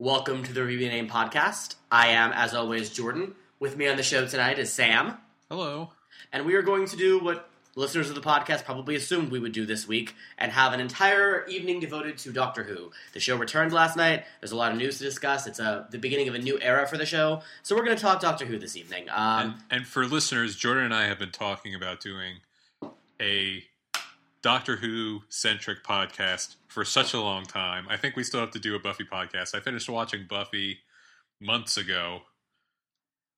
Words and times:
Welcome 0.00 0.44
to 0.44 0.54
the 0.54 0.64
Review 0.64 0.88
Name 0.88 1.10
Podcast. 1.10 1.74
I 1.92 2.06
am, 2.08 2.32
as 2.32 2.54
always, 2.54 2.88
Jordan. 2.88 3.34
With 3.58 3.76
me 3.76 3.86
on 3.86 3.98
the 3.98 4.02
show 4.02 4.26
tonight 4.26 4.58
is 4.58 4.72
Sam, 4.72 5.18
Hello. 5.50 5.90
and 6.32 6.46
we 6.46 6.54
are 6.54 6.62
going 6.62 6.86
to 6.86 6.96
do 6.96 7.18
what 7.18 7.50
listeners 7.76 8.08
of 8.08 8.14
the 8.14 8.22
podcast 8.22 8.64
probably 8.64 8.94
assumed 8.96 9.30
we 9.30 9.38
would 9.38 9.52
do 9.52 9.66
this 9.66 9.86
week 9.86 10.14
and 10.38 10.52
have 10.52 10.72
an 10.72 10.80
entire 10.80 11.44
evening 11.48 11.80
devoted 11.80 12.16
to 12.16 12.32
Doctor 12.32 12.62
Who. 12.62 12.90
The 13.12 13.20
show 13.20 13.36
returned 13.36 13.74
last 13.74 13.94
night. 13.94 14.24
There's 14.40 14.52
a 14.52 14.56
lot 14.56 14.72
of 14.72 14.78
news 14.78 14.96
to 14.96 15.04
discuss. 15.04 15.46
It's 15.46 15.58
a, 15.58 15.86
the 15.90 15.98
beginning 15.98 16.28
of 16.28 16.34
a 16.34 16.38
new 16.38 16.58
era 16.62 16.88
for 16.88 16.96
the 16.96 17.04
show, 17.04 17.42
so 17.62 17.76
we're 17.76 17.84
going 17.84 17.98
to 17.98 18.02
talk 18.02 18.22
Doctor 18.22 18.46
Who 18.46 18.58
this 18.58 18.78
evening. 18.78 19.06
Um, 19.10 19.60
and, 19.70 19.80
and 19.80 19.86
for 19.86 20.06
listeners, 20.06 20.56
Jordan 20.56 20.84
and 20.84 20.94
I 20.94 21.08
have 21.08 21.18
been 21.18 21.30
talking 21.30 21.74
about 21.74 22.00
doing 22.00 22.36
a 23.20 23.64
Doctor 24.42 24.76
Who 24.76 25.20
centric 25.28 25.84
podcast 25.84 26.56
for 26.68 26.84
such 26.84 27.12
a 27.14 27.20
long 27.20 27.44
time. 27.44 27.86
I 27.90 27.96
think 27.96 28.16
we 28.16 28.22
still 28.24 28.40
have 28.40 28.52
to 28.52 28.58
do 28.58 28.74
a 28.74 28.78
Buffy 28.78 29.04
podcast. 29.04 29.54
I 29.54 29.60
finished 29.60 29.88
watching 29.88 30.26
Buffy 30.28 30.78
months 31.40 31.76
ago 31.76 32.20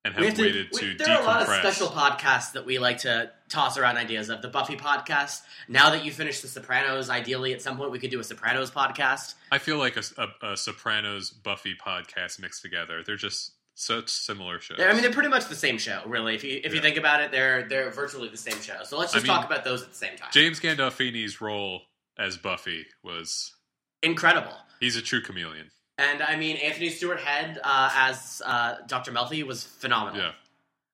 and 0.04 0.14
have, 0.14 0.24
have 0.24 0.34
to- 0.34 0.42
waited 0.42 0.68
we- 0.72 0.78
to 0.78 0.94
there 0.94 1.16
are 1.16 1.22
a 1.22 1.24
lot 1.24 1.42
of 1.42 1.48
special 1.48 1.88
podcasts 1.88 2.52
that 2.52 2.64
we 2.66 2.78
like 2.78 2.98
to 2.98 3.30
toss 3.48 3.76
around 3.78 3.96
ideas 3.96 4.28
of. 4.30 4.42
The 4.42 4.48
Buffy 4.48 4.76
podcast. 4.76 5.40
Now 5.68 5.90
that 5.90 6.04
you 6.04 6.10
finished 6.12 6.42
The 6.42 6.48
Sopranos, 6.48 7.10
ideally 7.10 7.52
at 7.52 7.62
some 7.62 7.76
point 7.76 7.90
we 7.90 7.98
could 7.98 8.10
do 8.10 8.20
a 8.20 8.24
Sopranos 8.24 8.70
podcast. 8.70 9.34
I 9.50 9.58
feel 9.58 9.78
like 9.78 9.96
a, 9.96 10.02
a, 10.18 10.52
a 10.52 10.56
Sopranos 10.56 11.30
Buffy 11.30 11.74
podcast 11.74 12.40
mixed 12.40 12.62
together. 12.62 13.02
They're 13.04 13.16
just 13.16 13.52
such 13.74 14.08
similar 14.10 14.60
shows. 14.60 14.78
They're- 14.78 14.88
I 14.88 14.92
mean, 14.92 15.02
they're 15.02 15.12
pretty 15.12 15.28
much 15.28 15.46
the 15.48 15.54
same 15.54 15.78
show, 15.78 16.02
really. 16.06 16.34
If 16.34 16.44
you 16.44 16.60
if 16.62 16.74
you 16.74 16.80
think 16.80 16.96
about 16.96 17.20
it, 17.22 17.30
they're 17.32 17.66
they're 17.68 17.90
virtually 17.90 18.28
the 18.28 18.36
same 18.36 18.60
show. 18.60 18.82
So 18.84 18.98
let's 18.98 19.12
I 19.12 19.16
just 19.18 19.26
mean, 19.26 19.36
talk 19.36 19.46
about 19.46 19.64
those 19.64 19.82
at 19.82 19.88
the 19.90 19.96
same 19.96 20.16
time. 20.16 20.28
James 20.32 20.60
Gandolfini's 20.60 21.40
role 21.40 21.82
as 22.18 22.36
Buffy 22.36 22.86
was 23.02 23.54
Incredible. 24.02 24.52
he's 24.80 24.96
a 24.96 25.02
true 25.02 25.22
chameleon. 25.22 25.70
And 25.98 26.22
I 26.22 26.36
mean, 26.36 26.56
Anthony 26.56 26.90
Stewart 26.90 27.20
Head 27.20 27.60
uh, 27.62 27.90
as 27.94 28.40
uh, 28.44 28.76
Dr. 28.88 29.12
Melfi 29.12 29.42
was 29.44 29.62
phenomenal. 29.64 30.20
Yeah. 30.20 30.32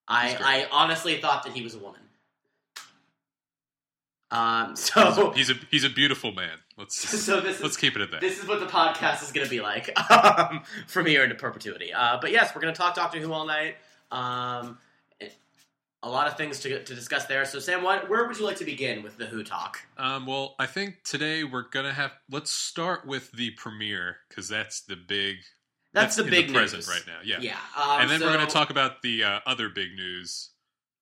I, 0.07 0.29
great. 0.35 0.41
I 0.43 0.67
honestly 0.71 1.21
thought 1.21 1.45
that 1.45 1.53
he 1.53 1.63
was 1.63 1.75
a 1.75 1.79
woman. 1.79 2.01
Um, 4.31 4.71
He's 4.77 4.91
a, 4.91 5.15
so 5.15 5.31
he's 5.33 5.51
a 5.51 5.55
he's 5.71 5.85
a 5.85 5.91
beautiful 5.91 6.33
man. 6.33 6.59
Let's 6.79 6.97
so 7.25 7.41
this 7.41 7.61
let's 7.61 7.75
is 7.75 7.81
keep 7.81 7.97
it 7.97 8.03
at 8.03 8.13
that. 8.13 8.21
this 8.21 8.41
is 8.41 8.47
what 8.47 8.61
the 8.61 8.67
podcast 8.67 9.23
is 9.23 9.33
going 9.33 9.45
to 9.45 9.51
be 9.51 9.61
like 9.61 9.91
um, 10.11 10.63
from 10.87 11.07
here 11.07 11.25
into 11.25 11.35
perpetuity. 11.35 11.93
Uh, 11.93 12.19
but 12.21 12.31
yes, 12.31 12.55
we're 12.55 12.61
going 12.61 12.73
to 12.73 12.79
talk 12.79 12.95
Doctor 12.95 13.19
Who 13.19 13.33
all 13.33 13.47
night. 13.47 13.77
Um, 14.13 14.79
a 16.03 16.09
lot 16.09 16.29
of 16.29 16.37
things 16.37 16.61
to, 16.61 16.83
to 16.85 16.95
discuss 16.95 17.25
there. 17.27 17.45
So 17.45 17.59
Sam, 17.59 17.83
what, 17.83 18.09
where 18.09 18.27
would 18.27 18.39
you 18.39 18.45
like 18.45 18.57
to 18.59 18.65
begin 18.65 19.03
with 19.03 19.19
the 19.19 19.27
Who 19.27 19.43
talk? 19.43 19.81
Um, 19.97 20.27
well, 20.27 20.55
I 20.59 20.67
think 20.67 21.03
today 21.03 21.43
we're 21.45 21.69
gonna 21.69 21.93
have. 21.93 22.13
Let's 22.31 22.53
start 22.53 23.07
with 23.07 23.33
the 23.33 23.51
premiere 23.53 24.19
because 24.29 24.49
that's 24.49 24.83
the 24.83 24.97
big. 24.97 25.39
That's, 25.93 26.17
the 26.17 26.25
in 26.25 26.31
big 26.31 26.49
the 26.49 26.55
present 26.55 26.87
news 26.87 26.89
right 26.89 27.03
now. 27.07 27.19
Yeah. 27.25 27.39
Yeah, 27.41 27.57
um, 27.77 28.03
and 28.03 28.11
then 28.11 28.21
we're 28.21 28.33
gonna 28.33 28.47
talk 28.47 28.71
about 28.71 29.03
the 29.03 29.25
uh, 29.25 29.41
other 29.47 29.69
big 29.69 29.97
news. 29.97 30.51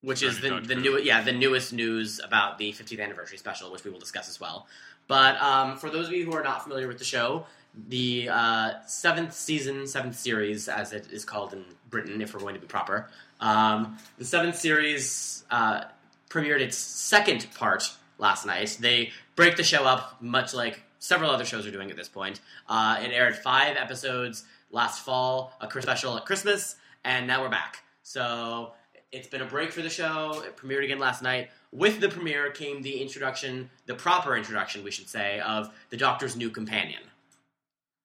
which 0.01 0.23
is 0.23 0.41
the, 0.41 0.49
Doctor 0.49 0.69
the 0.69 0.75
new 0.77 0.99
yeah 0.99 1.21
the 1.21 1.33
newest 1.33 1.75
news 1.75 2.19
about 2.25 2.57
the 2.57 2.73
50th 2.73 3.03
anniversary 3.03 3.37
special, 3.37 3.71
which 3.71 3.85
we 3.85 3.91
will 3.91 3.99
discuss 3.99 4.31
as 4.31 4.41
well. 4.41 4.67
But 5.09 5.41
um, 5.41 5.77
for 5.77 5.91
those 5.91 6.09
of 6.09 6.13
you 6.13 6.25
who 6.25 6.35
are 6.35 6.43
not 6.43 6.63
familiar 6.63 6.89
with 6.89 6.99
the 6.99 7.05
show, 7.05 7.47
the 7.89 8.29
uh, 8.31 8.73
seventh 8.87 9.35
season, 9.35 9.87
seventh 9.87 10.17
series, 10.17 10.69
as 10.69 10.93
it 10.93 11.09
is 11.13 11.25
called 11.25 11.53
in 11.53 11.65
Britain, 11.91 12.21
if 12.21 12.35
we're 12.35 12.41
going 12.41 12.55
to 12.55 12.61
be 12.61 12.67
proper, 12.67 13.09
um, 13.41 13.99
the 14.19 14.25
seventh 14.25 14.57
series 14.57 15.45
uh, 15.51 15.85
premiered 16.31 16.61
its 16.61 16.77
second 16.77 17.47
part 17.55 17.93
last 18.19 18.47
night. 18.47 18.77
They 18.81 19.11
break 19.37 19.57
the 19.57 19.63
show 19.63 19.85
up 19.85 20.21
much 20.23 20.55
like 20.55 20.83
several 20.99 21.31
other 21.31 21.45
shows 21.45 21.67
are 21.67 21.71
doing 21.71 21.91
at 21.91 21.97
this 21.97 22.09
point. 22.09 22.41
Uh, 22.69 22.99
it 23.03 23.13
aired 23.13 23.37
five 23.37 23.77
episodes 23.77 24.45
last 24.71 25.05
fall, 25.05 25.53
a 25.61 25.83
special 25.83 26.17
at 26.17 26.27
Christmas, 26.27 26.77
and 27.05 27.27
now 27.27 27.43
we're 27.43 27.49
back. 27.49 27.83
So 28.03 28.73
it's 29.13 29.29
been 29.29 29.43
a 29.43 29.47
break 29.47 29.71
for 29.73 29.83
the 29.83 29.91
show. 29.91 30.43
It 30.45 30.57
premiered 30.57 30.85
again 30.85 30.99
last 30.99 31.23
night. 31.23 31.51
With 31.77 32.01
the 32.01 32.09
premiere 32.09 32.51
came 32.51 32.81
the 32.81 33.03
introduction, 33.03 33.69
the 33.85 33.95
proper 33.95 34.35
introduction, 34.35 34.83
we 34.83 34.91
should 34.91 35.11
say, 35.11 35.41
of 35.41 35.69
the 35.91 35.99
Doctor's 35.99 36.35
new 36.35 36.49
companion. 36.49 37.03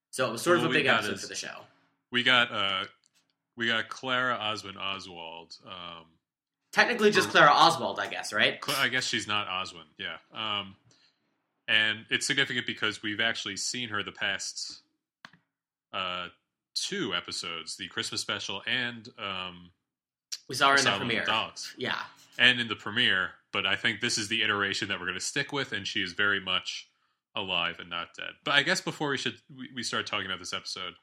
So 0.10 0.28
it 0.28 0.32
was 0.34 0.42
sort 0.42 0.58
of 0.58 0.66
a 0.66 0.70
big 0.70 0.88
episode 0.88 1.14
is- 1.14 1.22
for 1.22 1.28
the 1.28 1.36
show. 1.36 1.56
We 2.12 2.24
got 2.24 2.52
uh, 2.52 2.84
we 3.56 3.68
got 3.68 3.88
Clara 3.88 4.36
Osmond 4.36 4.78
Oswald. 4.78 5.56
Um, 5.66 6.04
Technically, 6.74 7.12
just 7.12 7.30
Clara 7.30 7.50
Oswald, 7.52 7.98
I 8.00 8.08
guess, 8.08 8.34
right? 8.34 8.60
I 8.78 8.90
guess 8.90 9.06
she's 9.06 9.28
not 9.28 9.48
Oswald. 9.48 9.86
Yeah. 9.98 10.18
Um, 10.34 10.76
and 11.70 12.06
it's 12.10 12.28
significant 12.28 12.66
because 12.68 13.02
we've 13.02 13.22
actually 13.22 13.56
seen 13.56 13.88
her 13.90 14.04
the 14.04 14.12
past 14.12 14.82
uh, 15.94 16.28
two 16.76 17.14
episodes, 17.16 17.78
the 17.78 17.88
Christmas 17.88 18.20
special 18.20 18.62
and 18.68 19.08
um, 19.18 19.72
We 20.50 20.56
saw 20.56 20.72
her 20.72 20.78
in 20.78 20.84
the 20.84 20.92
premiere. 20.92 21.24
Dogs. 21.24 21.74
Yeah, 21.78 21.98
and 22.38 22.60
in 22.60 22.68
the 22.68 22.76
premiere, 22.76 23.32
but 23.52 23.66
I 23.66 23.76
think 23.76 24.02
this 24.02 24.18
is 24.18 24.28
the 24.28 24.44
iteration 24.44 24.88
that 24.90 25.00
we're 25.00 25.06
going 25.08 25.20
to 25.20 25.26
stick 25.26 25.52
with, 25.52 25.72
and 25.72 25.86
she 25.88 26.02
is 26.02 26.14
very 26.14 26.40
much 26.40 26.88
alive 27.36 27.80
and 27.80 27.90
not 27.90 28.10
dead. 28.18 28.32
But 28.44 28.56
I 28.56 28.64
guess 28.64 28.82
before 28.82 29.10
we 29.10 29.18
should 29.18 29.36
we, 29.76 29.84
start 29.84 30.06
talking 30.06 30.26
about 30.26 30.40
this 30.40 30.54
episode, 30.54 30.94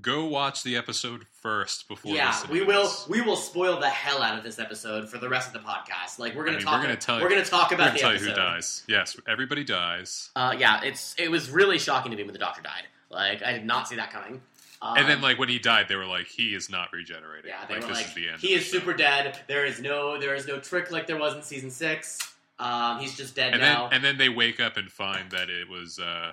go 0.00 0.24
watch 0.26 0.62
the 0.62 0.76
episode 0.76 1.24
first 1.42 1.88
before. 1.88 2.14
yeah. 2.14 2.34
We 2.50 2.62
will 2.62 2.88
we 3.08 3.20
will 3.20 3.36
spoil 3.36 3.80
the 3.80 3.88
hell 3.88 4.22
out 4.22 4.38
of 4.38 4.44
this 4.44 4.58
episode 4.58 5.08
for 5.08 5.18
the 5.18 5.28
rest 5.28 5.48
of 5.48 5.54
the 5.54 5.68
podcast. 5.68 6.18
Like 6.18 6.34
we're 6.34 6.44
gonna 6.44 6.56
I 6.56 6.60
mean, 6.60 6.66
talk. 6.66 6.74
we're 6.80 6.82
gonna 6.82 6.96
tell 6.96 7.20
we're 7.20 7.28
gonna 7.28 7.44
talk 7.44 7.72
about 7.72 7.88
going 7.88 7.92
the 7.94 7.98
to 7.98 8.02
tell 8.02 8.10
episode. 8.12 8.24
you 8.26 8.30
who 8.30 8.36
dies. 8.36 8.84
Yes, 8.88 9.16
everybody 9.26 9.64
dies, 9.64 10.30
Uh, 10.36 10.54
yeah, 10.58 10.82
it's 10.84 11.14
it 11.18 11.30
was 11.30 11.50
really 11.50 11.78
shocking 11.78 12.10
to 12.12 12.16
me 12.16 12.22
when 12.24 12.32
the 12.32 12.38
Doctor 12.38 12.62
died. 12.62 12.84
Like 13.10 13.42
I 13.42 13.52
did 13.52 13.64
not 13.64 13.88
see 13.88 13.96
that 13.96 14.10
coming. 14.12 14.42
Um, 14.80 14.96
and 14.98 15.08
then 15.08 15.20
like 15.20 15.38
when 15.38 15.48
he 15.48 15.58
died, 15.58 15.86
they 15.88 15.96
were 15.96 16.06
like, 16.06 16.26
"He 16.26 16.54
is 16.54 16.70
not 16.70 16.92
regenerating. 16.92 17.50
Yeah, 17.50 17.66
they 17.66 17.74
like 17.74 17.82
were 17.82 17.88
this 17.88 17.96
like, 17.98 18.06
is 18.08 18.14
the 18.14 18.28
end." 18.28 18.40
he 18.40 18.54
is 18.54 18.64
the 18.70 18.72
show." 18.72 18.78
super 18.78 18.94
dead. 18.94 19.38
There 19.48 19.64
is 19.66 19.80
no, 19.80 20.18
there 20.20 20.34
is 20.34 20.46
no 20.46 20.60
trick 20.60 20.90
like 20.90 21.06
there 21.06 21.18
was 21.18 21.34
in 21.34 21.42
season 21.42 21.70
six. 21.70 22.18
Um, 22.60 22.98
he's 23.00 23.16
just 23.16 23.34
dead 23.36 23.52
And 23.54 23.62
now. 23.62 23.84
then 23.88 23.94
and 23.96 24.04
then 24.04 24.18
they 24.18 24.28
wake 24.28 24.60
up 24.60 24.76
and 24.76 24.90
find 24.90 25.30
that 25.32 25.48
it 25.50 25.68
was. 25.68 25.98
uh 25.98 26.32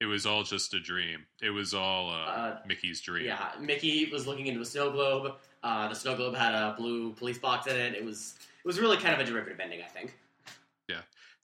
it 0.00 0.06
was 0.06 0.26
all 0.26 0.42
just 0.42 0.74
a 0.74 0.80
dream. 0.80 1.24
It 1.40 1.50
was 1.50 1.72
all 1.72 2.10
uh, 2.10 2.14
Uh, 2.14 2.58
Mickey's 2.66 3.00
dream. 3.00 3.24
yeah, 3.26 3.52
Mickey 3.60 4.10
was 4.12 4.26
looking 4.26 4.48
into 4.48 4.60
a 4.60 4.64
snow 4.64 4.90
globe. 4.90 5.34
Uh, 5.62 5.88
the 5.88 5.94
snow 5.94 6.16
globe 6.16 6.34
had 6.34 6.52
a 6.52 6.74
blue 6.76 7.12
police 7.14 7.38
box 7.38 7.68
in 7.68 7.76
it. 7.76 7.94
It 7.94 8.04
was, 8.04 8.34
it 8.62 8.66
was 8.66 8.78
really 8.80 8.96
kind 8.98 9.14
of 9.14 9.20
a 9.20 9.24
derivative 9.24 9.60
ending, 9.60 9.80
I 9.82 9.86
think. 9.86 10.14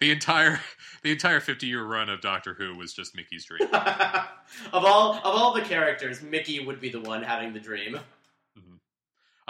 The 0.00 0.10
entire 0.10 0.60
the 1.02 1.12
entire 1.12 1.40
fifty 1.40 1.66
year 1.66 1.84
run 1.84 2.08
of 2.08 2.20
Doctor 2.20 2.54
Who 2.54 2.76
was 2.76 2.92
just 2.92 3.14
Mickey's 3.14 3.44
dream. 3.44 3.68
of 3.72 4.84
all, 4.84 5.14
of 5.14 5.24
all 5.24 5.54
the 5.54 5.62
characters, 5.62 6.22
Mickey 6.22 6.64
would 6.64 6.80
be 6.80 6.90
the 6.90 7.00
one 7.00 7.22
having 7.22 7.52
the 7.52 7.60
dream. 7.60 7.98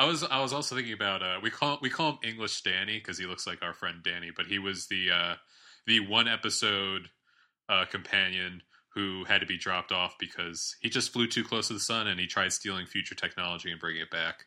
I 0.00 0.06
was 0.06 0.25
I 0.25 0.41
was 0.41 0.55
also 0.55 0.77
thinking 0.77 0.94
about 0.94 1.22
uh, 1.22 1.41
we 1.43 1.50
call 1.50 1.78
we 1.83 1.91
call 1.91 2.12
him 2.12 2.19
English 2.22 2.62
Danny 2.62 2.99
because 2.99 3.19
he 3.19 3.27
looks 3.27 3.47
like 3.47 3.62
our 3.62 3.75
friend 3.75 3.99
Danny, 4.03 4.31
but 4.34 4.47
he 4.47 4.59
was 4.59 4.87
the 4.87 5.10
uh, 5.10 5.34
the 5.87 6.00
one 6.00 6.27
episode 6.27 7.10
uh, 7.69 7.84
companion 7.84 8.62
who 8.94 9.25
had 9.25 9.43
to 9.43 9.47
be 9.47 9.59
dropped 9.59 9.93
off 9.93 10.16
because 10.19 10.75
he 10.81 10.89
just 10.89 11.12
flew 11.12 11.27
too 11.27 11.44
close 11.44 11.69
to 11.69 11.75
the 11.75 11.81
sun 11.81 12.06
and 12.09 12.19
he 12.19 12.27
tried 12.27 12.53
stealing 12.53 12.87
future 12.87 13.15
technology 13.15 13.71
and 13.71 13.78
bringing 13.78 14.00
it 14.00 14.10
back, 14.10 14.47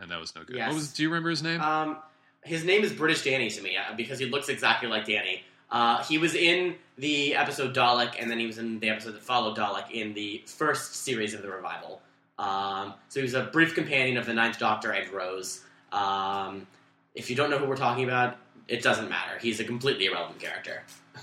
and 0.00 0.10
that 0.10 0.18
was 0.18 0.34
no 0.34 0.42
good. 0.42 0.56
Yes. 0.56 0.68
What 0.68 0.74
was? 0.74 0.92
Do 0.92 1.04
you 1.04 1.08
remember 1.08 1.30
his 1.30 1.42
name? 1.44 1.60
Um, 1.60 1.98
his 2.44 2.64
name 2.64 2.84
is 2.84 2.92
British 2.92 3.22
Danny 3.22 3.50
to 3.50 3.62
me 3.62 3.76
uh, 3.76 3.94
because 3.96 4.18
he 4.18 4.26
looks 4.26 4.48
exactly 4.48 4.88
like 4.88 5.06
Danny. 5.06 5.42
Uh, 5.70 6.02
he 6.04 6.18
was 6.18 6.34
in 6.34 6.76
the 6.98 7.34
episode 7.34 7.74
Dalek, 7.74 8.14
and 8.20 8.30
then 8.30 8.38
he 8.38 8.46
was 8.46 8.58
in 8.58 8.78
the 8.78 8.90
episode 8.90 9.12
that 9.12 9.22
followed 9.22 9.56
Dalek 9.56 9.90
in 9.90 10.14
the 10.14 10.42
first 10.46 10.94
series 10.94 11.34
of 11.34 11.42
the 11.42 11.48
revival. 11.48 12.00
Um, 12.38 12.94
so 13.08 13.20
he 13.20 13.24
was 13.24 13.34
a 13.34 13.44
brief 13.44 13.74
companion 13.74 14.16
of 14.16 14.26
the 14.26 14.34
Ninth 14.34 14.58
Doctor 14.58 14.92
and 14.92 15.10
Rose. 15.10 15.62
Um, 15.92 16.66
if 17.14 17.30
you 17.30 17.36
don't 17.36 17.50
know 17.50 17.58
who 17.58 17.66
we're 17.66 17.76
talking 17.76 18.04
about, 18.04 18.36
it 18.68 18.82
doesn't 18.82 19.08
matter. 19.08 19.38
He's 19.40 19.60
a 19.60 19.64
completely 19.64 20.06
irrelevant 20.06 20.40
character. 20.40 20.82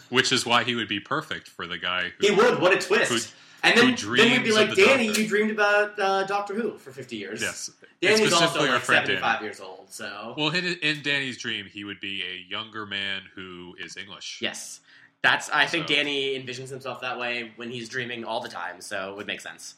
Which 0.09 0.31
is 0.31 0.45
why 0.45 0.63
he 0.63 0.75
would 0.75 0.87
be 0.87 0.99
perfect 0.99 1.49
for 1.49 1.67
the 1.67 1.77
guy 1.77 2.11
who. 2.17 2.27
He 2.27 2.31
would. 2.33 2.59
What 2.59 2.73
a 2.73 2.79
twist! 2.79 3.33
And 3.63 3.77
then, 3.77 3.95
then 3.95 4.31
we'd 4.31 4.43
be 4.43 4.51
like, 4.51 4.73
Danny, 4.75 5.07
Doctor." 5.07 5.21
you 5.21 5.27
dreamed 5.27 5.51
about 5.51 5.99
uh, 5.99 6.23
Doctor 6.25 6.53
Who 6.53 6.77
for 6.77 6.91
fifty 6.91 7.17
years. 7.17 7.41
Yes, 7.41 7.69
Danny's 8.01 8.33
also 8.33 8.59
like 8.59 8.81
friend 8.81 9.05
Danny. 9.05 9.17
seventy-five 9.19 9.41
years 9.41 9.59
old. 9.59 9.85
So 9.89 10.33
Well, 10.37 10.49
in, 10.49 10.65
in 10.65 11.01
Danny's 11.03 11.37
dream, 11.37 11.65
he 11.65 11.83
would 11.83 11.99
be 11.99 12.23
a 12.23 12.49
younger 12.49 12.85
man 12.85 13.21
who 13.35 13.75
is 13.79 13.97
English. 13.97 14.39
Yes. 14.41 14.79
That's 15.23 15.49
I 15.51 15.67
think 15.67 15.87
So- 15.87 15.93
Danny 15.95 16.39
envisions 16.39 16.69
himself 16.69 17.01
that 17.01 17.19
way 17.19 17.51
when 17.55 17.69
he's 17.69 17.87
dreaming 17.89 18.23
all 18.25 18.39
the 18.41 18.49
time, 18.49 18.81
so 18.81 19.11
it 19.11 19.17
would 19.17 19.27
make 19.27 19.41
sense. 19.41 19.75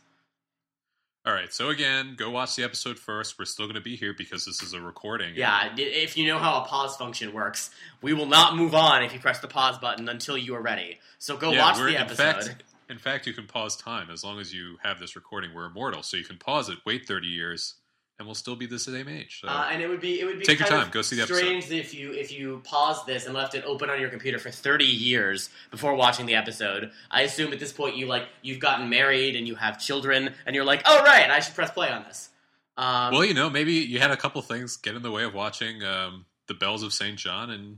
All 1.25 1.33
right. 1.33 1.53
So 1.53 1.69
again, 1.69 2.15
go 2.17 2.29
watch 2.29 2.55
the 2.57 2.63
episode 2.63 2.99
first. 2.99 3.39
We're 3.39 3.45
still 3.45 3.65
going 3.65 3.75
to 3.75 3.81
be 3.81 3.95
here 3.95 4.13
because 4.17 4.43
this 4.45 4.61
is 4.61 4.73
a 4.73 4.81
recording. 4.81 5.35
Yeah, 5.35 5.69
if 5.77 6.17
you 6.17 6.27
know 6.27 6.37
how 6.37 6.61
a 6.61 6.65
pause 6.65 6.97
function 6.97 7.31
works, 7.33 7.69
we 8.01 8.13
will 8.13 8.25
not 8.25 8.57
move 8.57 8.75
on 8.75 9.03
if 9.03 9.13
you 9.13 9.19
press 9.19 9.39
the 9.39 9.47
pause 9.47 9.77
button 9.77 10.09
until 10.09 10.37
you 10.37 10.53
are 10.55 10.61
ready. 10.61 10.99
So 11.19 11.37
go 11.37 11.51
Yeah, 11.51 11.59
watch 11.61 11.77
the 11.77 11.87
in 11.87 11.95
episode. 11.95 12.17
fact- 12.45 12.63
In 12.89 12.97
fact, 12.97 13.27
you 13.27 13.33
can 13.33 13.47
pause 13.47 13.75
time 13.75 14.09
as 14.09 14.23
long 14.23 14.39
as 14.39 14.53
you 14.53 14.77
have 14.83 14.99
this 14.99 15.15
recording. 15.15 15.53
We're 15.53 15.65
immortal, 15.65 16.03
so 16.03 16.17
you 16.17 16.23
can 16.23 16.37
pause 16.37 16.69
it, 16.69 16.79
wait 16.85 17.07
thirty 17.07 17.27
years, 17.27 17.75
and 18.19 18.27
we'll 18.27 18.35
still 18.35 18.55
be 18.55 18.65
the 18.65 18.79
same 18.79 19.07
age. 19.07 19.39
So. 19.41 19.47
Uh, 19.47 19.69
and 19.71 19.81
it 19.81 19.87
would 19.87 20.01
be 20.01 20.19
it 20.19 20.25
would 20.25 20.39
be 20.39 20.45
Take 20.45 20.59
your 20.59 20.67
time. 20.67 20.89
Go 20.91 21.01
see 21.01 21.15
the 21.15 21.23
episode. 21.23 21.37
strange 21.37 21.71
if 21.71 21.93
you 21.93 22.11
if 22.13 22.31
you 22.31 22.61
paused 22.63 23.05
this 23.05 23.25
and 23.25 23.33
left 23.33 23.55
it 23.55 23.63
open 23.65 23.89
on 23.89 23.99
your 23.99 24.09
computer 24.09 24.39
for 24.39 24.51
30 24.51 24.85
years 24.85 25.49
before 25.71 25.95
watching 25.95 26.25
the 26.25 26.35
episode. 26.35 26.91
I 27.09 27.23
assume 27.23 27.53
at 27.53 27.59
this 27.59 27.73
point 27.73 27.95
you 27.95 28.05
like 28.05 28.27
you've 28.41 28.59
gotten 28.59 28.89
married 28.89 29.35
and 29.35 29.47
you 29.47 29.55
have 29.55 29.79
children 29.79 30.33
and 30.45 30.55
you're 30.55 30.65
like, 30.65 30.81
oh 30.85 31.03
right, 31.03 31.29
I 31.29 31.39
should 31.39 31.55
press 31.55 31.71
play 31.71 31.89
on 31.89 32.03
this. 32.03 32.29
Um, 32.77 33.13
well, 33.13 33.25
you 33.25 33.33
know, 33.33 33.49
maybe 33.49 33.73
you 33.73 33.99
had 33.99 34.11
a 34.11 34.17
couple 34.17 34.41
things 34.41 34.77
get 34.77 34.95
in 34.95 35.01
the 35.01 35.11
way 35.11 35.23
of 35.23 35.33
watching 35.33 35.83
um, 35.83 36.25
the 36.47 36.53
Bells 36.55 36.81
of 36.81 36.91
St. 36.91 37.17
John, 37.17 37.51
and 37.51 37.77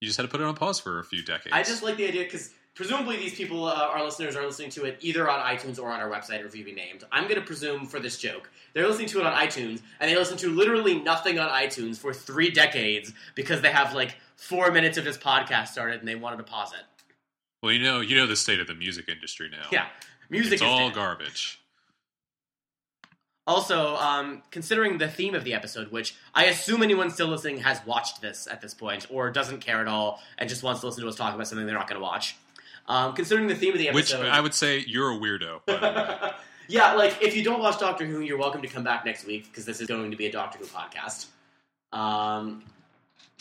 you 0.00 0.06
just 0.06 0.16
had 0.16 0.22
to 0.22 0.28
put 0.28 0.40
it 0.40 0.44
on 0.44 0.54
pause 0.54 0.78
for 0.78 1.00
a 1.00 1.04
few 1.04 1.22
decades. 1.22 1.52
I 1.52 1.62
just 1.62 1.82
like 1.82 1.96
the 1.96 2.06
idea 2.06 2.22
because 2.24 2.50
presumably 2.74 3.16
these 3.16 3.34
people, 3.34 3.64
uh, 3.66 3.74
our 3.74 4.04
listeners, 4.04 4.36
are 4.36 4.44
listening 4.44 4.70
to 4.70 4.84
it 4.84 4.98
either 5.00 5.28
on 5.28 5.40
iTunes 5.40 5.78
or 5.78 5.90
on 5.90 6.00
our 6.00 6.10
website, 6.10 6.42
or 6.42 6.46
if 6.46 6.56
you 6.56 6.64
Be 6.64 6.72
Named. 6.72 7.04
I'm 7.12 7.24
going 7.24 7.40
to 7.40 7.46
presume 7.46 7.86
for 7.86 8.00
this 8.00 8.18
joke 8.18 8.50
they're 8.74 8.88
listening 8.88 9.06
to 9.08 9.20
it 9.20 9.26
on 9.26 9.32
iTunes, 9.32 9.80
and 10.00 10.10
they 10.10 10.16
listen 10.16 10.36
to 10.38 10.50
literally 10.50 11.00
nothing 11.00 11.38
on 11.38 11.48
iTunes 11.48 11.96
for 11.96 12.12
three 12.12 12.50
decades 12.50 13.12
because 13.34 13.60
they 13.60 13.70
have 13.70 13.94
like 13.94 14.16
four 14.36 14.70
minutes 14.72 14.98
of 14.98 15.04
this 15.04 15.16
podcast 15.16 15.68
started 15.68 16.00
and 16.00 16.08
they 16.08 16.16
wanted 16.16 16.38
to 16.38 16.42
pause 16.42 16.72
it. 16.72 16.84
well, 17.62 17.72
you 17.72 17.82
know, 17.82 18.00
you 18.00 18.16
know 18.16 18.26
the 18.26 18.36
state 18.36 18.60
of 18.60 18.66
the 18.66 18.74
music 18.74 19.08
industry 19.08 19.48
now. 19.50 19.68
Yeah, 19.70 19.86
music 20.28 20.54
it's 20.54 20.62
is 20.62 20.68
all 20.68 20.88
dead. 20.88 20.96
garbage. 20.96 21.60
Also, 23.46 23.96
um, 23.96 24.42
considering 24.50 24.96
the 24.96 25.06
theme 25.08 25.34
of 25.34 25.44
the 25.44 25.52
episode, 25.52 25.92
which 25.92 26.16
I 26.34 26.46
assume 26.46 26.82
anyone 26.82 27.10
still 27.10 27.28
listening 27.28 27.58
has 27.58 27.78
watched 27.84 28.22
this 28.22 28.48
at 28.50 28.62
this 28.62 28.72
point, 28.72 29.06
or 29.10 29.30
doesn't 29.30 29.60
care 29.60 29.80
at 29.80 29.86
all 29.86 30.20
and 30.38 30.48
just 30.48 30.62
wants 30.62 30.80
to 30.80 30.86
listen 30.86 31.02
to 31.02 31.08
us 31.08 31.14
talk 31.14 31.34
about 31.34 31.46
something 31.46 31.66
they're 31.66 31.76
not 31.76 31.86
going 31.86 32.00
to 32.00 32.02
watch. 32.02 32.36
Um, 32.86 33.14
considering 33.14 33.48
the 33.48 33.54
theme 33.54 33.72
of 33.72 33.78
the 33.78 33.88
episode, 33.88 34.20
Which 34.20 34.28
I 34.28 34.40
would 34.40 34.54
say 34.54 34.84
you're 34.86 35.12
a 35.12 35.16
weirdo. 35.16 35.60
by 35.66 35.76
the 35.76 35.80
way. 36.22 36.32
yeah, 36.68 36.92
like 36.94 37.22
if 37.22 37.34
you 37.36 37.42
don't 37.42 37.60
watch 37.60 37.78
Doctor 37.78 38.04
Who, 38.04 38.20
you're 38.20 38.38
welcome 38.38 38.62
to 38.62 38.68
come 38.68 38.84
back 38.84 39.04
next 39.04 39.26
week 39.26 39.44
because 39.44 39.64
this 39.64 39.80
is 39.80 39.86
going 39.86 40.10
to 40.10 40.16
be 40.16 40.26
a 40.26 40.32
Doctor 40.32 40.58
Who 40.58 40.66
podcast. 40.66 41.26
Um, 41.92 42.62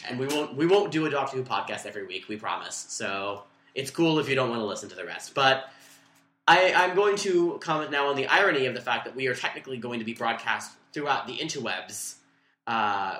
and 0.08 0.18
we 0.20 0.28
won't 0.28 0.56
we 0.56 0.66
won't 0.66 0.92
do 0.92 1.06
a 1.06 1.10
Doctor 1.10 1.38
Who 1.38 1.44
podcast 1.44 1.86
every 1.86 2.06
week, 2.06 2.28
we 2.30 2.38
promise. 2.38 2.86
So 2.90 3.44
it's 3.76 3.92
cool 3.92 4.20
if 4.20 4.30
you 4.30 4.36
don't 4.36 4.50
want 4.50 4.62
to 4.62 4.66
listen 4.66 4.90
to 4.90 4.96
the 4.96 5.06
rest, 5.06 5.34
but. 5.34 5.70
I, 6.46 6.74
I'm 6.74 6.94
going 6.94 7.16
to 7.20 7.58
comment 7.62 7.90
now 7.90 8.10
on 8.10 8.18
the 8.18 8.28
irony 8.28 8.66
of 8.66 8.74
the 8.74 8.82
fact 8.82 9.06
that 9.06 9.16
we 9.16 9.28
are 9.28 9.34
technically 9.34 9.78
going 9.78 10.00
to 10.00 10.06
be 10.06 10.14
broadcast 10.14 10.74
throughout 10.92 11.26
the 11.26 11.38
interwebs 11.38 12.16
uh, 12.68 13.20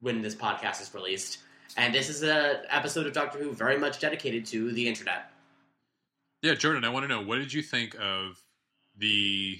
when 0.00 0.22
this 0.22 0.34
podcast 0.34 0.80
is 0.80 0.94
released. 0.94 1.40
And 1.76 1.94
this 1.94 2.08
is 2.08 2.22
an 2.22 2.62
episode 2.70 3.06
of 3.06 3.12
Doctor 3.12 3.38
Who 3.38 3.52
very 3.52 3.78
much 3.78 4.00
dedicated 4.00 4.46
to 4.46 4.72
the 4.72 4.88
internet. 4.88 5.30
Yeah, 6.46 6.54
Jordan, 6.54 6.84
I 6.84 6.90
want 6.90 7.02
to 7.02 7.08
know 7.08 7.22
what 7.22 7.38
did 7.38 7.52
you 7.52 7.60
think 7.60 7.96
of 8.00 8.40
the 8.96 9.58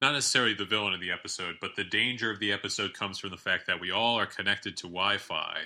not 0.00 0.12
necessarily 0.12 0.54
the 0.54 0.64
villain 0.64 0.94
of 0.94 1.00
the 1.00 1.10
episode, 1.10 1.56
but 1.60 1.74
the 1.76 1.82
danger 1.82 2.30
of 2.30 2.38
the 2.38 2.52
episode 2.52 2.94
comes 2.94 3.18
from 3.18 3.30
the 3.30 3.36
fact 3.36 3.66
that 3.66 3.80
we 3.80 3.90
all 3.90 4.16
are 4.16 4.24
connected 4.24 4.76
to 4.78 4.82
Wi-Fi, 4.84 5.56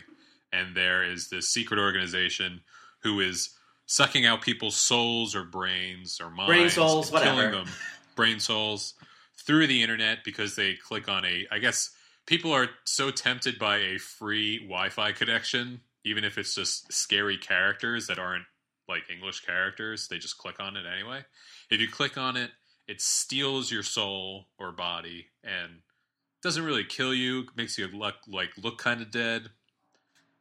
and 0.50 0.74
there 0.74 1.04
is 1.04 1.28
this 1.28 1.50
secret 1.50 1.78
organization 1.78 2.62
who 3.02 3.20
is 3.20 3.50
sucking 3.84 4.24
out 4.24 4.40
people's 4.40 4.76
souls 4.76 5.36
or 5.36 5.44
brains 5.44 6.18
or 6.22 6.30
minds, 6.30 6.48
Brain 6.48 6.70
souls, 6.70 7.12
whatever. 7.12 7.50
them, 7.50 7.68
brain 8.16 8.40
souls 8.40 8.94
through 9.36 9.66
the 9.66 9.82
internet 9.82 10.24
because 10.24 10.56
they 10.56 10.72
click 10.72 11.06
on 11.06 11.26
a. 11.26 11.46
I 11.52 11.58
guess 11.58 11.90
people 12.24 12.50
are 12.50 12.70
so 12.84 13.10
tempted 13.10 13.58
by 13.58 13.76
a 13.76 13.98
free 13.98 14.60
Wi-Fi 14.60 15.12
connection, 15.12 15.82
even 16.02 16.24
if 16.24 16.38
it's 16.38 16.54
just 16.54 16.90
scary 16.90 17.36
characters 17.36 18.06
that 18.06 18.18
aren't 18.18 18.46
like 18.88 19.10
English 19.10 19.40
characters, 19.40 20.08
they 20.08 20.18
just 20.18 20.38
click 20.38 20.60
on 20.60 20.76
it 20.76 20.84
anyway. 20.86 21.24
If 21.70 21.80
you 21.80 21.88
click 21.88 22.18
on 22.18 22.36
it, 22.36 22.50
it 22.86 23.00
steals 23.00 23.70
your 23.70 23.82
soul 23.82 24.48
or 24.58 24.72
body 24.72 25.26
and 25.42 25.80
doesn't 26.42 26.64
really 26.64 26.84
kill 26.84 27.14
you. 27.14 27.46
Makes 27.56 27.78
you 27.78 27.88
look 27.88 28.16
like 28.28 28.50
look 28.62 28.78
kind 28.78 29.00
of 29.00 29.10
dead. 29.10 29.48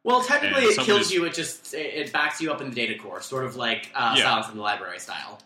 Well, 0.02 0.22
technically, 0.22 0.64
And 0.64 0.72
it 0.72 0.80
kills 0.80 1.10
you. 1.10 1.24
It 1.24 1.32
just 1.32 1.72
it 1.72 2.12
backs 2.12 2.40
you 2.40 2.52
up 2.52 2.60
in 2.60 2.68
the 2.68 2.74
data 2.74 2.98
core, 2.98 3.22
sort 3.22 3.46
of 3.46 3.56
like 3.56 3.90
uh, 3.94 4.14
Yeah. 4.16 4.24
Silence 4.24 4.48
in 4.50 4.56
the 4.56 4.62
Library 4.62 4.98
style. 4.98 5.40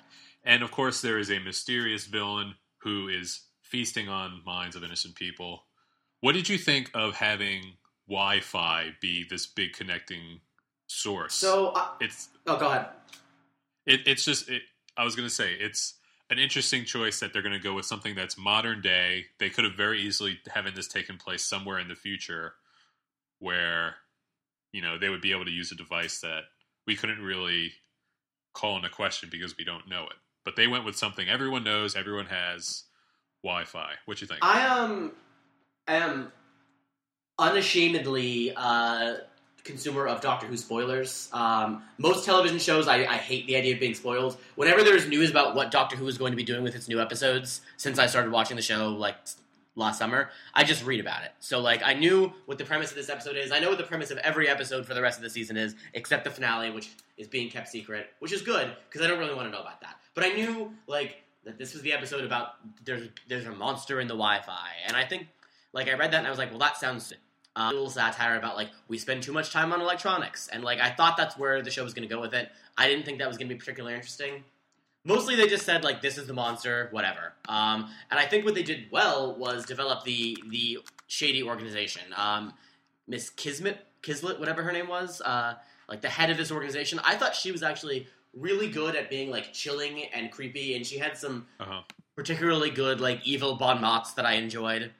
And 0.44 0.62
of 0.62 0.72
course, 0.72 1.00
there 1.00 1.18
is 1.18 1.30
a 1.30 1.38
mysterious 1.38 2.06
villain 2.06 2.54
who 2.78 3.08
is 3.08 3.42
feasting 3.62 4.08
on 4.08 4.42
minds 4.44 4.74
of 4.74 4.82
innocent 4.82 5.14
people. 5.14 5.64
What 6.20 6.32
did 6.32 6.48
you 6.48 6.58
think 6.58 6.90
of 6.94 7.14
having 7.14 7.74
Wi-Fi 8.08 8.94
be 9.00 9.24
this 9.28 9.46
big 9.46 9.74
connecting 9.74 10.40
source? 10.88 11.34
So, 11.34 11.68
uh, 11.68 11.88
it's 12.00 12.28
oh, 12.46 12.58
go 12.58 12.68
ahead. 12.68 12.86
it, 13.86 14.00
it's 14.06 14.24
just 14.24 14.48
it, 14.48 14.62
I 14.96 15.04
was 15.04 15.14
going 15.14 15.28
to 15.28 15.34
say 15.34 15.52
it's 15.52 15.94
an 16.30 16.38
interesting 16.38 16.84
choice 16.84 17.20
that 17.20 17.32
they're 17.32 17.42
going 17.42 17.54
to 17.54 17.60
go 17.60 17.74
with 17.74 17.86
something 17.86 18.14
that's 18.14 18.36
modern 18.36 18.82
day. 18.82 19.26
They 19.38 19.48
could 19.48 19.64
have 19.64 19.74
very 19.74 20.00
easily 20.00 20.40
having 20.52 20.74
this 20.74 20.88
taken 20.88 21.16
place 21.16 21.42
somewhere 21.42 21.78
in 21.78 21.88
the 21.88 21.94
future, 21.94 22.54
where 23.38 23.94
you 24.72 24.82
know 24.82 24.98
they 24.98 25.08
would 25.08 25.22
be 25.22 25.32
able 25.32 25.44
to 25.44 25.50
use 25.52 25.70
a 25.70 25.76
device 25.76 26.20
that 26.20 26.42
we 26.86 26.96
couldn't 26.96 27.22
really 27.22 27.72
call 28.54 28.76
into 28.76 28.88
question 28.88 29.28
because 29.30 29.56
we 29.56 29.64
don't 29.64 29.88
know 29.88 30.04
it. 30.04 30.16
But 30.44 30.56
they 30.56 30.66
went 30.66 30.84
with 30.84 30.96
something 30.96 31.28
everyone 31.28 31.62
knows, 31.62 31.94
everyone 31.94 32.26
has 32.26 32.84
Wi-Fi. 33.44 33.92
What 34.06 34.20
you 34.20 34.26
think? 34.26 34.40
I 34.42 34.66
um 34.66 35.12
am 35.86 36.32
unashamedly 37.38 38.52
uh, 38.56 39.14
consumer 39.68 40.08
of 40.08 40.20
Doctor 40.20 40.46
Who 40.46 40.56
spoilers. 40.56 41.28
Um, 41.32 41.82
most 41.98 42.24
television 42.24 42.58
shows, 42.58 42.88
I, 42.88 43.04
I 43.04 43.16
hate 43.16 43.46
the 43.46 43.56
idea 43.56 43.74
of 43.74 43.80
being 43.80 43.94
spoiled. 43.94 44.36
Whenever 44.56 44.82
there's 44.82 45.06
news 45.06 45.30
about 45.30 45.54
what 45.54 45.70
Doctor 45.70 45.96
Who 45.96 46.08
is 46.08 46.18
going 46.18 46.32
to 46.32 46.36
be 46.36 46.42
doing 46.42 46.62
with 46.62 46.74
its 46.74 46.88
new 46.88 47.00
episodes, 47.00 47.60
since 47.76 47.98
I 47.98 48.06
started 48.06 48.32
watching 48.32 48.56
the 48.56 48.62
show 48.62 48.90
like 48.90 49.14
last 49.76 49.98
summer, 49.98 50.30
I 50.52 50.64
just 50.64 50.84
read 50.84 50.98
about 50.98 51.22
it. 51.22 51.32
So 51.38 51.60
like 51.60 51.82
I 51.84 51.94
knew 51.94 52.32
what 52.46 52.58
the 52.58 52.64
premise 52.64 52.90
of 52.90 52.96
this 52.96 53.08
episode 53.08 53.36
is. 53.36 53.52
I 53.52 53.60
know 53.60 53.68
what 53.68 53.78
the 53.78 53.84
premise 53.84 54.10
of 54.10 54.18
every 54.18 54.48
episode 54.48 54.84
for 54.84 54.94
the 54.94 55.02
rest 55.02 55.18
of 55.18 55.22
the 55.22 55.30
season 55.30 55.56
is, 55.56 55.76
except 55.94 56.24
the 56.24 56.30
finale, 56.30 56.70
which 56.70 56.90
is 57.16 57.28
being 57.28 57.48
kept 57.48 57.68
secret, 57.68 58.08
which 58.18 58.32
is 58.32 58.42
good 58.42 58.74
because 58.88 59.06
I 59.06 59.08
don't 59.08 59.18
really 59.18 59.34
want 59.34 59.46
to 59.46 59.52
know 59.52 59.60
about 59.60 59.80
that. 59.82 59.96
But 60.14 60.24
I 60.24 60.30
knew 60.30 60.74
like 60.86 61.22
that 61.44 61.58
this 61.58 61.72
was 61.72 61.82
the 61.82 61.92
episode 61.92 62.24
about 62.24 62.54
there's 62.84 63.08
there's 63.28 63.46
a 63.46 63.52
monster 63.52 64.00
in 64.00 64.08
the 64.08 64.14
Wi-Fi, 64.14 64.68
and 64.86 64.96
I 64.96 65.04
think 65.04 65.28
like 65.72 65.88
I 65.88 65.92
read 65.92 66.12
that 66.12 66.18
and 66.18 66.26
I 66.26 66.30
was 66.30 66.38
like, 66.38 66.50
well, 66.50 66.58
that 66.58 66.76
sounds 66.76 67.12
a 67.58 67.68
little 67.72 67.90
satire 67.90 68.36
about 68.36 68.56
like 68.56 68.70
we 68.88 68.98
spend 68.98 69.22
too 69.22 69.32
much 69.32 69.52
time 69.52 69.72
on 69.72 69.80
electronics, 69.80 70.48
and 70.48 70.62
like 70.64 70.80
I 70.80 70.90
thought 70.90 71.16
that's 71.16 71.36
where 71.36 71.60
the 71.62 71.70
show 71.70 71.84
was 71.84 71.92
going 71.94 72.08
to 72.08 72.14
go 72.14 72.20
with 72.20 72.34
it. 72.34 72.48
I 72.76 72.88
didn't 72.88 73.04
think 73.04 73.18
that 73.18 73.28
was 73.28 73.36
going 73.36 73.48
to 73.48 73.54
be 73.54 73.58
particularly 73.58 73.94
interesting. 73.94 74.44
Mostly, 75.04 75.36
they 75.36 75.46
just 75.48 75.64
said 75.64 75.84
like 75.84 76.02
this 76.02 76.18
is 76.18 76.26
the 76.26 76.34
monster, 76.34 76.88
whatever. 76.90 77.32
Um, 77.48 77.88
and 78.10 78.18
I 78.20 78.26
think 78.26 78.44
what 78.44 78.54
they 78.54 78.62
did 78.62 78.86
well 78.90 79.34
was 79.36 79.64
develop 79.64 80.04
the 80.04 80.36
the 80.50 80.78
shady 81.06 81.42
organization. 81.42 82.02
Um, 82.16 82.52
Miss 83.06 83.30
Kismet, 83.30 83.78
Kislet, 84.02 84.38
whatever 84.38 84.62
her 84.62 84.72
name 84.72 84.88
was, 84.88 85.20
uh, 85.22 85.54
like 85.88 86.00
the 86.02 86.08
head 86.10 86.30
of 86.30 86.36
this 86.36 86.52
organization. 86.52 87.00
I 87.04 87.16
thought 87.16 87.34
she 87.34 87.50
was 87.52 87.62
actually 87.62 88.06
really 88.34 88.68
good 88.68 88.94
at 88.94 89.08
being 89.08 89.30
like 89.30 89.52
chilling 89.54 90.04
and 90.12 90.30
creepy, 90.30 90.76
and 90.76 90.86
she 90.86 90.98
had 90.98 91.16
some 91.16 91.46
Uh-huh. 91.58 91.80
particularly 92.14 92.68
good 92.70 93.00
like 93.00 93.20
evil 93.26 93.54
bon 93.56 93.80
mots 93.80 94.12
that 94.12 94.26
I 94.26 94.34
enjoyed. 94.34 94.92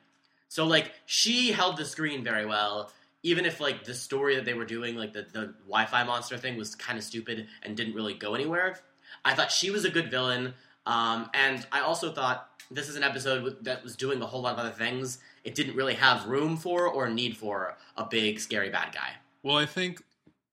So 0.48 0.66
like 0.66 0.92
she 1.06 1.52
held 1.52 1.76
the 1.76 1.84
screen 1.84 2.24
very 2.24 2.46
well, 2.46 2.90
even 3.22 3.44
if 3.44 3.60
like 3.60 3.84
the 3.84 3.94
story 3.94 4.36
that 4.36 4.44
they 4.44 4.54
were 4.54 4.64
doing, 4.64 4.96
like 4.96 5.12
the, 5.12 5.26
the 5.32 5.54
Wi-Fi 5.66 6.04
monster 6.04 6.36
thing, 6.36 6.56
was 6.56 6.74
kind 6.74 6.98
of 6.98 7.04
stupid 7.04 7.46
and 7.62 7.76
didn't 7.76 7.94
really 7.94 8.14
go 8.14 8.34
anywhere. 8.34 8.78
I 9.24 9.34
thought 9.34 9.52
she 9.52 9.70
was 9.70 9.84
a 9.84 9.90
good 9.90 10.10
villain, 10.10 10.54
um, 10.86 11.30
and 11.34 11.66
I 11.72 11.80
also 11.80 12.12
thought 12.12 12.48
this 12.70 12.88
is 12.88 12.96
an 12.96 13.02
episode 13.02 13.64
that 13.64 13.82
was 13.82 13.96
doing 13.96 14.20
a 14.22 14.26
whole 14.26 14.42
lot 14.42 14.54
of 14.54 14.58
other 14.58 14.70
things. 14.70 15.18
It 15.44 15.54
didn't 15.54 15.76
really 15.76 15.94
have 15.94 16.26
room 16.26 16.56
for 16.56 16.86
or 16.86 17.08
need 17.08 17.36
for 17.36 17.76
a 17.96 18.04
big 18.04 18.40
scary 18.40 18.70
bad 18.70 18.94
guy. 18.94 19.12
Well, 19.42 19.56
I 19.56 19.66
think 19.66 20.02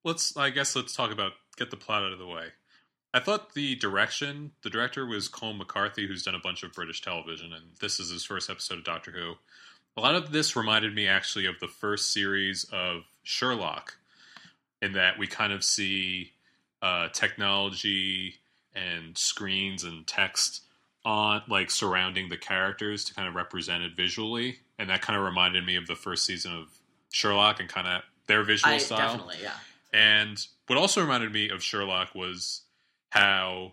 let's. 0.04 0.36
I 0.36 0.50
guess 0.50 0.74
let's 0.76 0.94
talk 0.94 1.12
about 1.12 1.32
get 1.56 1.70
the 1.70 1.76
plot 1.76 2.02
out 2.02 2.12
of 2.12 2.18
the 2.18 2.26
way. 2.26 2.48
I 3.14 3.20
thought 3.20 3.54
the 3.54 3.76
direction, 3.76 4.52
the 4.62 4.68
director 4.68 5.06
was 5.06 5.28
Colm 5.28 5.56
McCarthy, 5.56 6.06
who's 6.06 6.22
done 6.22 6.34
a 6.34 6.40
bunch 6.40 6.62
of 6.62 6.72
British 6.72 7.00
television, 7.00 7.52
and 7.52 7.64
this 7.80 7.98
is 7.98 8.10
his 8.10 8.24
first 8.24 8.50
episode 8.50 8.78
of 8.78 8.84
Doctor 8.84 9.10
Who. 9.10 9.34
A 9.96 10.00
lot 10.00 10.14
of 10.14 10.30
this 10.30 10.56
reminded 10.56 10.94
me 10.94 11.08
actually 11.08 11.46
of 11.46 11.58
the 11.60 11.68
first 11.68 12.12
series 12.12 12.64
of 12.72 13.04
Sherlock, 13.22 13.96
in 14.82 14.92
that 14.92 15.18
we 15.18 15.26
kind 15.26 15.52
of 15.52 15.64
see 15.64 16.32
uh, 16.82 17.08
technology 17.08 18.34
and 18.74 19.16
screens 19.16 19.84
and 19.84 20.06
text 20.06 20.62
on 21.04 21.42
like 21.48 21.70
surrounding 21.70 22.28
the 22.28 22.36
characters 22.36 23.04
to 23.04 23.14
kind 23.14 23.26
of 23.26 23.34
represent 23.34 23.82
it 23.82 23.96
visually, 23.96 24.58
and 24.78 24.90
that 24.90 25.00
kind 25.00 25.18
of 25.18 25.24
reminded 25.24 25.64
me 25.64 25.76
of 25.76 25.86
the 25.86 25.94
first 25.94 26.26
season 26.26 26.52
of 26.52 26.68
Sherlock 27.10 27.60
and 27.60 27.68
kind 27.68 27.86
of 27.86 28.02
their 28.26 28.42
visual 28.42 28.74
I 28.74 28.78
style. 28.78 28.98
definitely, 28.98 29.36
yeah. 29.42 29.54
And 29.94 30.44
what 30.66 30.78
also 30.78 31.00
reminded 31.00 31.32
me 31.32 31.48
of 31.48 31.62
Sherlock 31.62 32.14
was 32.14 32.62
how, 33.10 33.72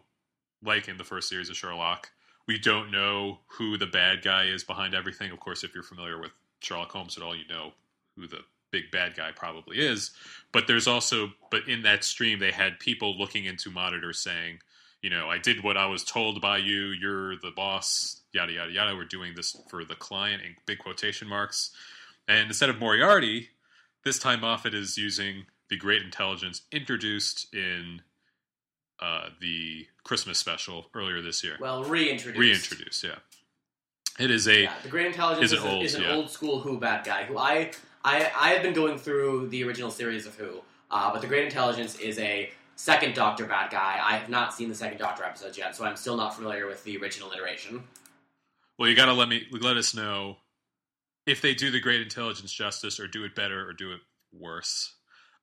like 0.64 0.88
in 0.88 0.98
the 0.98 1.04
first 1.04 1.28
series 1.28 1.50
of 1.50 1.58
Sherlock, 1.58 2.12
we 2.48 2.60
don't 2.60 2.92
know 2.92 3.40
who 3.48 3.78
the 3.78 3.88
bad 3.88 4.22
guy 4.24 4.46
is 4.46 4.64
behind 4.64 4.94
everything. 4.94 5.32
Of 5.32 5.40
course, 5.40 5.64
if 5.64 5.74
you're 5.74 5.84
familiar 5.84 6.20
with 6.20 6.32
Sherlock 6.60 6.92
Holmes 6.92 7.18
at 7.18 7.24
all, 7.24 7.36
you 7.36 7.48
know 7.48 7.72
who 8.16 8.28
the 8.28 8.40
big 8.72 8.92
bad 8.92 9.16
guy 9.16 9.32
probably 9.34 9.80
is. 9.80 10.12
But 10.52 10.68
there's 10.68 10.88
also, 10.88 11.32
but 11.52 11.68
in 11.68 11.84
that 11.84 12.04
stream, 12.04 12.40
they 12.40 12.52
had 12.52 12.80
people 12.80 13.18
looking 13.18 13.46
into 13.46 13.70
monitors 13.70 14.20
saying, 14.20 14.60
you 15.02 15.10
know, 15.10 15.30
I 15.30 15.38
did 15.38 15.64
what 15.64 15.78
I 15.78 15.86
was 15.86 16.04
told 16.04 16.42
by 16.42 16.58
you. 16.58 16.88
You're 16.88 17.36
the 17.38 17.52
boss. 17.56 18.22
yada 18.34 18.54
yada 18.54 18.72
yada. 18.72 18.96
We're 18.96 19.06
doing 19.06 19.34
this 19.36 19.56
for 19.70 19.84
the 19.86 19.96
client 19.96 20.42
in 20.42 20.56
big 20.66 20.80
quotation 20.80 21.28
marks. 21.28 21.72
And 22.28 22.48
instead 22.48 22.70
of 22.70 22.80
Moriarty, 22.80 23.50
this 24.04 24.18
time 24.18 24.42
Moffat 24.42 24.74
is 24.74 24.98
using 24.98 25.46
the 25.70 25.78
great 25.78 26.02
intelligence 26.02 26.62
introduced 26.72 27.54
in 27.54 28.02
uh, 29.04 29.30
the 29.42 29.86
Christmas 30.04 30.38
special 30.40 30.86
earlier 30.96 31.22
this 31.22 31.44
year. 31.44 31.58
Well, 31.60 31.84
reintroduced. 31.84 32.40
Reintroduced, 32.40 33.04
yeah. 33.04 33.16
It 34.20 34.32
is 34.32 34.48
a 34.48 34.64
Yeah, 34.64 34.74
the 34.84 34.90
Great 34.90 35.08
Intelligence 35.08 35.46
Is 35.52 35.54
is, 35.54 35.64
an 35.64 35.70
old- 35.70 35.84
is 35.84 35.96
an 35.96 36.04
yeah. 36.04 36.14
old 36.16 36.30
school 36.30 36.60
Who 36.60 36.80
bad 36.80 37.04
guy 37.06 37.24
who 37.26 37.38
I 37.38 37.72
I 38.04 38.32
I 38.36 38.50
have 38.50 38.62
been 38.64 38.74
going 38.74 38.98
through 38.98 39.50
the 39.50 39.64
original 39.64 39.92
series 39.92 40.26
of 40.26 40.36
Who, 40.36 40.62
uh, 40.92 41.12
but 41.12 41.22
the 41.22 41.28
Great 41.28 41.46
Intelligence 41.46 41.98
is 42.00 42.18
a 42.20 42.52
second 42.76 43.14
Doctor 43.16 43.46
bad 43.46 43.72
guy. 43.72 44.00
I 44.04 44.18
have 44.18 44.30
not 44.30 44.54
seen 44.54 44.70
the 44.70 44.76
second 44.76 45.00
Doctor 45.00 45.24
episodes 45.24 45.58
yet, 45.58 45.76
so 45.76 45.84
I'm 45.86 45.96
still 45.96 46.16
not 46.18 46.36
familiar 46.36 46.66
with 46.68 46.84
the 46.84 46.98
original 46.98 47.32
iteration. 47.32 47.84
well. 48.78 48.88
You 48.90 48.96
got 48.96 49.06
to 49.08 49.14
let 49.14 49.30
me 49.30 49.48
let 49.52 49.78
us 49.78 49.94
know 49.96 50.38
if 51.26 51.42
they 51.42 51.54
do 51.56 51.72
the 51.72 51.80
great 51.80 52.02
intelligence 52.02 52.52
justice, 52.54 53.00
or 53.00 53.08
do 53.08 53.24
it 53.24 53.34
better, 53.36 53.68
or 53.68 53.74
do 53.74 53.94
it 53.94 54.02
worse. 54.32 54.94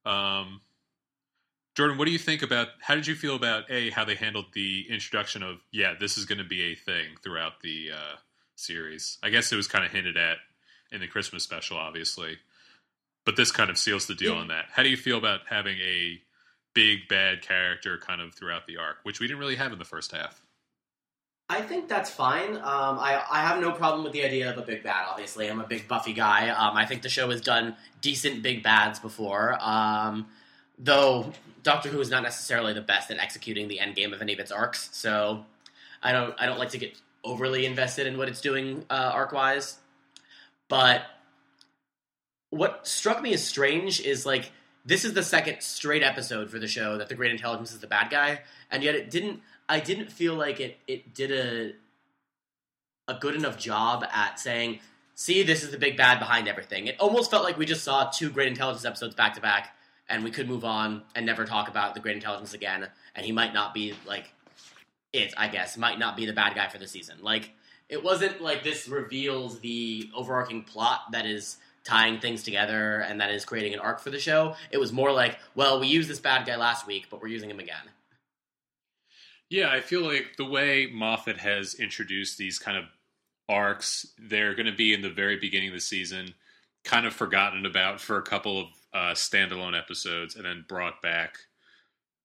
Um, 0.05 0.61
Jordan, 1.77 1.99
what 1.99 2.07
do 2.07 2.11
you 2.13 2.19
think 2.19 2.43
about? 2.43 2.69
How 2.81 2.95
did 2.95 3.07
you 3.07 3.15
feel 3.15 3.37
about 3.37 3.71
a 3.71 3.91
how 3.91 4.05
they 4.05 4.15
handled 4.17 4.47
the 4.55 4.87
introduction 4.91 5.43
of 5.43 5.59
yeah, 5.73 5.95
this 5.99 6.19
is 6.19 6.25
going 6.27 6.39
to 6.39 6.45
be 6.45 6.73
a 6.73 6.75
thing 6.75 7.17
throughout 7.23 7.61
the 7.63 7.91
uh, 7.93 8.17
series? 8.57 9.19
I 9.23 9.31
guess 9.31 9.53
it 9.53 9.57
was 9.57 9.69
kind 9.69 9.85
of 9.85 9.93
hinted 9.93 10.17
at 10.17 10.39
in 10.91 11.01
the 11.01 11.07
Christmas 11.07 11.45
special, 11.45 11.77
obviously, 11.77 12.39
but 13.25 13.37
this 13.37 13.53
kind 13.53 13.71
of 13.71 13.79
seals 13.79 14.07
the 14.07 14.15
deal 14.15 14.35
Yeah. 14.35 14.41
on 14.41 14.49
that. 14.49 14.67
How 14.73 14.83
do 14.83 14.89
you 14.89 14.97
feel 14.97 15.17
about 15.19 15.41
having 15.49 15.79
a 15.79 16.21
big 16.75 17.09
bad 17.09 17.43
character 17.43 17.99
kind 17.99 18.21
of 18.21 18.35
throughout 18.35 18.67
the 18.67 18.77
arc, 18.77 18.99
which 19.05 19.21
we 19.21 19.27
didn't 19.29 19.39
really 19.41 19.57
have 19.57 19.73
in 19.73 19.79
the 19.79 19.85
first 19.85 20.11
half? 20.13 20.43
I 21.49 21.63
think 21.63 21.89
that's 21.89 22.11
fine. 22.11 22.57
Um, 22.57 22.63
I, 22.99 23.25
I 23.29 23.41
have 23.43 23.61
no 23.61 23.73
problem 23.73 24.05
with 24.05 24.13
the 24.13 24.25
idea 24.25 24.51
of 24.53 24.59
a 24.59 24.63
big 24.63 24.85
bad. 24.85 25.07
Obviously, 25.09 25.49
I'm 25.51 25.61
a 25.61 25.67
big 25.67 25.89
Buffy 25.89 26.13
guy. 26.13 26.49
Um, 26.49 26.77
I 26.77 26.87
think 26.87 27.03
the 27.03 27.09
show 27.09 27.29
has 27.31 27.41
done 27.41 27.77
decent 28.01 28.43
big 28.43 28.63
bads 28.63 29.01
before. 29.01 29.57
Um, 29.61 30.29
though 30.81 31.33
Doctor 31.63 31.91
Who 31.91 32.01
is 32.01 32.11
not 32.11 32.23
necessarily 32.23 32.73
the 32.73 32.81
best 32.81 33.11
at 33.11 33.19
executing 33.19 33.69
the 33.69 33.79
end 33.79 33.95
game 33.95 34.13
of 34.13 34.23
any 34.23 34.33
of 34.33 34.39
its 34.41 34.51
arcs, 34.51 34.89
so 34.93 35.45
I 36.03 36.13
don't 36.13 36.35
I 36.39 36.47
don't 36.47 36.59
like 36.59 36.71
to 36.71 36.79
get 36.79 36.99
overly 37.23 37.67
invested 37.67 38.07
in 38.07 38.17
what 38.17 38.29
it's 38.29 38.41
doing 38.41 38.85
uh, 38.91 39.11
arc 39.13 39.33
wise. 39.33 39.77
But 40.69 41.03
what 42.49 42.87
struck 42.87 43.23
me 43.23 43.33
as 43.35 43.47
strange 43.47 44.01
is 44.01 44.25
like 44.25 44.51
this 44.85 45.05
is 45.05 45.13
the 45.13 45.23
second 45.23 45.61
straight 45.61 46.03
episode 46.03 46.51
for 46.51 46.59
the 46.59 46.67
show 46.67 46.97
that 46.99 47.09
the 47.09 47.15
Great 47.15 47.31
Intelligence 47.31 47.73
is 47.73 47.81
the 47.81 47.87
bad 47.87 48.11
guy, 48.11 48.41
and 48.71 48.83
yet 48.83 48.95
it 48.95 49.11
didn't. 49.11 49.41
I 49.69 49.81
didn't 49.81 50.11
feel 50.11 50.35
like 50.35 50.61
it 50.61 50.79
it 50.89 51.15
did 51.15 51.31
a 51.31 51.73
a 53.13 53.19
good 53.19 53.35
enough 53.35 53.59
job 53.59 54.05
at 54.11 54.41
saying, 54.41 54.81
"See, 55.15 55.43
this 55.43 55.63
is 55.63 55.71
the 55.71 55.79
big 55.79 55.97
bad 55.97 56.19
behind 56.19 56.49
everything." 56.49 56.87
It 56.87 56.99
almost 56.99 57.31
felt 57.31 57.45
like 57.45 57.59
we 57.59 57.67
just 57.67 57.85
saw 57.85 58.09
two 58.09 58.31
Great 58.31 58.49
Intelligence 58.49 58.85
episodes 58.87 59.15
back 59.15 59.35
to 59.35 59.41
back, 59.41 59.77
and 60.11 60.25
we 60.25 60.31
could 60.31 60.49
move 60.49 60.65
on 60.65 61.03
and 61.15 61.25
never 61.25 61.45
talk 61.45 61.69
about 61.69 61.95
the 61.95 62.01
Great 62.01 62.17
Intelligence 62.17 62.53
again. 62.53 62.89
And 63.15 63.25
he 63.25 63.33
might 63.33 63.55
not 63.55 63.73
be 63.73 63.95
like 64.07 64.31
it. 65.13 65.33
I 65.37 65.49
guess 65.49 65.79
might 65.79 65.99
not 65.99 66.17
be 66.17 66.27
the 66.27 66.33
bad 66.33 66.55
guy 66.55 66.69
for 66.69 66.79
the 66.79 66.87
season. 66.87 67.19
Like 67.23 67.53
it 67.89 68.03
wasn't 68.03 68.41
like 68.41 68.63
this 68.63 68.89
reveals 68.89 69.61
the 69.61 70.11
overarching 70.15 70.65
plot 70.65 71.13
that 71.13 71.27
is 71.27 71.57
tying 71.85 72.21
things 72.21 72.43
together 72.43 73.01
and 73.01 73.21
that 73.21 73.31
is 73.31 73.45
creating 73.45 73.73
an 73.73 73.81
arc 73.81 74.01
for 74.01 74.11
the 74.11 74.19
show. 74.19 74.55
It 74.71 74.79
was 74.79 74.93
more 74.93 75.13
like, 75.13 75.39
well, 75.55 75.81
we 75.81 75.87
used 75.87 76.11
this 76.11 76.21
bad 76.21 76.47
guy 76.47 76.57
last 76.57 76.87
week, 76.87 77.07
but 77.11 77.21
we're 77.21 77.29
using 77.29 77.51
him 77.51 77.59
again. 77.59 77.91
Yeah, 79.49 79.71
I 79.71 79.81
feel 79.81 80.03
like 80.03 80.37
the 80.37 80.45
way 80.45 80.87
Moffat 80.93 81.39
has 81.39 81.75
introduced 81.75 82.39
these 82.39 82.59
kind 82.59 82.77
of 82.77 82.85
arcs, 83.49 84.07
they're 84.17 84.55
going 84.55 84.67
to 84.67 84.77
be 84.77 84.95
in 84.95 85.03
the 85.03 85.11
very 85.11 85.37
beginning 85.37 85.69
of 85.71 85.75
the 85.75 85.81
season, 85.81 86.35
kind 86.85 87.05
of 87.05 87.13
forgotten 87.13 87.67
about 87.67 88.01
for 88.01 88.17
a 88.19 88.23
couple 88.23 88.61
of 88.61 88.69
uh, 88.93 89.13
standalone 89.15 89.79
episodes, 89.79 90.37
and 90.37 90.45
then 90.45 90.65
brought 90.69 91.01
back 91.03 91.37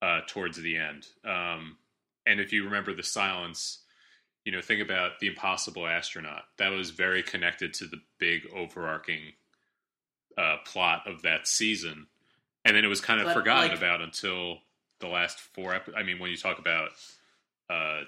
uh, 0.01 0.21
towards 0.27 0.57
the 0.57 0.77
end. 0.77 1.05
Um, 1.23 1.77
and 2.25 2.39
if 2.39 2.51
you 2.53 2.65
remember 2.65 2.93
the 2.93 3.03
silence, 3.03 3.79
you 4.43 4.51
know, 4.51 4.61
think 4.61 4.81
about 4.81 5.19
the 5.19 5.27
Impossible 5.27 5.87
Astronaut. 5.87 6.43
That 6.57 6.69
was 6.69 6.91
very 6.91 7.23
connected 7.23 7.73
to 7.75 7.85
the 7.85 8.01
big 8.19 8.43
overarching 8.55 9.33
uh, 10.37 10.57
plot 10.65 11.03
of 11.07 11.21
that 11.23 11.47
season, 11.47 12.07
and 12.63 12.75
then 12.75 12.83
it 12.83 12.87
was 12.89 13.01
kind 13.01 13.19
of 13.21 13.27
But, 13.27 13.33
forgotten 13.33 13.69
like- 13.69 13.77
about 13.77 14.01
until 14.01 14.59
the 14.99 15.07
last 15.07 15.39
four. 15.39 15.73
Ep- 15.75 15.89
I 15.95 16.03
mean, 16.03 16.19
when 16.19 16.31
you 16.31 16.37
talk 16.37 16.59
about 16.59 16.89
uh, 17.69 18.01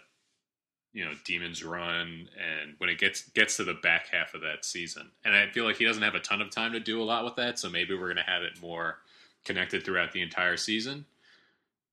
you 0.98 1.06
know 1.06 1.12
demons 1.26 1.64
run 1.64 2.28
and 2.36 2.74
when 2.80 2.90
it 2.90 2.98
gets 2.98 3.30
gets 3.30 3.58
to 3.58 3.64
the 3.64 3.76
back 3.76 4.08
half 4.08 4.34
of 4.34 4.42
that 4.42 4.66
season. 4.66 5.12
And 5.24 5.36
i 5.36 5.48
feel 5.48 5.64
like 5.64 5.78
he 5.78 5.86
doesn't 5.86 6.02
have 6.02 6.16
a 6.16 6.20
ton 6.20 6.42
of 6.42 6.50
time 6.50 6.74
to 6.74 6.80
do 6.80 7.00
a 7.00 7.06
lot 7.06 7.24
with 7.24 7.36
that 7.36 7.60
so 7.60 7.70
maybe 7.70 7.94
we're 7.94 8.12
going 8.12 8.18
to 8.18 8.24
have 8.24 8.42
it 8.42 8.60
more 8.60 8.98
connected 9.46 9.86
throughout 9.86 10.12
the 10.12 10.24
entire 10.24 10.58
season. 10.58 11.06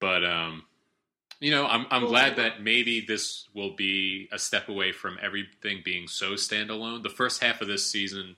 But 0.00 0.24
um 0.24 0.64
you 1.38 1.50
know 1.50 1.66
i'm, 1.66 1.84
I'm 1.90 2.06
glad 2.06 2.36
that 2.36 2.62
maybe 2.62 3.04
this 3.06 3.46
will 3.54 3.74
be 3.74 4.28
a 4.32 4.38
step 4.38 4.70
away 4.70 4.92
from 4.92 5.18
everything 5.20 5.82
being 5.84 6.08
so 6.08 6.32
standalone. 6.32 7.02
The 7.02 7.10
first 7.10 7.42
half 7.42 7.60
of 7.60 7.68
this 7.68 7.90
season 7.90 8.36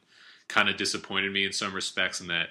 kind 0.49 0.68
of 0.68 0.76
disappointed 0.76 1.32
me 1.32 1.44
in 1.44 1.52
some 1.52 1.75
respects 1.75 2.20
in 2.20 2.26
that 2.26 2.49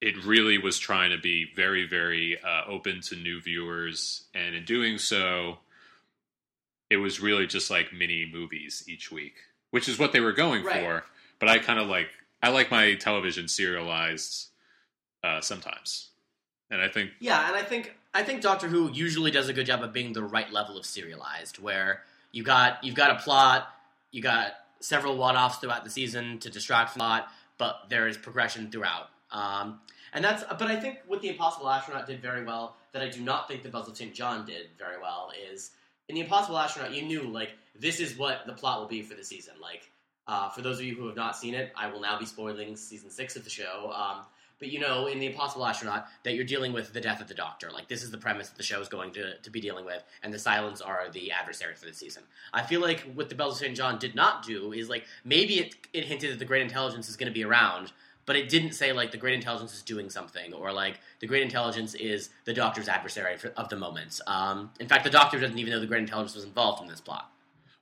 it 0.00 0.24
really 0.24 0.58
was 0.58 0.78
trying 0.78 1.10
to 1.10 1.18
be 1.18 1.46
very, 1.56 1.86
very 1.86 2.38
uh, 2.40 2.62
open 2.68 3.00
to 3.00 3.16
new 3.16 3.40
viewers, 3.40 4.26
and 4.32 4.54
in 4.54 4.64
doing 4.64 4.96
so, 4.96 5.58
it 6.90 6.96
was 6.96 7.20
really 7.20 7.46
just 7.46 7.70
like 7.70 7.92
mini 7.92 8.28
movies 8.32 8.84
each 8.88 9.10
week, 9.12 9.34
which 9.70 9.88
is 9.88 9.98
what 9.98 10.12
they 10.12 10.20
were 10.20 10.32
going 10.32 10.64
Right. 10.64 10.82
for. 10.82 11.04
But 11.38 11.48
I 11.48 11.58
kind 11.58 11.78
of 11.78 11.88
like 11.88 12.08
I 12.42 12.50
like 12.50 12.70
my 12.70 12.94
television 12.94 13.48
serialized 13.48 14.48
uh, 15.24 15.40
sometimes, 15.40 16.08
and 16.70 16.80
I 16.80 16.88
think 16.88 17.10
Yeah, 17.20 17.46
and 17.48 17.56
I 17.56 17.62
think 17.62 17.94
I 18.14 18.22
think 18.22 18.40
Doctor 18.42 18.68
Who 18.68 18.90
usually 18.92 19.30
does 19.30 19.48
a 19.48 19.52
good 19.52 19.66
job 19.66 19.82
of 19.82 19.92
being 19.92 20.12
the 20.12 20.22
right 20.22 20.50
level 20.52 20.78
of 20.78 20.86
serialized, 20.86 21.58
where 21.58 22.02
you 22.32 22.42
got 22.42 22.82
you've 22.82 22.94
got 22.94 23.10
a 23.10 23.16
plot, 23.22 23.68
you 24.10 24.22
got 24.22 24.52
several 24.80 25.16
one-offs 25.16 25.58
throughout 25.58 25.82
the 25.84 25.90
season 25.90 26.38
to 26.38 26.50
distract 26.50 26.90
from 26.90 27.00
the 27.00 27.04
plot, 27.04 27.28
but 27.58 27.86
there 27.88 28.06
is 28.06 28.16
progression 28.16 28.70
throughout. 28.70 29.08
Um, 29.32 29.80
and 30.12 30.24
that's 30.24 30.42
but 30.44 30.62
I 30.62 30.76
think 30.80 31.00
what 31.06 31.20
the 31.20 31.28
Impossible 31.28 31.68
Astronaut 31.68 32.06
did 32.06 32.22
very 32.22 32.44
well 32.44 32.76
that 32.92 33.02
I 33.02 33.08
do 33.08 33.20
not 33.20 33.46
think 33.48 33.62
the 33.62 33.68
Bells 33.68 33.88
of 33.88 33.96
St. 33.96 34.14
John 34.14 34.46
did 34.46 34.68
very 34.78 34.98
well 35.00 35.30
is 35.52 35.72
in 36.08 36.14
the 36.14 36.20
Impossible 36.22 36.58
Astronaut 36.58 36.92
you 36.92 37.02
knew 37.02 37.22
like 37.22 37.50
this 37.78 38.00
is 38.00 38.16
what 38.16 38.46
the 38.46 38.52
plot 38.52 38.80
will 38.80 38.88
be 38.88 39.02
for 39.02 39.14
the 39.14 39.24
season. 39.24 39.54
Like 39.60 39.90
uh, 40.26 40.50
for 40.50 40.62
those 40.62 40.78
of 40.78 40.84
you 40.84 40.94
who 40.94 41.06
have 41.06 41.16
not 41.16 41.36
seen 41.36 41.54
it, 41.54 41.72
I 41.76 41.90
will 41.90 42.00
now 42.00 42.18
be 42.18 42.26
spoiling 42.26 42.76
season 42.76 43.10
six 43.10 43.36
of 43.36 43.44
the 43.44 43.50
show. 43.50 43.92
Um, 43.94 44.22
but 44.58 44.68
you 44.68 44.80
know, 44.80 45.06
in 45.06 45.20
the 45.20 45.26
Impossible 45.26 45.64
Astronaut, 45.64 46.06
that 46.24 46.34
you're 46.34 46.44
dealing 46.44 46.72
with 46.72 46.92
the 46.92 47.00
death 47.00 47.20
of 47.20 47.28
the 47.28 47.34
Doctor. 47.34 47.70
Like 47.70 47.88
this 47.88 48.02
is 48.02 48.10
the 48.10 48.18
premise 48.18 48.48
that 48.48 48.56
the 48.56 48.64
show 48.64 48.80
is 48.80 48.88
going 48.88 49.12
to, 49.12 49.38
to 49.38 49.50
be 49.50 49.60
dealing 49.60 49.84
with, 49.84 50.02
and 50.22 50.34
the 50.34 50.38
Silence 50.38 50.80
are 50.80 51.08
the 51.12 51.30
adversary 51.30 51.74
for 51.76 51.86
the 51.86 51.94
season. 51.94 52.24
I 52.52 52.62
feel 52.62 52.80
like 52.80 53.00
what 53.14 53.28
the 53.28 53.36
Bells 53.36 53.54
of 53.54 53.60
St. 53.60 53.76
John 53.76 53.98
did 53.98 54.14
not 54.14 54.44
do 54.44 54.72
is 54.72 54.88
like 54.88 55.04
maybe 55.24 55.60
it 55.60 55.76
it 55.92 56.04
hinted 56.04 56.32
that 56.32 56.38
the 56.40 56.44
Great 56.44 56.62
Intelligence 56.62 57.08
is 57.08 57.16
going 57.16 57.30
to 57.30 57.34
be 57.34 57.44
around, 57.44 57.92
but 58.28 58.36
it 58.36 58.50
didn't 58.50 58.72
say 58.72 58.92
like 58.92 59.10
the 59.10 59.16
Great 59.16 59.32
Intelligence 59.32 59.72
is 59.72 59.82
doing 59.82 60.10
something 60.10 60.52
or 60.52 60.70
like 60.70 61.00
the 61.20 61.26
Great 61.26 61.42
Intelligence 61.42 61.94
is 61.94 62.28
the 62.44 62.52
Doctor's 62.52 62.86
adversary 62.86 63.38
for, 63.38 63.48
of 63.56 63.70
the 63.70 63.76
moment. 63.76 64.20
Um, 64.26 64.70
in 64.78 64.86
fact, 64.86 65.04
the 65.04 65.10
Doctor 65.10 65.40
doesn't 65.40 65.58
even 65.58 65.72
know 65.72 65.80
the 65.80 65.86
Great 65.86 66.02
Intelligence 66.02 66.34
was 66.34 66.44
involved 66.44 66.82
in 66.82 66.88
this 66.88 67.00
plot. 67.00 67.32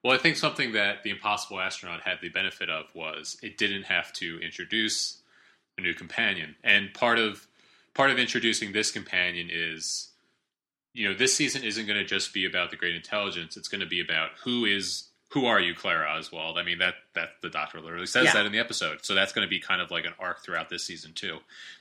Well, 0.05 0.15
I 0.15 0.19
think 0.19 0.37
something 0.37 0.71
that 0.75 1.03
the 1.03 1.11
Impossible 1.11 1.59
Astronaut 1.59 2.03
had 2.03 2.19
the 2.23 2.29
benefit 2.29 2.71
of 2.71 2.85
was 2.95 3.37
it 3.43 3.59
didn't 3.59 3.87
have 3.87 4.13
to 4.15 4.39
introduce 4.41 5.21
a 5.77 5.81
new 5.81 5.95
companion, 5.95 6.55
and 6.63 6.95
part 6.95 7.19
of 7.19 7.49
part 7.93 8.13
of 8.13 8.19
introducing 8.19 8.71
this 8.71 8.93
companion 8.93 9.49
is, 9.51 10.11
you 10.95 11.09
know, 11.09 11.15
this 11.15 11.35
season 11.35 11.65
isn't 11.65 11.87
going 11.87 11.99
to 11.99 12.05
just 12.05 12.33
be 12.33 12.47
about 12.47 12.71
the 12.71 12.77
Great 12.77 12.95
Intelligence. 12.95 13.57
It's 13.57 13.69
going 13.69 13.81
to 13.81 13.87
be 13.87 14.01
about 14.01 14.31
who 14.45 14.65
is 14.65 15.09
who 15.31 15.47
are 15.47 15.61
you, 15.61 15.75
Clara 15.75 16.09
Oswald? 16.09 16.57
I 16.59 16.63
mean 16.63 16.79
that 16.79 16.95
that 17.15 17.31
the 17.43 17.49
Doctor 17.51 17.81
literally 17.81 18.07
says 18.07 18.27
Yeah. 18.27 18.33
that 18.35 18.47
in 18.47 18.53
the 18.53 18.59
episode, 18.59 19.05
so 19.05 19.15
that's 19.15 19.33
going 19.33 19.47
to 19.47 19.51
be 19.51 19.61
kind 19.61 19.81
of 19.83 19.91
like 19.91 20.05
an 20.05 20.15
arc 20.19 20.45
throughout 20.45 20.69
this 20.69 20.85
season 20.85 21.13
too, 21.15 21.39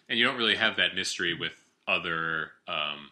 and 0.09 0.17
you 0.19 0.25
don't 0.25 0.37
really 0.37 0.55
have 0.55 0.77
that 0.77 0.95
mystery 0.95 1.33
with 1.33 1.53
other 1.87 2.51
um, 2.67 3.11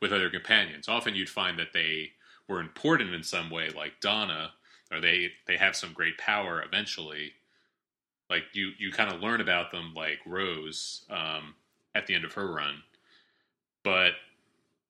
with 0.00 0.12
other 0.12 0.30
companions. 0.30 0.88
Often 0.88 1.14
you'd 1.14 1.28
find 1.28 1.58
that 1.58 1.72
they 1.72 2.12
were 2.48 2.60
important 2.60 3.14
in 3.14 3.22
some 3.22 3.50
way, 3.50 3.70
like 3.70 4.00
Donna, 4.00 4.52
or 4.92 5.00
they 5.00 5.30
they 5.46 5.56
have 5.56 5.76
some 5.76 5.92
great 5.92 6.18
power 6.18 6.62
eventually. 6.62 7.32
Like 8.30 8.44
you 8.52 8.72
you 8.78 8.90
kind 8.92 9.12
of 9.12 9.20
learn 9.20 9.40
about 9.40 9.70
them, 9.70 9.92
like 9.94 10.18
Rose 10.26 11.04
um, 11.10 11.54
at 11.94 12.06
the 12.06 12.14
end 12.14 12.24
of 12.24 12.34
her 12.34 12.52
run, 12.52 12.82
but 13.84 14.12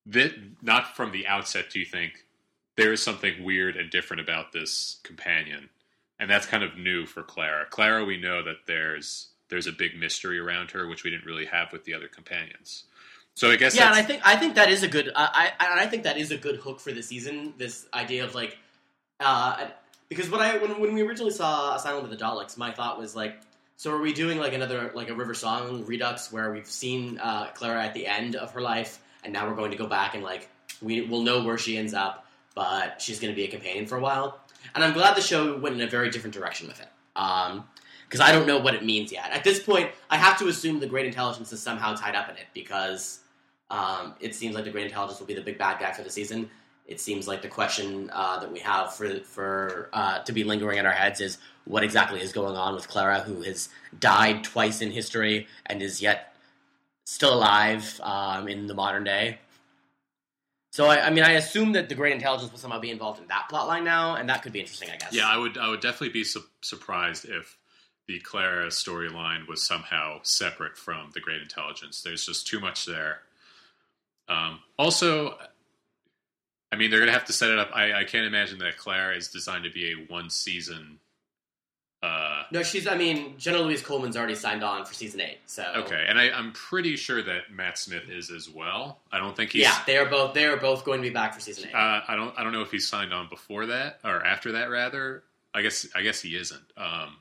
that 0.06 0.32
not 0.62 0.96
from 0.96 1.12
the 1.12 1.26
outset. 1.26 1.66
Do 1.70 1.78
you 1.78 1.84
think 1.84 2.24
there 2.78 2.92
is 2.92 3.02
something 3.02 3.42
weird 3.42 3.76
and 3.76 3.90
different 3.90 4.20
about 4.20 4.52
this 4.52 5.00
companion, 5.02 5.68
and 6.18 6.30
that's 6.30 6.46
kind 6.46 6.62
of 6.62 6.78
new 6.78 7.06
for 7.06 7.24
Clara. 7.24 7.66
Clara, 7.68 8.04
we 8.04 8.16
know 8.16 8.42
that 8.44 8.66
there's 8.66 9.28
there's 9.50 9.66
a 9.66 9.72
big 9.72 9.98
mystery 9.98 10.38
around 10.38 10.70
her, 10.70 10.86
which 10.86 11.02
we 11.02 11.10
didn't 11.10 11.26
really 11.26 11.46
have 11.46 11.72
with 11.72 11.84
the 11.84 11.92
other 11.92 12.06
companions. 12.06 12.84
So 13.34 13.50
I 13.50 13.56
guess 13.56 13.74
yeah, 13.76 13.86
and 13.88 13.96
I 13.96 14.02
think 14.02 14.22
I 14.24 14.36
think 14.36 14.54
that 14.54 14.70
is 14.70 14.84
a 14.84 14.88
good. 14.88 15.10
I, 15.14 15.52
I 15.58 15.82
I 15.82 15.86
think 15.86 16.04
that 16.04 16.18
is 16.18 16.30
a 16.30 16.36
good 16.36 16.56
hook 16.56 16.78
for 16.78 16.92
the 16.92 17.02
season. 17.02 17.54
This 17.58 17.84
idea 17.92 18.24
of 18.24 18.36
like, 18.36 18.56
uh, 19.18 19.66
because 20.08 20.30
what 20.30 20.40
I 20.40 20.58
when, 20.58 20.80
when 20.80 20.94
we 20.94 21.02
originally 21.02 21.32
saw 21.32 21.74
Asylum 21.74 22.04
of 22.04 22.10
the 22.10 22.16
Daleks, 22.16 22.56
my 22.56 22.70
thought 22.70 22.96
was 22.98 23.16
like, 23.16 23.40
so 23.76 23.92
are 23.92 24.00
we 24.00 24.12
doing 24.12 24.38
like 24.38 24.54
another 24.54 24.92
like 24.94 25.08
a 25.08 25.14
River 25.14 25.34
Song 25.34 25.84
Redux 25.84 26.32
where 26.32 26.52
we've 26.52 26.66
seen 26.66 27.18
uh, 27.18 27.48
Clara 27.54 27.84
at 27.84 27.94
the 27.94 28.06
end 28.06 28.36
of 28.36 28.52
her 28.52 28.60
life, 28.60 29.00
and 29.24 29.32
now 29.32 29.48
we're 29.48 29.56
going 29.56 29.72
to 29.72 29.76
go 29.76 29.86
back 29.86 30.14
and 30.14 30.22
like 30.22 30.48
we 30.80 31.00
will 31.00 31.22
know 31.22 31.42
where 31.42 31.58
she 31.58 31.76
ends 31.76 31.92
up, 31.92 32.27
but 32.58 33.00
she's 33.00 33.20
going 33.20 33.32
to 33.32 33.36
be 33.36 33.44
a 33.44 33.48
companion 33.48 33.86
for 33.86 33.96
a 33.96 34.00
while. 34.00 34.40
And 34.74 34.82
I'm 34.82 34.92
glad 34.92 35.16
the 35.16 35.20
show 35.20 35.56
went 35.58 35.76
in 35.76 35.80
a 35.80 35.86
very 35.86 36.10
different 36.10 36.34
direction 36.34 36.66
with 36.66 36.80
it. 36.80 36.88
Um, 37.14 37.68
because 38.04 38.18
I 38.18 38.32
don't 38.32 38.48
know 38.48 38.58
what 38.58 38.74
it 38.74 38.84
means 38.84 39.12
yet. 39.12 39.30
At 39.30 39.44
this 39.44 39.60
point, 39.60 39.90
I 40.10 40.16
have 40.16 40.36
to 40.38 40.48
assume 40.48 40.80
the 40.80 40.86
Great 40.88 41.06
Intelligence 41.06 41.52
is 41.52 41.62
somehow 41.62 41.94
tied 41.94 42.16
up 42.16 42.28
in 42.28 42.36
it 42.36 42.46
because 42.54 43.20
um, 43.70 44.14
it 44.18 44.34
seems 44.34 44.56
like 44.56 44.64
the 44.64 44.72
Great 44.72 44.86
Intelligence 44.86 45.20
will 45.20 45.26
be 45.28 45.34
the 45.34 45.42
big 45.42 45.56
bad 45.56 45.78
guy 45.78 45.92
for 45.92 46.02
the 46.02 46.10
season. 46.10 46.50
It 46.86 46.98
seems 46.98 47.28
like 47.28 47.42
the 47.42 47.48
question 47.48 48.10
uh, 48.12 48.40
that 48.40 48.50
we 48.50 48.58
have 48.58 48.92
for 48.92 49.20
for 49.20 49.88
uh, 49.92 50.20
to 50.20 50.32
be 50.32 50.42
lingering 50.42 50.78
in 50.78 50.86
our 50.86 50.92
heads 50.92 51.20
is 51.20 51.38
what 51.64 51.84
exactly 51.84 52.20
is 52.20 52.32
going 52.32 52.56
on 52.56 52.74
with 52.74 52.88
Clara, 52.88 53.20
who 53.20 53.42
has 53.42 53.68
died 54.00 54.42
twice 54.42 54.80
in 54.80 54.90
history 54.90 55.46
and 55.66 55.80
is 55.80 56.02
yet 56.02 56.34
still 57.04 57.34
alive 57.34 58.00
um, 58.02 58.48
in 58.48 58.66
the 58.66 58.74
modern 58.74 59.04
day. 59.04 59.38
So 60.70 60.86
I, 60.86 61.06
I, 61.06 61.10
mean, 61.10 61.24
I 61.24 61.32
assume 61.32 61.72
that 61.72 61.88
the 61.88 61.94
Great 61.94 62.12
Intelligence 62.12 62.52
will 62.52 62.58
somehow 62.58 62.78
be 62.78 62.90
involved 62.90 63.20
in 63.20 63.28
that 63.28 63.48
plotline 63.50 63.84
now, 63.84 64.16
and 64.16 64.28
that 64.28 64.42
could 64.42 64.52
be 64.52 64.60
interesting, 64.60 64.90
I 64.90 64.96
guess. 64.96 65.12
Yeah, 65.12 65.26
I 65.26 65.36
would. 65.38 65.56
I 65.56 65.68
would 65.68 65.80
definitely 65.80 66.10
be 66.10 66.24
su- 66.24 66.44
surprised 66.60 67.24
if 67.24 67.56
the 68.06 68.18
Clara 68.20 68.68
storyline 68.68 69.46
was 69.46 69.66
somehow 69.66 70.20
separate 70.22 70.76
from 70.76 71.10
the 71.14 71.20
Great 71.20 71.42
Intelligence. 71.42 72.02
There's 72.02 72.24
just 72.24 72.46
too 72.46 72.60
much 72.60 72.86
there. 72.86 73.20
Um, 74.28 74.60
also, 74.78 75.38
I 76.72 76.76
mean, 76.76 76.90
they're 76.90 77.00
going 77.00 77.08
to 77.08 77.18
have 77.18 77.26
to 77.26 77.32
set 77.32 77.50
it 77.50 77.58
up. 77.58 77.70
I, 77.72 78.00
I, 78.00 78.04
can't 78.04 78.26
imagine 78.26 78.58
that 78.58 78.76
Clara 78.76 79.16
is 79.16 79.28
designed 79.28 79.64
to 79.64 79.70
be 79.70 79.92
a 79.92 79.94
one 80.12 80.28
season. 80.28 80.98
Uh, 82.00 82.44
no, 82.52 82.62
she's. 82.62 82.86
I 82.86 82.96
mean, 82.96 83.34
Jenna 83.38 83.58
Louise 83.58 83.82
Coleman's 83.82 84.16
already 84.16 84.36
signed 84.36 84.62
on 84.62 84.84
for 84.84 84.94
season 84.94 85.20
eight. 85.20 85.38
So 85.46 85.64
okay, 85.78 86.04
and 86.08 86.18
I, 86.18 86.26
am 86.26 86.52
pretty 86.52 86.94
sure 86.96 87.22
that 87.22 87.50
Matt 87.52 87.76
Smith 87.76 88.08
is 88.08 88.30
as 88.30 88.48
well. 88.48 89.00
I 89.10 89.18
don't 89.18 89.36
think 89.36 89.50
he's. 89.50 89.62
Yeah, 89.62 89.76
they 89.84 89.96
are 89.96 90.06
both. 90.06 90.32
They 90.32 90.46
are 90.46 90.56
both 90.56 90.84
going 90.84 91.02
to 91.02 91.08
be 91.08 91.12
back 91.12 91.34
for 91.34 91.40
season 91.40 91.68
eight. 91.68 91.74
Uh, 91.74 92.00
I 92.06 92.14
don't. 92.14 92.38
I 92.38 92.44
don't 92.44 92.52
know 92.52 92.62
if 92.62 92.70
he's 92.70 92.86
signed 92.86 93.12
on 93.12 93.28
before 93.28 93.66
that 93.66 93.98
or 94.04 94.24
after 94.24 94.52
that. 94.52 94.70
Rather, 94.70 95.24
I 95.52 95.62
guess. 95.62 95.88
I 95.96 96.02
guess 96.02 96.20
he 96.20 96.36
isn't. 96.36 96.62
Um, 96.76 97.16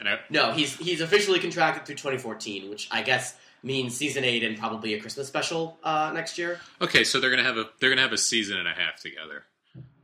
I, 0.00 0.18
no, 0.30 0.52
he's 0.52 0.76
he's 0.76 1.00
officially 1.00 1.38
contracted 1.38 1.86
through 1.86 1.94
2014, 1.94 2.68
which 2.68 2.88
I 2.90 3.02
guess 3.02 3.36
means 3.62 3.96
season 3.96 4.24
eight 4.24 4.42
and 4.44 4.58
probably 4.58 4.94
a 4.94 5.00
Christmas 5.00 5.28
special 5.28 5.78
uh, 5.82 6.10
next 6.12 6.38
year. 6.38 6.60
Okay, 6.80 7.04
so 7.04 7.20
they're 7.20 7.30
gonna 7.30 7.44
have 7.44 7.56
a 7.56 7.66
they're 7.80 7.90
gonna 7.90 8.02
have 8.02 8.12
a 8.12 8.18
season 8.18 8.58
and 8.58 8.68
a 8.68 8.72
half 8.72 9.00
together. 9.00 9.44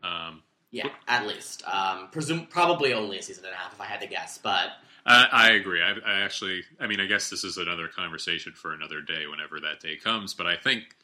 Um, 0.03 0.43
yeah, 0.73 0.89
at 1.07 1.27
least. 1.27 1.63
Um, 1.69 2.09
presume 2.11 2.47
probably 2.47 2.93
only 2.95 3.19
a 3.19 3.23
season 3.23 3.45
and 3.45 3.55
a 3.55 3.57
half 3.57 3.75
if 3.75 3.81
I 3.81 3.85
had 3.85 4.01
to 4.01 4.09
guess, 4.09 4.39
but. 4.39 4.73
I, 5.05 5.29
I 5.31 5.51
agree. 5.53 5.83
I, 5.83 5.93
I, 6.05 6.21
actually, 6.21 6.63
I 6.81 6.87
mean, 6.87 6.99
I 6.99 7.07
guess 7.07 7.29
this 7.29 7.45
is 7.45 7.59
another 7.59 7.89
conversation 7.89 8.53
for 8.55 8.73
another 8.73 9.01
day, 9.01 9.27
whenever 9.27 9.61
that 9.61 9.81
day 9.81 9.97
comes. 9.97 10.33
But 10.33 10.47
I 10.47 10.57
think 10.57 10.97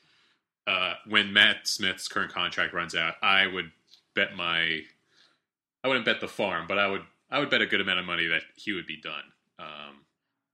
uh, 0.66 0.94
when 1.06 1.32
Matt 1.32 1.66
Smith's 1.66 2.08
current 2.08 2.32
contract 2.32 2.72
runs 2.72 2.94
out, 2.94 3.14
I 3.22 3.46
would 3.46 3.70
bet 4.14 4.34
my, 4.34 4.80
I 5.84 5.88
wouldn't 5.88 6.06
bet 6.06 6.20
the 6.20 6.28
farm, 6.28 6.66
but 6.66 6.78
I 6.78 6.88
would, 6.88 7.02
I 7.30 7.38
would 7.38 7.50
bet 7.50 7.60
a 7.60 7.66
good 7.66 7.80
amount 7.80 7.98
of 7.98 8.06
money 8.06 8.26
that 8.28 8.42
he 8.56 8.72
would 8.72 8.86
be 8.86 8.96
done. 8.96 9.24
Um, 9.58 9.96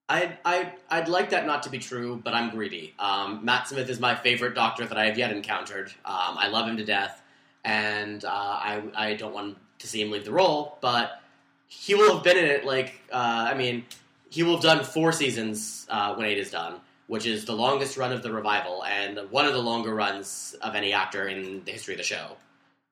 I, 0.09 0.39
I, 0.45 0.73
I'd 0.91 1.09
like 1.09 1.31
that 1.31 1.47
not 1.47 1.63
to 1.65 1.71
be 1.71 1.79
true, 1.79 2.21
but 2.23 2.35
I'm 2.35 2.51
greedy. 2.51 2.95
Um, 2.99 3.45
Matt 3.45 3.69
Smith 3.69 3.89
is 3.89 4.01
my 4.01 4.15
favorite 4.15 4.55
doctor 4.55 4.87
that 4.87 4.99
I 4.99 5.07
have 5.07 5.17
yet 5.17 5.31
encountered. 5.33 5.89
Um, 6.05 6.37
I 6.37 6.49
love 6.49 6.69
him 6.69 6.77
to 6.77 6.85
death, 6.85 7.23
and 7.65 8.25
uh, 8.25 8.29
I, 8.29 8.83
I 8.95 9.15
don't 9.15 9.35
want 9.35 9.59
to 9.79 9.87
see 9.87 10.01
him 10.01 10.11
leave 10.11 10.25
the 10.25 10.33
role, 10.33 10.79
but 10.81 11.21
he 11.67 11.95
will 11.95 12.15
have 12.15 12.23
been 12.23 12.37
in 12.37 12.45
it, 12.45 12.65
like, 12.65 13.01
uh, 13.13 13.49
I 13.51 13.55
mean, 13.55 13.85
he 14.31 14.43
will 14.43 14.55
have 14.55 14.63
done 14.63 14.85
four 14.85 15.13
seasons 15.13 15.87
uh, 15.89 16.15
when 16.15 16.27
eight 16.27 16.39
is 16.39 16.51
done, 16.51 16.81
which 17.07 17.27
is 17.27 17.45
the 17.45 17.55
longest 17.55 17.97
run 17.97 18.13
of 18.13 18.23
the 18.23 18.33
revival, 18.33 18.85
and 18.85 19.19
one 19.31 19.45
of 19.47 19.53
the 19.53 19.63
longer 19.63 19.95
runs 19.95 20.55
of 20.63 20.75
any 20.75 20.93
actor 20.93 21.29
in 21.29 21.65
the 21.65 21.73
history 21.73 21.95
of 21.95 21.99
the 21.99 22.05
show. 22.05 22.37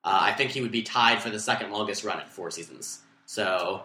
Uh, 0.03 0.19
I 0.21 0.33
think 0.33 0.51
he 0.51 0.61
would 0.61 0.71
be 0.71 0.83
tied 0.83 1.21
for 1.21 1.29
the 1.29 1.39
second 1.39 1.71
longest 1.71 2.03
run 2.03 2.19
at 2.19 2.27
four 2.29 2.51
seasons. 2.51 2.99
So. 3.25 3.83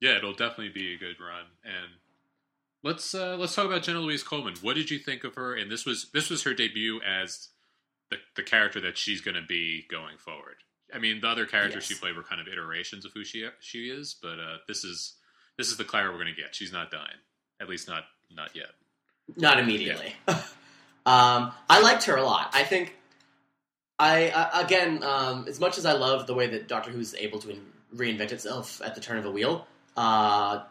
Yeah, 0.00 0.16
it'll 0.16 0.32
definitely 0.32 0.70
be 0.70 0.94
a 0.94 0.98
good 0.98 1.16
run, 1.20 1.44
and 1.64 1.90
Let's 2.84 3.14
uh, 3.14 3.38
let's 3.38 3.54
talk 3.54 3.64
about 3.64 3.82
Jenna 3.82 4.00
Louise 4.00 4.22
Coleman. 4.22 4.56
What 4.60 4.76
did 4.76 4.90
you 4.90 4.98
think 4.98 5.24
of 5.24 5.36
her? 5.36 5.54
And 5.54 5.70
this 5.72 5.86
was 5.86 6.08
this 6.12 6.28
was 6.28 6.42
her 6.42 6.52
debut 6.52 7.00
as 7.00 7.48
the 8.10 8.16
the 8.36 8.42
character 8.42 8.80
that 8.80 8.98
she's 8.98 9.20
going 9.20 9.36
to 9.36 9.46
be 9.46 9.84
going 9.90 10.18
forward. 10.18 10.56
I 10.92 10.98
mean, 10.98 11.20
the 11.20 11.28
other 11.28 11.46
characters 11.46 11.84
yes. 11.84 11.84
she 11.84 11.94
played 11.94 12.16
were 12.16 12.22
kind 12.22 12.40
of 12.40 12.46
iterations 12.46 13.04
of 13.04 13.12
who 13.14 13.24
she 13.24 13.46
she 13.60 13.88
is, 13.88 14.16
but 14.20 14.38
uh, 14.38 14.58
this 14.68 14.84
is 14.84 15.14
this 15.58 15.68
is 15.68 15.76
the 15.76 15.84
Clara 15.84 16.10
we're 16.10 16.22
going 16.22 16.34
to 16.34 16.40
get. 16.40 16.54
She's 16.54 16.72
not 16.72 16.90
dying, 16.90 17.18
at 17.60 17.68
least 17.68 17.88
not 17.88 18.04
not 18.30 18.54
yet. 18.54 18.70
Not 19.36 19.58
immediately. 19.58 20.14
Yeah. 20.28 20.34
um, 21.06 21.52
I 21.68 21.80
liked 21.80 22.04
her 22.04 22.16
a 22.16 22.22
lot. 22.22 22.50
I 22.52 22.62
think 22.62 22.94
I, 23.98 24.30
I 24.30 24.62
again, 24.62 25.02
um, 25.02 25.46
as 25.48 25.60
much 25.60 25.78
as 25.78 25.86
I 25.86 25.92
love 25.92 26.26
the 26.26 26.34
way 26.34 26.48
that 26.48 26.68
Doctor 26.68 26.90
Who 26.90 27.00
is 27.00 27.14
able 27.14 27.38
to 27.40 27.56
reinvent 27.94 28.32
itself 28.32 28.82
at 28.84 28.94
the 28.94 29.00
turn 29.00 29.18
of 29.18 29.24
a 29.24 29.30
wheel, 29.30 29.66
uh, 29.96 30.64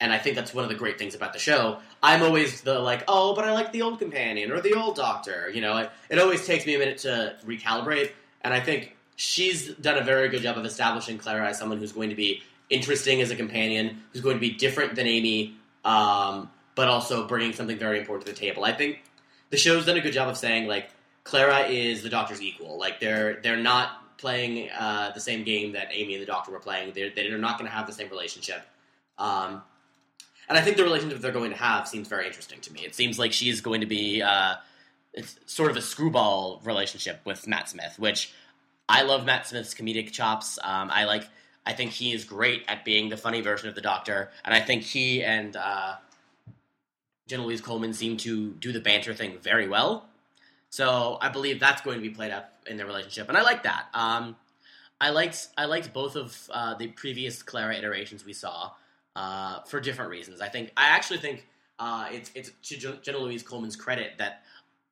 and 0.00 0.12
I 0.12 0.18
think 0.18 0.34
that's 0.34 0.54
one 0.54 0.64
of 0.64 0.70
the 0.70 0.76
great 0.76 0.98
things 0.98 1.14
about 1.14 1.32
the 1.32 1.38
show. 1.38 1.78
I'm 2.02 2.22
always 2.22 2.62
the 2.62 2.78
like, 2.78 3.04
oh, 3.06 3.34
but 3.34 3.44
I 3.44 3.52
like 3.52 3.72
the 3.72 3.82
old 3.82 3.98
companion 3.98 4.50
or 4.50 4.60
the 4.60 4.74
old 4.74 4.96
doctor. 4.96 5.50
You 5.52 5.60
know, 5.60 5.76
it, 5.76 5.90
it 6.08 6.18
always 6.18 6.46
takes 6.46 6.66
me 6.66 6.74
a 6.74 6.78
minute 6.78 6.98
to 6.98 7.36
recalibrate, 7.44 8.12
and 8.42 8.54
I 8.54 8.60
think 8.60 8.96
she's 9.16 9.68
done 9.74 9.98
a 9.98 10.02
very 10.02 10.28
good 10.30 10.42
job 10.42 10.56
of 10.56 10.64
establishing 10.64 11.18
Clara 11.18 11.48
as 11.48 11.58
someone 11.58 11.78
who's 11.78 11.92
going 11.92 12.08
to 12.08 12.16
be 12.16 12.42
interesting 12.70 13.20
as 13.20 13.30
a 13.30 13.36
companion, 13.36 14.02
who's 14.12 14.22
going 14.22 14.36
to 14.36 14.40
be 14.40 14.52
different 14.52 14.94
than 14.94 15.06
Amy, 15.06 15.56
um, 15.84 16.50
but 16.74 16.88
also 16.88 17.26
bringing 17.26 17.52
something 17.52 17.78
very 17.78 17.98
important 17.98 18.26
to 18.26 18.32
the 18.32 18.38
table. 18.38 18.64
I 18.64 18.72
think 18.72 19.02
the 19.50 19.58
show's 19.58 19.84
done 19.84 19.96
a 19.96 20.00
good 20.00 20.14
job 20.14 20.28
of 20.28 20.38
saying 20.38 20.66
like 20.66 20.90
Clara 21.24 21.66
is 21.66 22.02
the 22.02 22.08
Doctor's 22.08 22.40
equal. 22.40 22.78
Like 22.78 23.00
they're 23.00 23.40
they're 23.42 23.56
not 23.56 24.16
playing 24.16 24.70
uh, 24.70 25.10
the 25.12 25.20
same 25.20 25.44
game 25.44 25.72
that 25.72 25.88
Amy 25.92 26.14
and 26.14 26.22
the 26.22 26.26
Doctor 26.26 26.52
were 26.52 26.60
playing. 26.60 26.92
They're 26.94 27.10
they're 27.14 27.36
not 27.36 27.58
going 27.58 27.68
to 27.68 27.76
have 27.76 27.86
the 27.86 27.92
same 27.92 28.08
relationship. 28.08 28.62
Um, 29.18 29.62
and 30.50 30.58
I 30.58 30.62
think 30.62 30.76
the 30.76 30.82
relationship 30.82 31.20
they're 31.20 31.30
going 31.30 31.52
to 31.52 31.56
have 31.56 31.86
seems 31.86 32.08
very 32.08 32.26
interesting 32.26 32.60
to 32.62 32.72
me. 32.72 32.80
It 32.80 32.94
seems 32.96 33.20
like 33.20 33.32
she's 33.32 33.60
going 33.60 33.80
to 33.82 33.86
be 33.86 34.20
uh, 34.20 34.56
it's 35.14 35.36
sort 35.46 35.70
of 35.70 35.76
a 35.76 35.80
screwball 35.80 36.60
relationship 36.64 37.20
with 37.24 37.46
Matt 37.46 37.68
Smith, 37.68 37.94
which 37.98 38.32
I 38.88 39.02
love 39.02 39.24
Matt 39.24 39.46
Smith's 39.46 39.74
comedic 39.74 40.10
chops. 40.10 40.58
Um, 40.62 40.90
I 40.92 41.04
like. 41.04 41.26
I 41.64 41.72
think 41.72 41.92
he 41.92 42.12
is 42.12 42.24
great 42.24 42.64
at 42.66 42.84
being 42.84 43.10
the 43.10 43.16
funny 43.16 43.42
version 43.42 43.68
of 43.68 43.76
the 43.76 43.80
Doctor, 43.80 44.30
and 44.44 44.52
I 44.52 44.60
think 44.60 44.82
he 44.82 45.22
and 45.22 45.54
uh, 45.54 45.94
Jenna 47.28 47.44
Louise 47.44 47.60
Coleman 47.60 47.92
seem 47.92 48.16
to 48.18 48.52
do 48.54 48.72
the 48.72 48.80
banter 48.80 49.14
thing 49.14 49.38
very 49.40 49.68
well. 49.68 50.08
So 50.70 51.18
I 51.20 51.28
believe 51.28 51.60
that's 51.60 51.82
going 51.82 51.96
to 51.96 52.02
be 52.02 52.10
played 52.10 52.32
up 52.32 52.52
in 52.66 52.76
their 52.76 52.86
relationship, 52.86 53.28
and 53.28 53.38
I 53.38 53.42
like 53.42 53.62
that. 53.62 53.84
Um, 53.94 54.36
I 55.00 55.10
liked 55.10 55.46
I 55.56 55.66
liked 55.66 55.92
both 55.92 56.16
of 56.16 56.50
uh, 56.52 56.74
the 56.74 56.88
previous 56.88 57.40
Clara 57.40 57.76
iterations 57.76 58.24
we 58.24 58.32
saw 58.32 58.72
uh, 59.16 59.60
for 59.62 59.80
different 59.80 60.10
reasons. 60.10 60.40
I 60.40 60.48
think 60.48 60.72
I 60.76 60.88
actually 60.88 61.18
think 61.18 61.46
uh, 61.78 62.08
it's 62.10 62.30
it's 62.34 62.50
to 62.68 62.98
Jenna 63.02 63.18
Louise 63.18 63.42
Coleman's 63.42 63.76
credit 63.76 64.12
that 64.18 64.42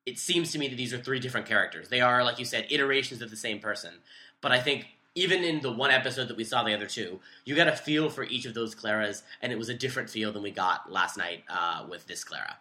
it 0.07 0.19
seems 0.19 0.53
to 0.53 0.59
me 0.59 0.69
that 0.69 0.77
these 0.77 0.95
are 0.95 0.99
three 0.99 1.21
different 1.21 1.47
characters. 1.47 1.89
They 1.89 2.01
are, 2.01 2.25
like 2.25 2.39
you 2.39 2.45
said, 2.45 2.67
iterations 2.71 3.21
of 3.21 3.31
the 3.31 3.37
same 3.37 3.61
person. 3.61 3.93
But 4.41 4.53
I 4.53 4.61
think 4.61 4.87
even 5.15 5.45
in 5.45 5.61
the 5.61 5.73
one 5.73 5.91
episode 5.91 6.29
that 6.29 6.37
we 6.37 6.45
saw 6.45 6.63
the 6.63 6.75
other 6.75 6.87
two, 6.87 7.21
you 7.45 7.55
got 7.55 7.69
a 7.69 7.77
feel 7.77 8.09
for 8.09 8.25
each 8.25 8.47
of 8.47 8.55
those 8.55 8.75
Claras, 8.75 9.23
and 9.43 9.53
it 9.53 9.59
was 9.59 9.69
a 9.69 9.75
different 9.75 10.09
feel 10.09 10.33
than 10.33 10.43
we 10.43 10.51
got 10.51 10.91
last 10.91 11.19
night 11.19 11.45
uh, 11.51 11.85
with 11.89 12.07
this 12.07 12.25
Clara. 12.25 12.57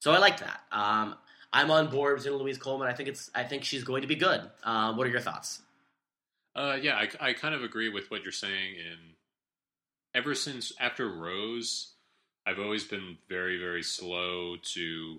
So 0.00 0.12
I 0.12 0.18
liked 0.18 0.40
that. 0.40 0.60
Um, 0.72 1.16
I'm 1.52 1.70
on 1.70 1.90
board 1.90 2.14
with 2.14 2.24
Jenna 2.24 2.36
Louise 2.36 2.58
Coleman. 2.58 2.88
I 2.88 2.94
think 2.94 3.08
it's 3.08 3.30
I 3.34 3.44
think 3.44 3.64
she's 3.64 3.84
going 3.84 4.02
to 4.02 4.08
be 4.08 4.16
good. 4.16 4.40
Uh, 4.62 4.94
what 4.94 5.06
are 5.06 5.10
your 5.10 5.20
thoughts? 5.20 5.60
Uh, 6.54 6.76
yeah, 6.80 6.96
I, 6.96 7.28
I 7.28 7.32
kind 7.32 7.54
of 7.54 7.62
agree 7.62 7.88
with 7.88 8.10
what 8.10 8.22
you're 8.22 8.32
saying 8.32 8.74
in 8.74 9.14
ever 10.14 10.34
since 10.34 10.72
after 10.80 11.08
Rose, 11.08 11.92
I've 12.46 12.58
always 12.58 12.84
been 12.84 13.18
very, 13.28 13.58
very 13.58 13.82
slow 13.82 14.56
to 14.74 15.18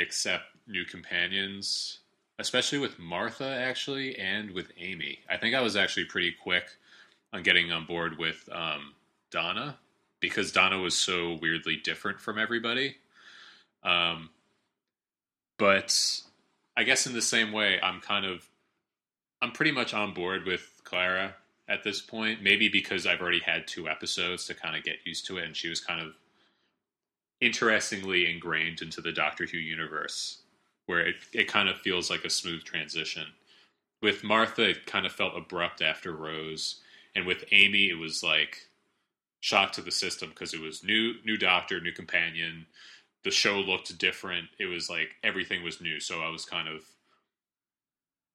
accept 0.00 0.44
new 0.66 0.84
companions, 0.84 1.98
especially 2.38 2.78
with 2.78 2.98
Martha, 2.98 3.46
actually, 3.46 4.16
and 4.18 4.50
with 4.50 4.70
Amy. 4.78 5.20
I 5.30 5.36
think 5.36 5.54
I 5.54 5.60
was 5.60 5.76
actually 5.76 6.06
pretty 6.06 6.32
quick 6.32 6.64
on 7.32 7.42
getting 7.42 7.72
on 7.72 7.86
board 7.86 8.18
with 8.18 8.48
um, 8.52 8.94
Donna 9.30 9.78
because 10.20 10.52
Donna 10.52 10.78
was 10.78 10.96
so 10.96 11.38
weirdly 11.40 11.76
different 11.76 12.20
from 12.20 12.38
everybody. 12.38 12.96
Um, 13.82 14.30
but 15.58 16.22
I 16.76 16.84
guess 16.84 17.06
in 17.06 17.12
the 17.12 17.22
same 17.22 17.52
way, 17.52 17.78
I'm 17.82 18.00
kind 18.00 18.24
of, 18.24 18.48
I'm 19.42 19.52
pretty 19.52 19.72
much 19.72 19.92
on 19.92 20.14
board 20.14 20.46
with 20.46 20.80
Clara 20.84 21.34
at 21.68 21.82
this 21.84 22.00
point. 22.00 22.42
Maybe 22.42 22.68
because 22.68 23.06
I've 23.06 23.20
already 23.20 23.40
had 23.40 23.66
two 23.66 23.88
episodes 23.88 24.46
to 24.46 24.54
kind 24.54 24.76
of 24.76 24.84
get 24.84 24.96
used 25.06 25.26
to 25.26 25.38
it, 25.38 25.44
and 25.44 25.56
she 25.56 25.68
was 25.68 25.80
kind 25.80 26.00
of 26.00 26.14
interestingly 27.40 28.30
ingrained 28.30 28.82
into 28.82 29.00
the 29.00 29.12
Doctor 29.12 29.46
Who 29.46 29.58
universe, 29.58 30.42
where 30.86 31.06
it, 31.06 31.16
it 31.32 31.48
kind 31.48 31.68
of 31.68 31.78
feels 31.78 32.10
like 32.10 32.24
a 32.24 32.30
smooth 32.30 32.64
transition. 32.64 33.26
with 34.02 34.22
Martha, 34.22 34.70
it 34.70 34.86
kind 34.86 35.06
of 35.06 35.12
felt 35.12 35.36
abrupt 35.36 35.82
after 35.82 36.12
Rose, 36.12 36.80
and 37.16 37.26
with 37.26 37.44
Amy, 37.52 37.88
it 37.88 37.98
was 37.98 38.22
like 38.22 38.68
shock 39.40 39.72
to 39.72 39.80
the 39.82 39.90
system 39.90 40.28
because 40.30 40.54
it 40.54 40.60
was 40.60 40.84
new, 40.84 41.14
new 41.24 41.38
doctor, 41.38 41.80
new 41.80 41.92
companion. 41.92 42.66
The 43.24 43.30
show 43.30 43.60
looked 43.60 43.96
different. 43.98 44.48
It 44.58 44.66
was 44.66 44.90
like 44.90 45.16
everything 45.24 45.62
was 45.64 45.80
new. 45.80 46.00
So 46.00 46.20
I 46.20 46.28
was 46.28 46.44
kind 46.44 46.68
of, 46.68 46.82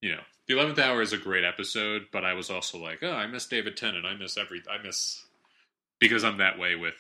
you 0.01 0.11
know, 0.11 0.21
the 0.47 0.55
eleventh 0.55 0.79
hour 0.79 1.01
is 1.01 1.13
a 1.13 1.17
great 1.17 1.43
episode, 1.43 2.07
but 2.11 2.25
I 2.25 2.33
was 2.33 2.49
also 2.49 2.77
like, 2.77 2.99
oh, 3.03 3.11
I 3.11 3.27
miss 3.27 3.45
David 3.45 3.77
Tennant. 3.77 4.05
I 4.05 4.15
miss 4.15 4.37
every. 4.37 4.61
I 4.69 4.81
miss 4.81 5.23
because 5.99 6.23
I'm 6.23 6.37
that 6.37 6.57
way 6.57 6.75
with 6.75 6.95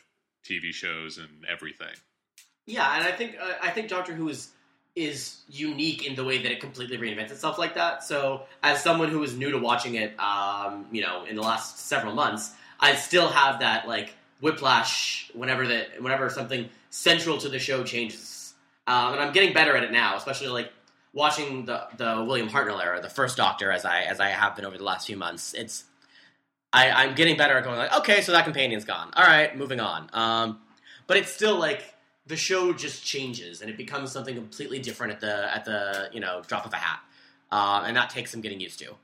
TV 0.45 0.71
shows 0.71 1.17
and 1.17 1.45
everything. 1.49 1.95
Yeah, 2.65 2.97
and 2.97 3.07
I 3.07 3.11
think 3.11 3.35
uh, 3.41 3.53
I 3.61 3.71
think 3.71 3.89
Doctor 3.89 4.13
Who 4.13 4.29
is 4.29 4.49
is 4.95 5.37
unique 5.47 6.05
in 6.05 6.15
the 6.15 6.23
way 6.23 6.41
that 6.41 6.51
it 6.51 6.59
completely 6.59 6.97
reinvents 6.97 7.31
itself 7.31 7.57
like 7.57 7.75
that. 7.75 8.03
So, 8.03 8.43
as 8.61 8.83
someone 8.83 9.09
who 9.09 9.23
is 9.23 9.35
new 9.35 9.51
to 9.51 9.57
watching 9.57 9.95
it, 9.95 10.19
um, 10.19 10.85
you 10.91 11.01
know, 11.01 11.25
in 11.25 11.35
the 11.35 11.41
last 11.41 11.79
several 11.79 12.13
months, 12.13 12.51
I 12.79 12.95
still 12.95 13.29
have 13.29 13.61
that 13.61 13.87
like 13.87 14.13
whiplash 14.41 15.31
whenever 15.33 15.67
that 15.67 16.01
whenever 16.01 16.29
something 16.29 16.69
central 16.89 17.37
to 17.39 17.49
the 17.49 17.59
show 17.59 17.83
changes, 17.83 18.53
um, 18.87 19.13
and 19.13 19.21
I'm 19.21 19.33
getting 19.33 19.53
better 19.53 19.75
at 19.75 19.83
it 19.83 19.91
now, 19.91 20.17
especially 20.17 20.49
like 20.49 20.71
watching 21.13 21.65
the 21.65 21.87
the 21.97 22.23
William 22.23 22.49
Hartnell 22.49 22.83
era, 22.83 23.01
the 23.01 23.09
first 23.09 23.37
Doctor, 23.37 23.71
as 23.71 23.85
I 23.85 24.01
as 24.01 24.19
I 24.19 24.29
have 24.29 24.55
been 24.55 24.65
over 24.65 24.77
the 24.77 24.83
last 24.83 25.07
few 25.07 25.17
months. 25.17 25.53
It's 25.53 25.85
I, 26.71 26.91
I'm 26.91 27.15
getting 27.15 27.37
better 27.37 27.57
at 27.57 27.63
going 27.63 27.77
like, 27.77 27.97
okay, 27.99 28.21
so 28.21 28.31
that 28.31 28.45
companion's 28.45 28.85
gone. 28.85 29.11
All 29.15 29.23
right, 29.23 29.57
moving 29.57 29.79
on. 29.79 30.09
Um, 30.13 30.59
but 31.07 31.17
it's 31.17 31.31
still 31.31 31.57
like 31.57 31.95
the 32.27 32.35
show 32.35 32.73
just 32.73 33.03
changes 33.03 33.61
and 33.61 33.71
it 33.71 33.77
becomes 33.77 34.11
something 34.11 34.35
completely 34.35 34.77
different 34.77 35.13
at 35.13 35.19
the 35.19 35.55
at 35.55 35.65
the 35.65 36.09
you 36.13 36.19
know 36.19 36.41
drop 36.47 36.65
of 36.65 36.73
a 36.73 36.77
hat, 36.77 36.99
uh, 37.51 37.83
and 37.85 37.95
that 37.97 38.09
takes 38.09 38.31
some 38.31 38.41
getting 38.41 38.59
used 38.59 38.79
to. 38.79 38.95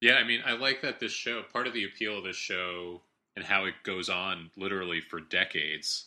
Yeah, 0.00 0.14
I 0.14 0.24
mean, 0.24 0.40
I 0.44 0.54
like 0.54 0.82
that 0.82 0.98
this 0.98 1.12
show. 1.12 1.42
Part 1.52 1.68
of 1.68 1.74
the 1.74 1.84
appeal 1.84 2.18
of 2.18 2.24
this 2.24 2.34
show 2.34 3.02
and 3.36 3.44
how 3.44 3.66
it 3.66 3.74
goes 3.84 4.10
on 4.10 4.50
literally 4.56 5.00
for 5.00 5.20
decades 5.20 6.06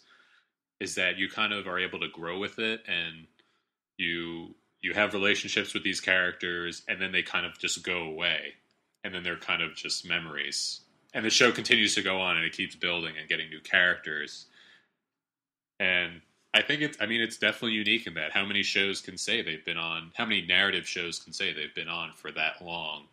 is 0.81 0.95
that 0.95 1.17
you 1.17 1.29
kind 1.29 1.53
of 1.53 1.65
are 1.65 1.79
able 1.79 2.01
to 2.01 2.09
grow 2.09 2.37
with 2.37 2.59
it 2.59 2.81
and 2.87 3.25
you 3.97 4.53
you 4.85 4.93
have 4.93 5.13
relationships 5.13 5.73
with 5.73 5.83
these 5.83 5.99
characters 5.99 6.83
and 6.87 7.01
then 7.01 7.11
they 7.11 7.23
kind 7.23 7.45
of 7.45 7.57
just 7.57 7.83
go 7.83 8.03
away. 8.03 8.53
And 9.03 9.13
then 9.13 9.23
they're 9.23 9.35
kind 9.35 9.61
of 9.61 9.75
just 9.75 10.07
memories. 10.07 10.81
And 11.13 11.25
the 11.25 11.29
show 11.29 11.51
continues 11.51 11.95
to 11.95 12.01
go 12.01 12.19
on 12.19 12.37
and 12.37 12.45
it 12.45 12.53
keeps 12.53 12.75
building 12.75 13.15
and 13.19 13.27
getting 13.27 13.49
new 13.49 13.61
characters. 13.61 14.45
And 15.79 16.21
i 16.53 16.61
think 16.61 16.81
it's 16.81 16.97
i 17.01 17.05
mean 17.05 17.21
it's 17.21 17.37
definitely 17.37 17.73
unique 17.73 18.07
in 18.07 18.13
that 18.13 18.31
how 18.31 18.45
many 18.45 18.63
shows 18.63 19.01
can 19.01 19.17
say 19.17 19.41
they've 19.41 19.65
been 19.65 19.77
on 19.77 20.09
how 20.15 20.25
many 20.25 20.41
narrative 20.41 20.87
shows 20.87 21.19
can 21.19 21.33
say 21.33 21.51
they've 21.51 21.75
been 21.75 21.89
on 21.89 22.13
for 22.13 22.31
that 22.31 22.61
long 22.63 23.03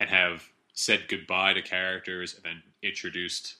and 0.00 0.10
have 0.10 0.42
said 0.72 1.04
goodbye 1.08 1.52
to 1.52 1.62
characters 1.62 2.34
and 2.34 2.42
then 2.44 2.62
introduced 2.82 3.54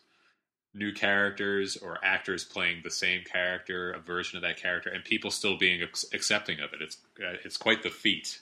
new 0.77 0.93
characters 0.93 1.77
or 1.77 1.99
actors 2.05 2.45
playing 2.45 2.83
the 2.85 2.91
same 2.91 3.23
character, 3.25 3.91
a 3.93 3.99
version 3.99 4.37
of 4.37 4.43
that 4.43 4.57
character, 4.59 4.91
and 4.91 5.05
people 5.05 5.31
still 5.31 5.57
being 5.57 5.83
accepting 6.13 6.61
of 6.61 6.73
it. 6.73 6.83
It's 6.83 6.99
uh, 7.19 7.37
it's 7.45 7.57
quite 7.57 7.83
the 7.83 7.91
feat 7.91 8.41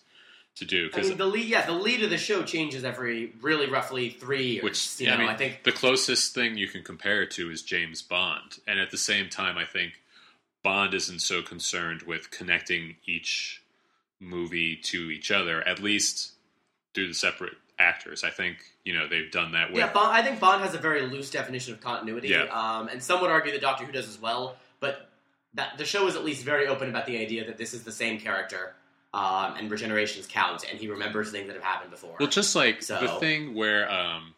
to 0.56 0.64
do 0.64 0.84
I 0.84 0.88
because 0.88 1.08
mean, 1.08 1.18
the 1.18 1.26
lead, 1.26 1.46
yeah, 1.46 1.66
the 1.66 1.72
lead 1.72 2.02
of 2.02 2.10
the 2.10 2.18
show 2.18 2.42
changes 2.42 2.84
every 2.84 3.32
really 3.40 3.66
roughly 3.66 4.10
three 4.10 4.46
years. 4.52 4.64
which 4.64 5.00
you 5.00 5.06
yeah, 5.06 5.16
know, 5.16 5.16
I, 5.16 5.26
mean, 5.26 5.28
I 5.30 5.36
think 5.36 5.62
the 5.64 5.72
closest 5.72 6.34
thing 6.34 6.56
you 6.56 6.68
can 6.68 6.82
compare 6.82 7.22
it 7.22 7.30
to 7.32 7.50
is 7.50 7.62
James 7.62 8.02
Bond, 8.02 8.58
and 8.66 8.78
at 8.78 8.90
the 8.90 8.98
same 8.98 9.28
time, 9.28 9.56
I 9.56 9.64
think 9.64 10.00
Bond 10.62 10.94
isn't 10.94 11.20
so 11.20 11.42
concerned 11.42 12.02
with 12.02 12.30
connecting 12.30 12.96
each 13.06 13.62
movie 14.20 14.76
to 14.76 15.10
each 15.10 15.30
other, 15.30 15.66
at 15.66 15.80
least 15.80 16.32
through 16.94 17.08
the 17.08 17.14
separate 17.14 17.54
actors. 17.78 18.22
I 18.24 18.30
think 18.30 18.58
you 18.84 18.94
know 18.94 19.08
they've 19.08 19.30
done 19.30 19.52
that 19.52 19.70
with 19.70 19.78
Yeah, 19.78 19.92
Bond, 19.92 20.12
I 20.16 20.22
think 20.22 20.40
Bond 20.40 20.62
has 20.62 20.74
a 20.74 20.78
very 20.78 21.02
loose 21.02 21.30
definition 21.30 21.74
of 21.74 21.80
continuity, 21.80 22.28
Yeah. 22.28 22.44
um, 22.52 22.88
and 22.88 23.02
some 23.02 23.20
would 23.20 23.30
argue 23.30 23.52
that 23.52 23.60
Doctor 23.60 23.84
Who 23.84 23.92
does 23.92 24.08
as 24.08 24.20
well. 24.20 24.56
But 24.80 25.08
that 25.54 25.78
the 25.78 25.84
show 25.84 26.06
is 26.06 26.16
at 26.16 26.24
least 26.24 26.44
very 26.44 26.66
open 26.66 26.88
about 26.88 27.06
the 27.06 27.18
idea 27.18 27.44
that 27.46 27.56
this 27.58 27.74
is 27.74 27.84
the 27.84 27.92
same 27.92 28.18
character, 28.20 28.74
um, 29.12 29.54
and 29.56 29.70
regenerations 29.70 30.28
count, 30.28 30.64
and 30.68 30.78
he 30.78 30.88
remembers 30.88 31.30
things 31.30 31.46
that 31.46 31.54
have 31.54 31.62
happened 31.64 31.90
before. 31.90 32.16
Well, 32.18 32.28
just 32.28 32.54
like 32.54 32.82
So- 32.82 33.00
the 33.00 33.08
thing 33.20 33.54
where, 33.54 33.90
um, 33.90 34.34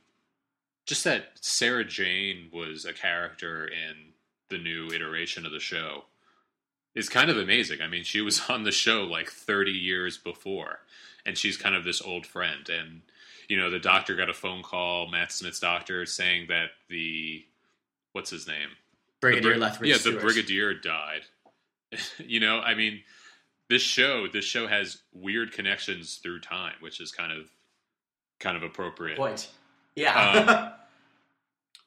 just 0.87 1.05
that 1.05 1.33
Sarah 1.41 1.85
Jane 1.85 2.49
was 2.53 2.85
a 2.85 2.93
character 2.93 3.67
in 3.67 4.13
the 4.49 4.59
new 4.59 4.89
iteration 4.93 5.45
of 5.45 5.53
the 5.53 5.59
show 5.61 6.05
is 6.95 7.09
kind 7.09 7.29
of 7.31 7.37
amazing. 7.37 7.83
I 7.83 7.89
mean, 7.89 8.05
she 8.05 8.21
was 8.21 8.41
on 8.49 8.63
the 8.65 8.73
show 8.73 9.03
like 9.03 9.29
30 9.31 9.73
years 9.73 10.17
before, 10.17 10.81
and 11.25 11.37
she's 11.37 11.57
kind 11.57 11.75
of 11.75 11.83
this 11.85 12.01
old 12.01 12.25
friend. 12.27 12.69
And, 12.69 13.03
you 13.49 13.57
know, 13.59 13.71
the 13.71 13.79
doctor 13.79 14.15
got 14.17 14.29
a 14.31 14.35
phone 14.35 14.63
call, 14.63 15.09
Matt 15.09 15.33
Smith's 15.33 15.61
doctor, 15.61 16.05
saying 16.07 16.47
that 16.49 16.71
the, 16.89 17.45
what's 18.13 18.31
his 18.31 18.47
name? 18.47 18.69
Brigadier 19.21 19.43
the, 19.43 19.55
bri- 19.55 19.61
Lethbridge 19.61 19.91
Yeah, 19.91 19.97
Stewart. 19.97 20.17
the 20.17 20.21
brigadier 20.21 20.75
died. 20.75 21.23
you 22.19 22.41
know, 22.41 22.61
I 22.61 22.75
mean, 22.75 23.01
this 23.69 23.83
show, 23.83 24.27
this 24.33 24.45
show 24.45 24.67
has 24.67 24.99
weird 25.13 25.53
connections 25.53 26.17
through 26.23 26.41
time, 26.41 26.75
which 26.81 27.01
is 27.01 27.11
kind 27.13 27.33
of, 27.33 27.49
kind 28.41 28.57
of 28.57 28.63
appropriate. 28.63 29.17
point. 29.17 29.49
Yeah, 29.95 30.45
Um, 30.47 30.73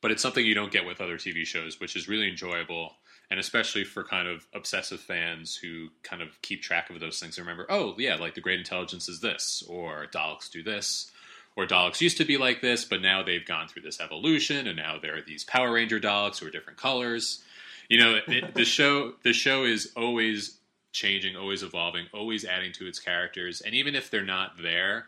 But 0.02 0.12
it's 0.12 0.22
something 0.22 0.46
you 0.46 0.56
don't 0.56 0.72
get 0.72 0.86
with 0.86 1.02
other 1.02 1.18
TV 1.18 1.46
shows, 1.46 1.82
which 1.82 1.98
is 1.98 2.08
really 2.08 2.30
enjoyable, 2.30 2.94
and 3.30 3.38
especially 3.38 3.84
for 3.84 4.02
kind 4.02 4.30
of 4.30 4.48
obsessive 4.54 5.02
fans 5.02 5.58
who 5.58 5.90
kind 6.04 6.22
of 6.22 6.42
keep 6.42 6.62
track 6.62 6.90
of 6.90 6.98
those 7.02 7.20
things 7.20 7.38
and 7.38 7.46
remember, 7.46 7.66
oh 7.70 7.96
yeah, 7.98 8.16
like 8.16 8.34
the 8.34 8.40
Great 8.40 8.60
Intelligence 8.60 9.10
is 9.10 9.20
this, 9.20 9.62
or 9.68 10.06
Daleks 10.14 10.50
do 10.50 10.64
this, 10.64 11.12
or 11.56 11.66
Daleks 11.66 12.02
used 12.02 12.18
to 12.18 12.26
be 12.26 12.38
like 12.38 12.62
this, 12.62 12.86
but 12.86 13.02
now 13.02 13.24
they've 13.24 13.46
gone 13.46 13.68
through 13.68 13.82
this 13.82 14.00
evolution, 14.00 14.68
and 14.68 14.78
now 14.78 14.98
there 15.02 15.18
are 15.18 15.22
these 15.22 15.44
Power 15.44 15.72
Ranger 15.72 16.00
Daleks 16.00 16.40
who 16.40 16.48
are 16.48 16.52
different 16.52 16.80
colors. 16.80 17.44
You 17.90 18.00
know, 18.00 18.20
it, 18.28 18.54
the 18.54 18.66
show 18.66 19.14
the 19.24 19.34
show 19.34 19.66
is 19.66 19.92
always 19.96 20.58
changing, 20.92 21.36
always 21.36 21.64
evolving, 21.64 22.06
always 22.14 22.46
adding 22.46 22.72
to 22.74 22.88
its 22.88 23.00
characters, 23.00 23.62
and 23.62 23.74
even 23.74 23.96
if 23.96 24.10
they're 24.10 24.24
not 24.24 24.62
there, 24.62 25.08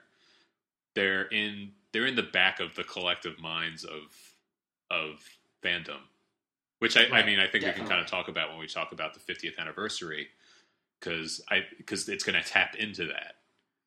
they're 0.96 1.24
in 1.24 1.72
they're 1.92 2.06
in 2.06 2.16
the 2.16 2.24
back 2.24 2.60
of 2.60 2.76
the 2.76 2.84
collective 2.84 3.40
minds 3.40 3.84
of 3.84 4.36
of 4.90 5.24
fandom. 5.64 6.00
Which 6.80 6.98
I, 6.98 7.06
I 7.16 7.24
mean, 7.24 7.40
I 7.40 7.48
think 7.48 7.64
we 7.64 7.72
can 7.74 7.88
kind 7.88 8.02
of 8.02 8.08
talk 8.08 8.28
about 8.28 8.50
when 8.50 8.58
we 8.58 8.66
talk 8.66 8.92
about 8.92 9.14
the 9.14 9.20
50th 9.20 9.60
anniversary, 9.60 10.30
because 11.00 11.42
I 11.50 11.66
because 11.78 12.10
it's 12.10 12.24
going 12.24 12.42
to 12.42 12.48
tap 12.48 12.76
into 12.76 13.06
that, 13.06 13.36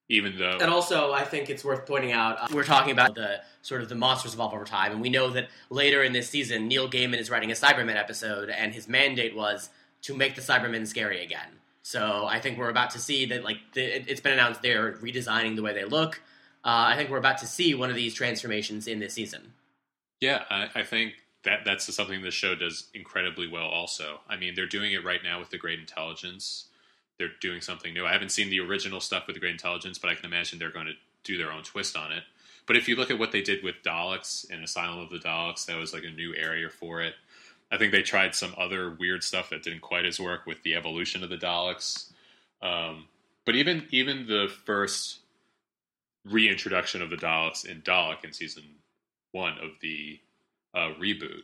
even 0.09 0.37
though 0.39 0.59
And 0.61 0.71
also, 0.71 1.13
I 1.13 1.25
think 1.25 1.51
it's 1.51 1.65
worth 1.65 1.87
pointing 1.87 2.13
out 2.13 2.39
uh, 2.41 2.47
we're 2.53 2.65
talking 2.65 2.93
about 2.93 3.15
the 3.15 3.41
sort 3.63 3.83
of 3.83 3.89
the 3.89 3.95
monsters 3.95 4.35
evolve 4.35 4.53
over 4.55 4.65
time, 4.65 4.93
and 4.93 5.01
we 5.01 5.09
know 5.09 5.31
that 5.31 5.49
later 5.71 6.03
in 6.03 6.13
this 6.13 6.29
season, 6.29 6.69
Neil 6.69 6.89
Gaiman 6.89 7.19
is 7.19 7.31
writing 7.31 7.51
a 7.51 7.55
Cybermen 7.55 7.97
episode, 7.97 8.51
and 8.51 8.75
his 8.75 8.89
mandate 8.89 9.35
was 9.35 9.71
to 10.03 10.15
make 10.15 10.35
the 10.35 10.43
Cybermen 10.43 10.87
scary 10.87 11.23
again. 11.25 11.49
So 11.83 12.27
I 12.27 12.41
think 12.41 12.59
we're 12.59 12.71
about 12.71 12.91
to 12.91 12.99
see 12.99 13.27
that, 13.27 13.45
like, 13.45 13.59
the, 13.73 13.97
it, 13.97 14.05
it's 14.09 14.21
been 14.21 14.33
announced 14.33 14.63
they're 14.63 14.93
redesigning 14.95 15.57
the 15.57 15.63
way 15.63 15.75
they 15.75 15.85
look. 15.85 16.21
Uh, 16.65 16.89
I 16.89 16.97
think 16.97 17.11
we're 17.11 17.19
about 17.19 17.39
to 17.39 17.47
see 17.47 17.75
one 17.75 17.91
of 17.91 17.97
these 17.97 18.15
transformations 18.15 18.87
in 18.87 19.01
this 19.01 19.13
season. 19.13 19.53
Yeah, 20.21 20.45
I, 20.49 20.69
I 20.77 20.83
think 20.83 21.15
that 21.43 21.61
that's 21.67 21.95
something 21.95 22.23
the 22.23 22.31
show 22.31 22.55
does 22.55 22.89
incredibly 22.95 23.49
well. 23.49 23.67
Also, 23.67 24.21
I 24.29 24.37
mean, 24.37 24.55
they're 24.55 24.67
doing 24.67 24.93
it 24.93 25.05
right 25.05 25.21
now 25.23 25.39
with 25.39 25.51
the 25.51 25.59
Great 25.59 25.79
Intelligence. 25.79 26.69
They're 27.19 27.31
doing 27.41 27.61
something 27.61 27.95
new. 27.95 28.07
I 28.07 28.13
haven't 28.13 28.33
seen 28.33 28.51
the 28.51 28.61
original 28.61 29.01
stuff 29.01 29.27
with 29.27 29.35
the 29.35 29.41
Great 29.41 29.53
Intelligence, 29.53 29.99
but 29.99 30.11
I 30.11 30.15
can 30.15 30.25
imagine 30.25 30.59
they're 30.59 30.71
going 30.71 30.87
to 30.87 30.95
do 31.23 31.39
their 31.39 31.53
own 31.53 31.63
twist 31.63 31.97
on 31.97 32.13
it. 32.13 32.25
But 32.67 32.77
if 32.77 32.89
you 32.89 32.97
look 32.97 33.11
at 33.11 33.19
what 33.19 33.33
they 33.33 33.43
did 33.43 33.63
with 33.63 33.83
Daleks 33.85 34.51
in 34.51 34.63
Asylum 34.63 34.99
of 34.99 35.11
the 35.11 35.19
Daleks, 35.19 35.67
that 35.67 35.77
was 35.77 35.93
like 35.93 36.05
a 36.05 36.11
new 36.11 36.35
area 36.35 36.69
for 36.69 37.03
it. 37.03 37.15
I 37.71 37.77
think 37.77 37.93
they 37.93 38.03
tried 38.03 38.35
some 38.35 38.55
other 38.57 38.91
weird 38.91 39.23
stuff 39.23 39.51
that 39.51 39.63
didn't 39.63 39.81
quite 39.81 40.07
as 40.07 40.21
work 40.21 40.47
with 40.47 40.63
the 40.63 40.75
evolution 40.75 41.23
of 41.23 41.31
the 41.31 41.37
Daleks. 41.37 42.11
Um, 42.63 43.07
but 43.45 43.57
even 43.57 43.87
even 43.91 44.27
the 44.27 44.49
first 44.65 45.21
reintroduction 46.25 47.03
of 47.03 47.11
the 47.11 47.17
Daleks 47.17 47.67
in 47.67 47.83
Dalek 47.83 48.25
in 48.25 48.33
season 48.33 48.65
one 49.33 49.59
of 49.59 49.71
the 49.83 50.21
uh, 50.75 50.93
reboot 51.01 51.43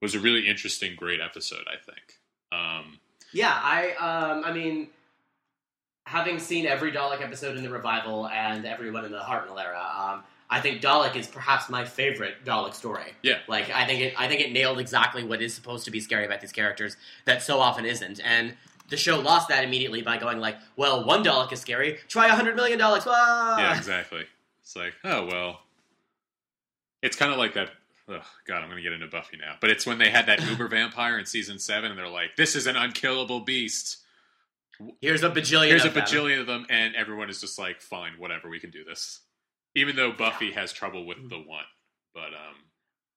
was 0.00 0.14
a 0.14 0.20
really 0.20 0.48
interesting, 0.48 0.94
great 0.96 1.20
episode. 1.20 1.64
I 1.66 1.76
think. 1.84 2.18
Um, 2.52 2.98
Yeah, 3.32 3.52
I, 3.54 3.92
um, 3.92 4.44
I 4.44 4.52
mean, 4.52 4.88
having 6.06 6.38
seen 6.38 6.66
every 6.66 6.92
Dalek 6.92 7.22
episode 7.22 7.56
in 7.56 7.62
the 7.62 7.70
revival 7.70 8.28
and 8.28 8.64
everyone 8.66 9.04
in 9.04 9.12
the 9.12 9.18
Hartnell 9.18 9.60
era, 9.60 9.80
um, 9.98 10.22
I 10.50 10.60
think 10.60 10.82
Dalek 10.82 11.16
is 11.16 11.26
perhaps 11.26 11.70
my 11.70 11.84
favorite 11.84 12.44
Dalek 12.44 12.74
story. 12.74 13.14
Yeah. 13.22 13.38
like 13.48 13.70
I 13.70 13.86
think 13.86 14.00
it, 14.00 14.14
I 14.20 14.28
think 14.28 14.40
it 14.40 14.52
nailed 14.52 14.78
exactly 14.78 15.24
what 15.24 15.40
is 15.40 15.54
supposed 15.54 15.84
to 15.86 15.90
be 15.90 16.00
scary 16.00 16.26
about 16.26 16.40
these 16.40 16.52
characters 16.52 16.96
that 17.24 17.42
so 17.42 17.58
often 17.58 17.86
isn't, 17.86 18.20
and 18.24 18.54
the 18.88 18.96
show 18.98 19.18
lost 19.18 19.48
that 19.48 19.64
immediately 19.64 20.02
by 20.02 20.18
going 20.18 20.38
like, 20.38 20.56
well, 20.76 21.06
one 21.06 21.24
Dalek 21.24 21.52
is 21.52 21.60
scary, 21.60 21.98
try 22.08 22.26
a 22.26 22.34
hundred 22.34 22.56
million 22.56 22.78
Daleks. 22.78 23.06
Wah! 23.06 23.56
yeah, 23.58 23.76
exactly. 23.76 24.24
It's 24.62 24.76
like, 24.76 24.92
oh 25.04 25.26
well, 25.26 25.60
it's 27.00 27.16
kind 27.16 27.32
of 27.32 27.38
like 27.38 27.54
that. 27.54 27.70
Oh, 28.08 28.20
God, 28.46 28.58
I'm 28.58 28.64
going 28.68 28.76
to 28.76 28.82
get 28.82 28.92
into 28.92 29.06
Buffy 29.06 29.36
now, 29.36 29.54
but 29.60 29.70
it's 29.70 29.86
when 29.86 29.96
they 29.96 30.10
had 30.10 30.26
that 30.26 30.42
Uber 30.50 30.68
vampire 30.68 31.18
in 31.18 31.24
season 31.24 31.58
seven, 31.58 31.90
and 31.90 31.98
they're 31.98 32.08
like, 32.08 32.36
"This 32.36 32.54
is 32.54 32.66
an 32.66 32.76
unkillable 32.76 33.40
beast." 33.40 33.98
Here's 35.00 35.22
a 35.22 35.30
bajillion. 35.30 35.68
Here's 35.68 35.84
a 35.84 35.88
of 35.88 35.94
them. 35.94 36.04
bajillion 36.04 36.40
of 36.40 36.46
them, 36.46 36.66
and 36.70 36.94
everyone 36.94 37.30
is 37.30 37.40
just 37.40 37.58
like, 37.58 37.80
"Fine, 37.80 38.14
whatever, 38.18 38.48
we 38.48 38.60
can 38.60 38.70
do 38.70 38.84
this." 38.84 39.20
Even 39.74 39.96
though 39.96 40.12
Buffy 40.12 40.52
has 40.52 40.72
trouble 40.72 41.06
with 41.06 41.28
the 41.30 41.38
one, 41.38 41.64
but 42.14 42.28
um, 42.28 42.56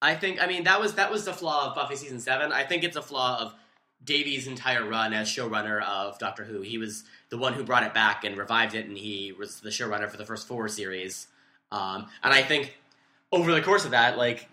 I 0.01 0.15
think 0.15 0.41
I 0.41 0.47
mean 0.47 0.63
that 0.65 0.79
was 0.79 0.93
that 0.95 1.11
was 1.11 1.25
the 1.25 1.33
flaw 1.33 1.69
of 1.69 1.75
Buffy 1.75 1.95
season 1.95 2.19
seven. 2.19 2.51
I 2.51 2.63
think 2.63 2.83
it's 2.83 2.95
a 2.95 3.01
flaw 3.01 3.41
of 3.41 3.55
Davies' 4.03 4.47
entire 4.47 4.87
run 4.87 5.13
as 5.13 5.27
showrunner 5.27 5.83
of 5.83 6.19
Doctor 6.19 6.43
Who. 6.43 6.61
He 6.61 6.77
was 6.77 7.03
the 7.29 7.37
one 7.37 7.53
who 7.53 7.63
brought 7.63 7.83
it 7.83 7.93
back 7.93 8.23
and 8.23 8.37
revived 8.37 8.75
it, 8.75 8.85
and 8.85 8.97
he 8.97 9.31
was 9.31 9.61
the 9.61 9.69
showrunner 9.69 10.09
for 10.09 10.17
the 10.17 10.25
first 10.25 10.47
four 10.47 10.67
series. 10.67 11.27
Um, 11.71 12.07
and 12.23 12.33
I 12.33 12.43
think 12.43 12.77
over 13.31 13.51
the 13.51 13.61
course 13.61 13.85
of 13.85 13.91
that, 13.91 14.17
like 14.17 14.47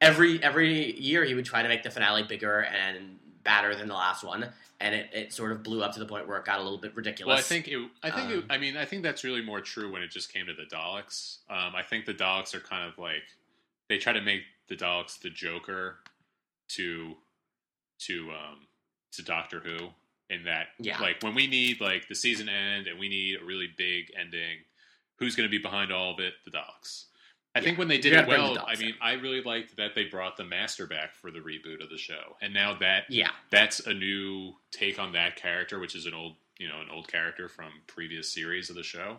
every 0.00 0.42
every 0.42 0.98
year, 0.98 1.24
he 1.24 1.34
would 1.34 1.44
try 1.44 1.62
to 1.62 1.68
make 1.68 1.82
the 1.82 1.90
finale 1.90 2.24
bigger 2.24 2.64
and 2.64 3.17
badder 3.48 3.74
than 3.74 3.88
the 3.88 3.94
last 3.94 4.22
one, 4.24 4.44
and 4.78 4.94
it, 4.94 5.08
it 5.14 5.32
sort 5.32 5.52
of 5.52 5.62
blew 5.62 5.82
up 5.82 5.94
to 5.94 5.98
the 5.98 6.04
point 6.04 6.28
where 6.28 6.36
it 6.36 6.44
got 6.44 6.58
a 6.60 6.62
little 6.62 6.76
bit 6.76 6.94
ridiculous. 6.94 7.30
well, 7.32 7.38
I 7.38 7.42
think 7.42 7.66
it. 7.66 7.78
I 8.02 8.10
think. 8.10 8.30
it, 8.30 8.36
Um, 8.40 8.44
I 8.50 8.58
mean, 8.58 8.76
I 8.76 8.84
think 8.84 9.02
that's 9.02 9.24
really 9.24 9.40
more 9.42 9.62
true 9.62 9.90
when 9.90 10.02
it 10.02 10.10
just 10.10 10.30
came 10.30 10.44
to 10.46 10.52
the 10.52 10.64
Daleks. 10.74 11.38
Um, 11.48 11.74
I 11.74 11.82
think 11.82 12.04
the 12.04 12.12
Daleks 12.12 12.54
are 12.54 12.60
kind 12.60 12.86
of 12.86 12.98
like 12.98 13.22
they 13.88 13.96
try 13.96 14.12
to 14.12 14.20
make 14.20 14.42
the 14.68 14.76
Daleks 14.76 15.18
the 15.18 15.30
Joker 15.30 15.96
to 16.76 17.14
to 18.00 18.30
um, 18.30 18.66
to 19.12 19.22
Doctor 19.22 19.60
Who. 19.60 19.88
In 20.30 20.44
that, 20.44 20.66
Yeah. 20.78 21.00
like 21.00 21.22
when 21.22 21.34
we 21.34 21.46
need 21.46 21.80
like 21.80 22.06
the 22.06 22.14
season 22.14 22.50
end 22.50 22.86
and 22.86 22.98
we 22.98 23.08
need 23.08 23.40
a 23.40 23.44
really 23.46 23.68
big 23.78 24.12
ending, 24.14 24.58
who's 25.16 25.34
going 25.34 25.48
to 25.48 25.50
be 25.50 25.56
behind 25.56 25.90
all 25.90 26.12
of 26.12 26.20
it? 26.20 26.34
The 26.44 26.50
Daleks. 26.50 27.04
I 27.58 27.64
think 27.64 27.78
when 27.78 27.88
they 27.88 27.98
did 27.98 28.12
it 28.12 28.16
gotta 28.16 28.26
bring 28.28 28.42
the 28.42 28.52
well, 28.54 28.66
I 28.68 28.76
mean, 28.76 28.88
in. 28.90 28.94
I 29.00 29.12
really 29.14 29.42
liked 29.42 29.76
that 29.76 29.94
they 29.94 30.04
brought 30.04 30.36
the 30.36 30.44
Master 30.44 30.86
back 30.86 31.14
for 31.14 31.30
the 31.30 31.40
reboot 31.40 31.82
of 31.82 31.90
the 31.90 31.98
show, 31.98 32.36
and 32.40 32.54
now 32.54 32.74
that 32.78 33.04
yeah, 33.08 33.30
that's 33.50 33.80
a 33.80 33.94
new 33.94 34.54
take 34.70 34.98
on 34.98 35.12
that 35.12 35.36
character, 35.36 35.78
which 35.78 35.94
is 35.94 36.06
an 36.06 36.14
old, 36.14 36.36
you 36.58 36.68
know, 36.68 36.80
an 36.80 36.88
old 36.92 37.08
character 37.08 37.48
from 37.48 37.66
previous 37.86 38.32
series 38.32 38.70
of 38.70 38.76
the 38.76 38.82
show. 38.82 39.18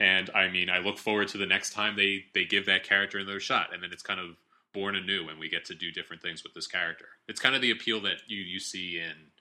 And 0.00 0.30
I 0.34 0.48
mean, 0.48 0.70
I 0.70 0.78
look 0.78 0.98
forward 0.98 1.28
to 1.28 1.38
the 1.38 1.46
next 1.46 1.72
time 1.72 1.96
they 1.96 2.24
they 2.34 2.44
give 2.44 2.66
that 2.66 2.84
character 2.84 3.18
another 3.18 3.40
shot, 3.40 3.72
and 3.72 3.82
then 3.82 3.90
it's 3.92 4.02
kind 4.02 4.20
of 4.20 4.36
born 4.74 4.94
anew, 4.94 5.28
and 5.28 5.38
we 5.40 5.48
get 5.48 5.64
to 5.66 5.74
do 5.74 5.90
different 5.90 6.22
things 6.22 6.42
with 6.44 6.54
this 6.54 6.66
character. 6.66 7.06
It's 7.26 7.40
kind 7.40 7.54
of 7.56 7.62
the 7.62 7.70
appeal 7.70 8.00
that 8.02 8.18
you 8.28 8.38
you 8.40 8.60
see 8.60 9.00
in 9.00 9.32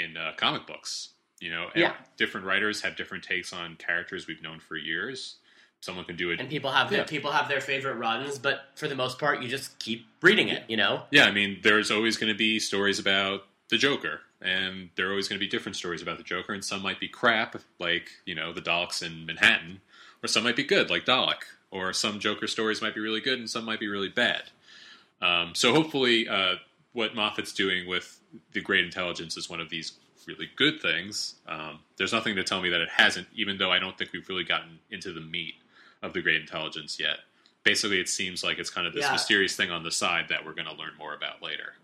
in 0.00 0.16
uh, 0.16 0.32
comic 0.36 0.66
books. 0.66 1.10
You 1.40 1.50
know, 1.50 1.68
Yeah. 1.76 1.94
different 2.16 2.46
writers 2.46 2.80
have 2.82 2.96
different 2.96 3.22
takes 3.22 3.52
on 3.52 3.76
characters 3.76 4.26
we've 4.26 4.42
known 4.42 4.58
for 4.58 4.76
years. 4.76 5.36
Someone 5.80 6.04
can 6.04 6.16
do 6.16 6.30
it 6.30 6.40
and 6.40 6.48
people 6.50 6.72
have 6.72 6.90
their, 6.90 7.00
Yeah. 7.00 7.04
people 7.04 7.30
have 7.30 7.48
their 7.48 7.60
favorite 7.60 7.94
runs, 7.94 8.38
but 8.38 8.70
for 8.74 8.88
the 8.88 8.96
most 8.96 9.18
part, 9.18 9.42
you 9.42 9.48
just 9.48 9.78
keep 9.78 10.06
reading 10.20 10.48
it. 10.48 10.64
You 10.68 10.76
know, 10.76 11.04
Yeah, 11.10 11.24
I 11.26 11.30
mean, 11.30 11.60
there's 11.62 11.90
always 11.90 12.16
going 12.16 12.32
to 12.32 12.36
be 12.36 12.58
stories 12.58 12.98
about 12.98 13.46
the 13.68 13.78
Joker, 13.78 14.22
and 14.42 14.90
there 14.96 15.06
are 15.06 15.10
always 15.10 15.28
going 15.28 15.38
to 15.38 15.44
be 15.44 15.48
different 15.48 15.76
stories 15.76 16.02
about 16.02 16.18
the 16.18 16.24
Joker, 16.24 16.52
and 16.52 16.64
some 16.64 16.82
might 16.82 16.98
be 16.98 17.06
crap, 17.08 17.56
like 17.78 18.10
you 18.26 18.34
know 18.34 18.52
the 18.52 18.60
Daleks 18.62 19.02
in 19.02 19.24
Manhattan, 19.26 19.80
or 20.22 20.26
some 20.26 20.42
might 20.42 20.56
be 20.56 20.64
good, 20.64 20.90
like 20.90 21.04
Dalek, 21.04 21.42
or 21.70 21.92
some 21.92 22.18
Joker 22.18 22.46
stories 22.48 22.82
might 22.82 22.94
be 22.94 23.00
really 23.00 23.20
good, 23.20 23.38
and 23.38 23.48
some 23.48 23.64
might 23.64 23.78
be 23.78 23.86
really 23.88 24.08
bad. 24.08 24.44
Um, 25.22 25.54
so 25.54 25.72
hopefully, 25.72 26.28
uh, 26.28 26.56
what 26.92 27.14
Moffat's 27.14 27.52
doing 27.52 27.86
with 27.86 28.18
the 28.52 28.60
Great 28.60 28.84
Intelligence 28.84 29.36
is 29.36 29.48
one 29.48 29.60
of 29.60 29.68
these 29.70 29.92
really 30.26 30.50
good 30.56 30.80
things. 30.82 31.36
Um, 31.46 31.78
there's 31.96 32.12
nothing 32.12 32.34
to 32.36 32.42
tell 32.44 32.60
me 32.60 32.68
that 32.70 32.80
it 32.80 32.88
hasn't, 32.90 33.28
even 33.34 33.58
though 33.58 33.70
I 33.70 33.78
don't 33.78 33.96
think 33.96 34.12
we've 34.12 34.28
really 34.28 34.44
gotten 34.44 34.78
into 34.90 35.12
the 35.12 35.20
meat 35.20 35.54
of 36.02 36.12
the 36.12 36.22
Great 36.22 36.40
Intelligence 36.40 36.98
yet. 37.00 37.18
Basically, 37.64 38.00
it 38.00 38.08
seems 38.08 38.42
like 38.44 38.58
it's 38.58 38.70
kind 38.70 38.86
of 38.86 38.92
this 38.94 39.04
Yeah. 39.04 39.12
mysterious 39.12 39.56
thing 39.56 39.70
on 39.70 39.82
the 39.82 39.90
side 39.90 40.28
that 40.28 40.44
we're 40.44 40.52
going 40.54 40.68
to 40.68 40.74
learn 40.74 40.92
more 40.98 41.14
about 41.14 41.42
later. 41.42 41.74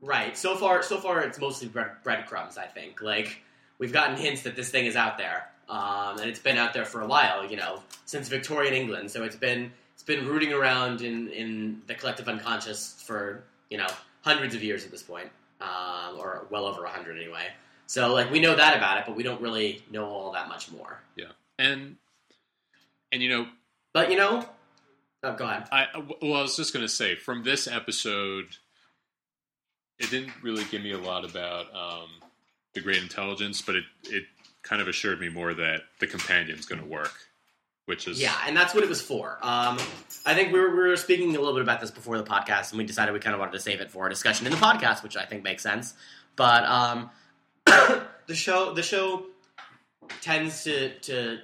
right? 0.00 0.36
So 0.36 0.56
far, 0.56 0.82
so 0.82 0.98
far, 0.98 1.20
it's 1.22 1.38
mostly 1.38 1.68
bread, 1.68 1.92
breadcrumbs. 2.02 2.58
I 2.58 2.66
think 2.66 3.00
like 3.02 3.40
we've 3.78 3.92
gotten 3.92 4.16
hints 4.16 4.42
that 4.42 4.56
this 4.56 4.68
thing 4.70 4.86
is 4.86 4.96
out 4.96 5.16
there, 5.18 5.48
um, 5.68 6.18
and 6.18 6.28
it's 6.28 6.40
been 6.40 6.58
out 6.58 6.72
there 6.74 6.84
for 6.84 7.00
a 7.02 7.06
while. 7.06 7.48
You 7.48 7.56
know, 7.56 7.82
since 8.04 8.28
Victorian 8.28 8.74
England. 8.74 9.10
So 9.10 9.22
it's 9.22 9.36
been 9.36 9.72
it's 9.94 10.02
been 10.02 10.26
rooting 10.26 10.52
around 10.52 11.02
in 11.02 11.28
in 11.30 11.82
the 11.86 11.94
collective 11.94 12.28
unconscious 12.28 13.00
for 13.06 13.44
you 13.70 13.78
know 13.78 13.86
hundreds 14.22 14.54
of 14.56 14.62
years 14.64 14.84
at 14.84 14.90
this 14.90 15.02
point, 15.04 15.30
um, 15.60 16.18
or 16.18 16.46
well 16.50 16.66
over 16.66 16.84
a 16.84 16.90
hundred 16.90 17.16
anyway. 17.18 17.46
So 17.86 18.12
like 18.12 18.28
we 18.30 18.40
know 18.40 18.56
that 18.56 18.76
about 18.76 18.98
it, 18.98 19.04
but 19.06 19.14
we 19.14 19.22
don't 19.22 19.40
really 19.40 19.84
know 19.90 20.04
all 20.06 20.32
that 20.32 20.48
much 20.48 20.70
more. 20.72 21.00
Yeah, 21.14 21.26
and 21.60 21.96
and 23.12 23.22
you 23.22 23.28
know, 23.28 23.46
But 23.92 24.10
you 24.10 24.16
know, 24.16 24.44
oh, 25.22 25.34
go 25.34 25.44
ahead. 25.44 25.68
I 25.70 25.86
well, 26.20 26.34
I 26.34 26.42
was 26.42 26.56
just 26.56 26.72
going 26.72 26.84
to 26.84 26.92
say 26.92 27.14
from 27.14 27.44
this 27.44 27.68
episode, 27.68 28.46
it 29.98 30.10
didn't 30.10 30.32
really 30.42 30.64
give 30.64 30.82
me 30.82 30.92
a 30.92 30.98
lot 30.98 31.24
about 31.24 31.66
um, 31.74 32.08
the 32.74 32.80
Great 32.80 33.02
Intelligence, 33.02 33.62
but 33.62 33.76
it 33.76 33.84
it 34.04 34.24
kind 34.62 34.80
of 34.80 34.88
assured 34.88 35.20
me 35.20 35.28
more 35.28 35.54
that 35.54 35.82
the 36.00 36.06
companion's 36.06 36.66
going 36.66 36.80
to 36.80 36.86
work, 36.86 37.12
which 37.86 38.08
is 38.08 38.20
Yeah, 38.20 38.36
and 38.46 38.56
that's 38.56 38.74
what 38.74 38.82
it 38.82 38.88
was 38.88 39.02
for. 39.02 39.38
Um, 39.42 39.78
I 40.24 40.34
think 40.34 40.52
we 40.52 40.60
were, 40.60 40.70
we 40.70 40.88
were 40.88 40.96
speaking 40.96 41.28
a 41.36 41.38
little 41.38 41.54
bit 41.54 41.62
about 41.62 41.80
this 41.80 41.90
before 41.90 42.16
the 42.16 42.24
podcast, 42.24 42.70
and 42.70 42.78
we 42.78 42.84
decided 42.84 43.12
we 43.12 43.20
kind 43.20 43.34
of 43.34 43.40
wanted 43.40 43.52
to 43.52 43.60
save 43.60 43.80
it 43.80 43.90
for 43.90 44.06
a 44.06 44.10
discussion 44.10 44.46
in 44.46 44.52
the 44.52 44.58
podcast, 44.58 45.02
which 45.02 45.16
I 45.16 45.24
think 45.24 45.42
makes 45.42 45.62
sense. 45.62 45.94
But 46.36 46.64
um, 46.64 47.10
the 47.66 48.34
show 48.34 48.72
the 48.72 48.82
show 48.82 49.26
tends 50.20 50.64
to 50.64 50.98
to 51.00 51.38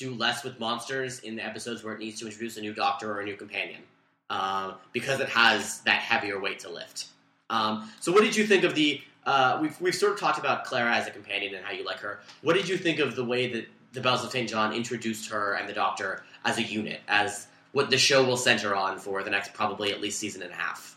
do 0.00 0.14
less 0.14 0.42
with 0.42 0.58
monsters 0.58 1.20
in 1.20 1.36
the 1.36 1.44
episodes 1.44 1.84
where 1.84 1.94
it 1.94 2.00
needs 2.00 2.18
to 2.18 2.26
introduce 2.26 2.56
a 2.56 2.60
new 2.60 2.72
doctor 2.72 3.12
or 3.12 3.20
a 3.20 3.24
new 3.24 3.36
companion 3.36 3.82
um, 4.30 4.74
because 4.92 5.20
it 5.20 5.28
has 5.28 5.80
that 5.82 6.00
heavier 6.00 6.40
weight 6.40 6.58
to 6.60 6.70
lift. 6.70 7.08
Um, 7.50 7.90
so, 8.00 8.10
what 8.10 8.22
did 8.22 8.34
you 8.34 8.46
think 8.46 8.64
of 8.64 8.74
the? 8.74 9.02
Uh, 9.26 9.58
we've 9.60 9.78
we've 9.80 9.94
sort 9.94 10.12
of 10.12 10.18
talked 10.18 10.38
about 10.38 10.64
Clara 10.64 10.94
as 10.94 11.06
a 11.06 11.10
companion 11.10 11.54
and 11.54 11.64
how 11.64 11.72
you 11.72 11.84
like 11.84 11.98
her. 11.98 12.20
What 12.42 12.54
did 12.54 12.68
you 12.68 12.78
think 12.78 12.98
of 12.98 13.14
the 13.14 13.24
way 13.24 13.52
that 13.52 13.66
the 13.92 14.00
Bells 14.00 14.24
of 14.24 14.30
St. 14.30 14.48
John 14.48 14.72
introduced 14.72 15.30
her 15.30 15.54
and 15.54 15.68
the 15.68 15.74
Doctor 15.74 16.24
as 16.44 16.56
a 16.56 16.62
unit, 16.62 17.00
as 17.06 17.48
what 17.72 17.90
the 17.90 17.98
show 17.98 18.24
will 18.24 18.38
center 18.38 18.74
on 18.74 18.98
for 18.98 19.22
the 19.22 19.30
next 19.30 19.52
probably 19.52 19.92
at 19.92 20.00
least 20.00 20.18
season 20.18 20.42
and 20.42 20.52
a 20.52 20.54
half? 20.54 20.96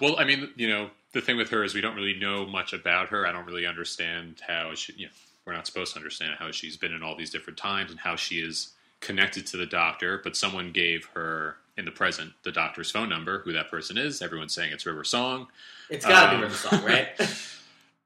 Well, 0.00 0.16
I 0.18 0.24
mean, 0.24 0.50
you 0.56 0.68
know, 0.68 0.90
the 1.12 1.20
thing 1.20 1.36
with 1.36 1.48
her 1.50 1.64
is 1.64 1.74
we 1.74 1.80
don't 1.80 1.96
really 1.96 2.18
know 2.18 2.44
much 2.44 2.72
about 2.72 3.08
her. 3.08 3.26
I 3.26 3.32
don't 3.32 3.46
really 3.46 3.66
understand 3.66 4.42
how 4.46 4.74
she, 4.74 4.92
you 4.96 5.06
know, 5.06 5.12
we're 5.46 5.52
not 5.52 5.66
supposed 5.66 5.92
to 5.92 5.98
understand 5.98 6.34
how 6.38 6.50
she's 6.50 6.76
been 6.76 6.92
in 6.92 7.02
all 7.02 7.14
these 7.16 7.30
different 7.30 7.58
times 7.58 7.90
and 7.90 8.00
how 8.00 8.16
she 8.16 8.36
is 8.40 8.72
connected 9.00 9.46
to 9.48 9.56
the 9.56 9.66
doctor. 9.66 10.20
But 10.22 10.36
someone 10.36 10.72
gave 10.72 11.06
her 11.14 11.56
in 11.76 11.84
the 11.84 11.90
present 11.90 12.32
the 12.44 12.52
doctor's 12.52 12.90
phone 12.90 13.08
number. 13.08 13.40
Who 13.40 13.52
that 13.52 13.70
person 13.70 13.98
is? 13.98 14.22
Everyone's 14.22 14.54
saying 14.54 14.72
it's 14.72 14.86
River 14.86 15.04
Song. 15.04 15.48
It's 15.90 16.06
got 16.06 16.26
to 16.26 16.30
Um, 16.30 16.36
be 16.38 16.42
River 16.44 16.54
Song, 16.56 16.84
right? 16.84 17.08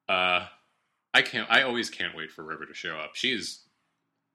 Uh, 0.09 0.47
I 1.13 1.21
can't. 1.21 1.47
I 1.51 1.63
always 1.65 1.91
can't 1.91 2.17
wait 2.17 2.31
for 2.33 2.43
River 2.43 2.65
to 2.65 2.73
show 2.73 2.97
up. 2.97 3.11
She's 3.15 3.61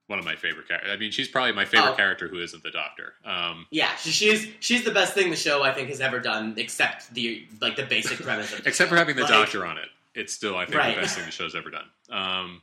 one 0.06 0.20
of 0.20 0.24
my 0.24 0.36
favorite 0.36 0.68
characters. 0.68 0.90
I 0.92 0.96
mean, 0.96 1.10
she's 1.10 1.26
probably 1.26 1.50
my 1.52 1.64
favorite 1.64 1.90
Oh. 1.92 1.96
character 1.96 2.28
who 2.28 2.40
isn't 2.40 2.62
the 2.62 2.70
doctor. 2.70 3.14
Um, 3.24 3.66
yeah, 3.72 3.96
she, 3.96 4.10
she's 4.10 4.46
she's 4.60 4.84
the 4.84 4.92
best 4.92 5.14
thing 5.14 5.30
the 5.30 5.36
show 5.36 5.64
I 5.64 5.72
think 5.72 5.88
has 5.88 6.00
ever 6.00 6.20
done, 6.20 6.54
except 6.58 7.12
the 7.12 7.44
like 7.60 7.74
the 7.74 7.82
basic 7.86 8.20
premise 8.20 8.52
of 8.52 8.62
the 8.62 8.68
except 8.68 8.88
for 8.88 8.96
having 8.96 9.16
the 9.16 9.22
Like- 9.22 9.30
doctor 9.32 9.66
on 9.66 9.78
it, 9.78 9.88
it's 10.14 10.32
still 10.32 10.56
I 10.56 10.64
think 10.64 10.76
Right. 10.76 10.94
the 10.94 11.00
best 11.00 11.16
thing 11.16 11.24
the 11.26 11.32
show's 11.32 11.56
ever 11.56 11.70
done. 11.70 11.86
Um, 12.08 12.62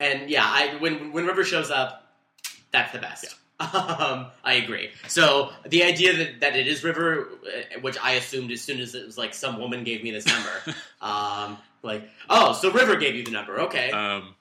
And 0.00 0.30
yeah, 0.30 0.44
I 0.44 0.76
when 0.78 1.12
when 1.12 1.26
River 1.26 1.44
shows 1.44 1.70
up, 1.70 2.06
that's 2.70 2.92
the 2.92 2.98
best. 2.98 3.34
Um, 3.60 4.26
I 4.44 4.52
agree. 4.54 4.90
So 5.08 5.50
the 5.66 5.82
idea 5.82 6.16
that, 6.16 6.40
that 6.42 6.54
it 6.54 6.68
is 6.68 6.84
River, 6.84 7.26
uh, 7.44 7.80
which 7.80 7.98
I 8.00 8.12
assumed 8.12 8.52
as 8.52 8.60
soon 8.60 8.78
as 8.78 8.94
it 8.94 9.04
was 9.04 9.18
like 9.18 9.34
some 9.34 9.58
woman 9.58 9.82
gave 9.82 10.04
me 10.04 10.12
this 10.12 10.26
number, 10.26 10.76
um, 11.00 11.58
like 11.82 12.08
oh, 12.30 12.52
so 12.52 12.70
River 12.70 12.94
gave 12.94 13.16
you 13.16 13.24
the 13.24 13.32
number, 13.32 13.62
okay? 13.62 13.90
Um, 13.90 14.36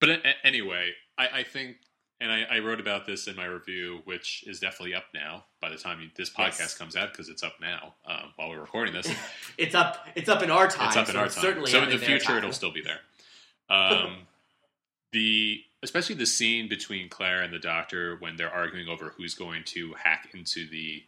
but 0.00 0.08
a- 0.08 0.26
a- 0.28 0.46
anyway, 0.46 0.92
I, 1.18 1.28
I 1.40 1.42
think, 1.42 1.76
and 2.22 2.32
I, 2.32 2.44
I 2.50 2.58
wrote 2.60 2.80
about 2.80 3.04
this 3.06 3.26
in 3.26 3.36
my 3.36 3.44
review, 3.44 4.00
which 4.06 4.44
is 4.46 4.60
definitely 4.60 4.94
up 4.94 5.04
now 5.12 5.44
by 5.60 5.68
the 5.68 5.76
time 5.76 6.00
you, 6.00 6.08
this 6.16 6.30
podcast 6.30 6.60
Yes. 6.60 6.78
comes 6.78 6.96
out 6.96 7.12
because 7.12 7.28
it's 7.28 7.42
up 7.42 7.56
now 7.60 7.94
um, 8.06 8.32
while 8.36 8.48
we're 8.48 8.60
recording 8.60 8.94
this. 8.94 9.12
it's 9.58 9.74
up. 9.74 10.06
It's 10.14 10.30
up 10.30 10.42
in 10.42 10.50
our 10.50 10.68
time. 10.68 10.88
it's 10.88 10.96
up 10.96 11.08
in 11.08 11.12
so 11.14 11.18
our 11.20 11.28
time. 11.28 11.42
Certainly 11.42 11.70
so 11.70 11.82
in 11.82 11.90
the 11.90 11.98
future, 11.98 12.38
it'll 12.38 12.52
still 12.52 12.72
be 12.72 12.80
there. 12.80 13.00
Um, 13.70 14.26
the 15.12 15.62
especially 15.82 16.14
the 16.16 16.26
scene 16.26 16.68
between 16.68 17.08
Claire 17.08 17.42
and 17.42 17.52
the 17.52 17.58
Doctor 17.58 18.16
when 18.18 18.36
they're 18.36 18.52
arguing 18.52 18.88
over 18.88 19.10
who's 19.16 19.34
going 19.34 19.62
to 19.66 19.94
hack 19.94 20.28
into 20.34 20.68
the 20.68 21.02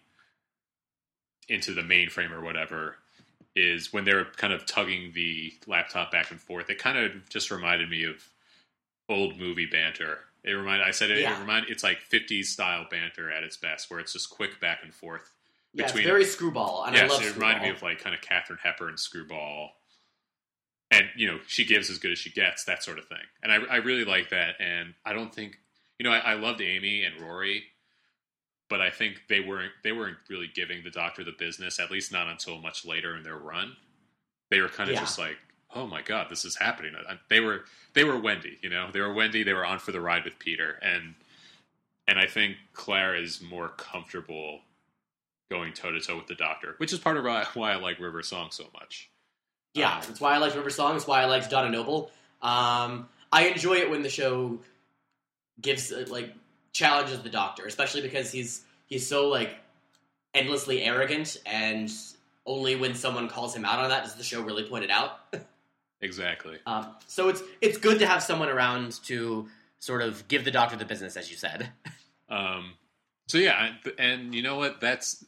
into 1.49 1.75
the 1.75 1.83
mainframe 1.83 2.31
or 2.31 2.41
whatever 2.41 2.97
is 3.57 3.93
when 3.93 4.05
they're 4.05 4.27
kind 4.37 4.53
of 4.53 4.65
tugging 4.67 5.13
the 5.15 5.53
laptop 5.67 6.13
back 6.13 6.31
and 6.31 6.41
forth. 6.41 6.71
It 6.71 6.79
kind 6.79 6.97
of 6.97 7.29
just 7.29 7.51
reminded 7.51 7.91
me 7.91 8.05
of 8.05 8.23
old 9.09 9.39
movie 9.39 9.67
banter. 9.67 10.19
It 10.45 10.53
reminded 10.53 10.87
I 10.87 10.93
said 10.93 11.11
it, 11.11 11.19
Yeah. 11.21 11.37
it 11.37 11.41
remind 11.41 11.67
it's 11.69 11.83
like 11.83 11.99
50s 12.09 12.45
style 12.47 12.87
banter 12.91 13.31
at 13.31 13.43
its 13.43 13.57
best, 13.57 13.91
where 13.91 13.99
it's 14.01 14.13
just 14.13 14.31
quick 14.31 14.61
back 14.61 14.81
and 14.85 14.95
forth. 14.95 15.33
Yeah, 15.75 15.85
it's 15.85 15.93
between- 15.93 16.07
very 16.09 16.25
screwball, 16.25 16.85
and 16.87 16.97
I 16.97 17.01
yes, 17.01 17.11
love 17.11 17.23
it 17.23 17.25
screwball. 17.31 17.49
reminded 17.49 17.69
me 17.69 17.75
of 17.77 17.83
like 17.83 17.99
kind 17.99 18.15
of 18.15 18.21
Katharine 18.23 18.61
Hepburn 18.63 18.97
screwball. 18.97 19.73
And 20.91 21.07
you 21.17 21.27
know 21.27 21.39
she 21.47 21.65
gives 21.65 21.89
as 21.91 21.99
good 21.99 22.13
as 22.13 22.19
she 22.19 22.31
gets, 22.31 22.65
that 22.65 22.83
sort 22.83 22.99
of 22.99 23.07
thing. 23.07 23.19
And 23.43 23.53
I, 23.53 23.57
I 23.71 23.77
really 23.77 24.05
like 24.05 24.31
that. 24.31 24.57
And 24.61 24.95
I 25.05 25.13
don't 25.13 25.35
think 25.35 25.59
you 25.99 26.05
know 26.05 26.13
I, 26.13 26.19
I 26.19 26.35
loved 26.35 26.61
Amy 26.61 27.05
and 27.05 27.21
Rory, 27.21 27.65
but 28.69 28.81
I 28.81 28.91
think 28.91 29.23
they 29.29 29.41
weren't 29.41 29.73
they 29.85 29.93
weren't 29.93 30.19
really 30.29 30.51
giving 30.53 30.83
the 30.83 30.91
Doctor 30.91 31.23
the 31.25 31.35
business. 31.39 31.79
At 31.79 31.91
least 31.91 32.13
not 32.13 32.29
until 32.29 32.59
much 32.61 32.85
later 32.85 33.17
in 33.17 33.23
their 33.23 33.37
run. 33.39 33.77
They 34.51 34.61
were 34.61 34.69
kind 34.69 34.91
of 34.91 34.95
Yeah. 34.95 35.01
just 35.01 35.19
like 35.19 35.37
oh 35.75 35.87
my 35.87 36.03
god, 36.03 36.27
this 36.29 36.45
is 36.45 36.57
happening. 36.57 36.93
They 37.29 37.39
were 37.41 37.65
they 37.95 38.03
were 38.05 38.19
Wendy, 38.19 38.59
you 38.63 38.71
know, 38.71 38.91
they 38.93 39.01
were 39.01 39.13
Wendy. 39.13 39.43
They 39.45 39.53
were 39.53 39.65
on 39.65 39.79
for 39.79 39.93
the 39.93 40.01
ride 40.01 40.25
with 40.25 40.39
Peter, 40.41 40.79
and 40.83 41.15
and 42.09 42.19
I 42.19 42.27
think 42.27 42.57
Claire 42.73 43.15
is 43.15 43.41
more 43.41 43.69
comfortable 43.69 44.63
going 45.51 45.73
toe 45.73 45.93
to 45.93 46.01
toe 46.01 46.17
with 46.17 46.27
the 46.27 46.35
Doctor, 46.35 46.75
which 46.79 46.93
is 46.93 46.99
part 46.99 47.17
of 47.17 47.25
why, 47.25 47.45
why 47.55 47.73
I 47.73 47.77
like 47.77 48.01
River 48.01 48.23
Song 48.23 48.49
so 48.51 48.65
much. 48.75 49.11
Yeah, 49.75 49.95
um, 49.95 50.03
that's 50.07 50.21
why 50.21 50.35
I 50.35 50.39
like 50.39 50.55
River 50.55 50.71
Song. 50.71 50.93
That's 50.93 51.07
why 51.07 51.23
I 51.23 51.27
like 51.27 51.49
Donna 51.49 51.71
Noble. 51.71 52.11
Um, 52.43 53.09
I 53.33 53.49
enjoy 53.49 53.75
it 53.75 53.91
when 53.91 54.03
the 54.03 54.09
show 54.09 54.59
gives 55.61 55.93
uh, 55.93 56.07
like 56.09 56.35
challenges 56.73 57.21
the 57.21 57.31
Doctor, 57.31 57.67
especially 57.67 58.03
because 58.03 58.33
he's 58.33 58.65
he's 58.87 59.07
so 59.07 59.29
like 59.29 59.57
endlessly 60.35 60.83
arrogant, 60.83 61.37
and 61.47 61.91
only 62.47 62.77
when 62.77 62.95
someone 62.95 63.29
calls 63.29 63.55
him 63.55 63.65
out 63.65 63.79
on 63.79 63.89
that 63.91 64.05
does 64.05 64.17
the 64.17 64.25
show 64.25 64.43
really 64.43 64.65
point 64.65 64.85
it 64.85 64.91
out. 64.91 65.21
exactly. 66.01 66.59
Um, 66.67 66.89
so 67.07 67.29
it's 67.29 67.43
it's 67.61 67.79
good 67.79 68.01
to 68.01 68.07
have 68.07 68.23
someone 68.23 68.49
around 68.49 69.03
to 69.05 69.49
sort 69.79 70.03
of 70.03 70.27
give 70.29 70.45
the 70.45 70.51
Doctor 70.51 70.77
the 70.77 70.85
business, 70.85 71.17
as 71.17 71.31
you 71.31 71.37
said. 71.37 71.71
Um, 72.33 72.75
so 73.27 73.39
yeah, 73.39 73.73
and 73.99 74.33
you 74.33 74.45
know 74.45 74.57
what? 74.57 74.81
That's 74.81 75.25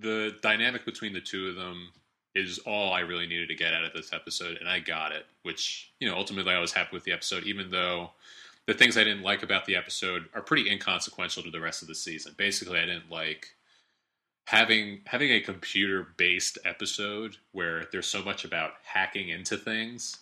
the 0.00 0.36
dynamic 0.42 0.84
between 0.84 1.14
the 1.14 1.20
two 1.22 1.48
of 1.48 1.56
them 1.56 1.92
is 2.34 2.58
all 2.60 2.92
I 2.92 3.00
really 3.00 3.26
needed 3.26 3.48
to 3.48 3.54
get 3.54 3.74
out 3.74 3.84
of 3.84 3.92
this 3.92 4.12
episode, 4.12 4.58
and 4.58 4.68
I 4.68 4.80
got 4.80 5.12
it. 5.12 5.26
Which 5.42 5.90
you 6.00 6.08
know, 6.08 6.16
ultimately, 6.16 6.52
I 6.52 6.60
was 6.60 6.72
happy 6.72 6.90
with 6.92 7.04
the 7.04 7.12
episode, 7.12 7.44
even 7.44 7.70
though 7.70 8.10
the 8.66 8.74
things 8.74 8.96
I 8.96 9.04
didn't 9.04 9.22
like 9.22 9.42
about 9.42 9.66
the 9.66 9.76
episode 9.76 10.28
are 10.34 10.42
pretty 10.42 10.70
inconsequential 10.70 11.42
to 11.42 11.50
the 11.50 11.60
rest 11.60 11.82
of 11.82 11.88
the 11.88 11.94
season. 11.94 12.34
Basically, 12.36 12.78
I 12.78 12.86
didn't 12.86 13.10
like 13.10 13.54
having 14.46 15.00
having 15.06 15.30
a 15.30 15.40
computer 15.40 16.08
based 16.16 16.58
episode 16.64 17.36
where 17.52 17.86
there's 17.92 18.06
so 18.06 18.22
much 18.22 18.44
about 18.44 18.72
hacking 18.84 19.28
into 19.28 19.56
things. 19.56 20.18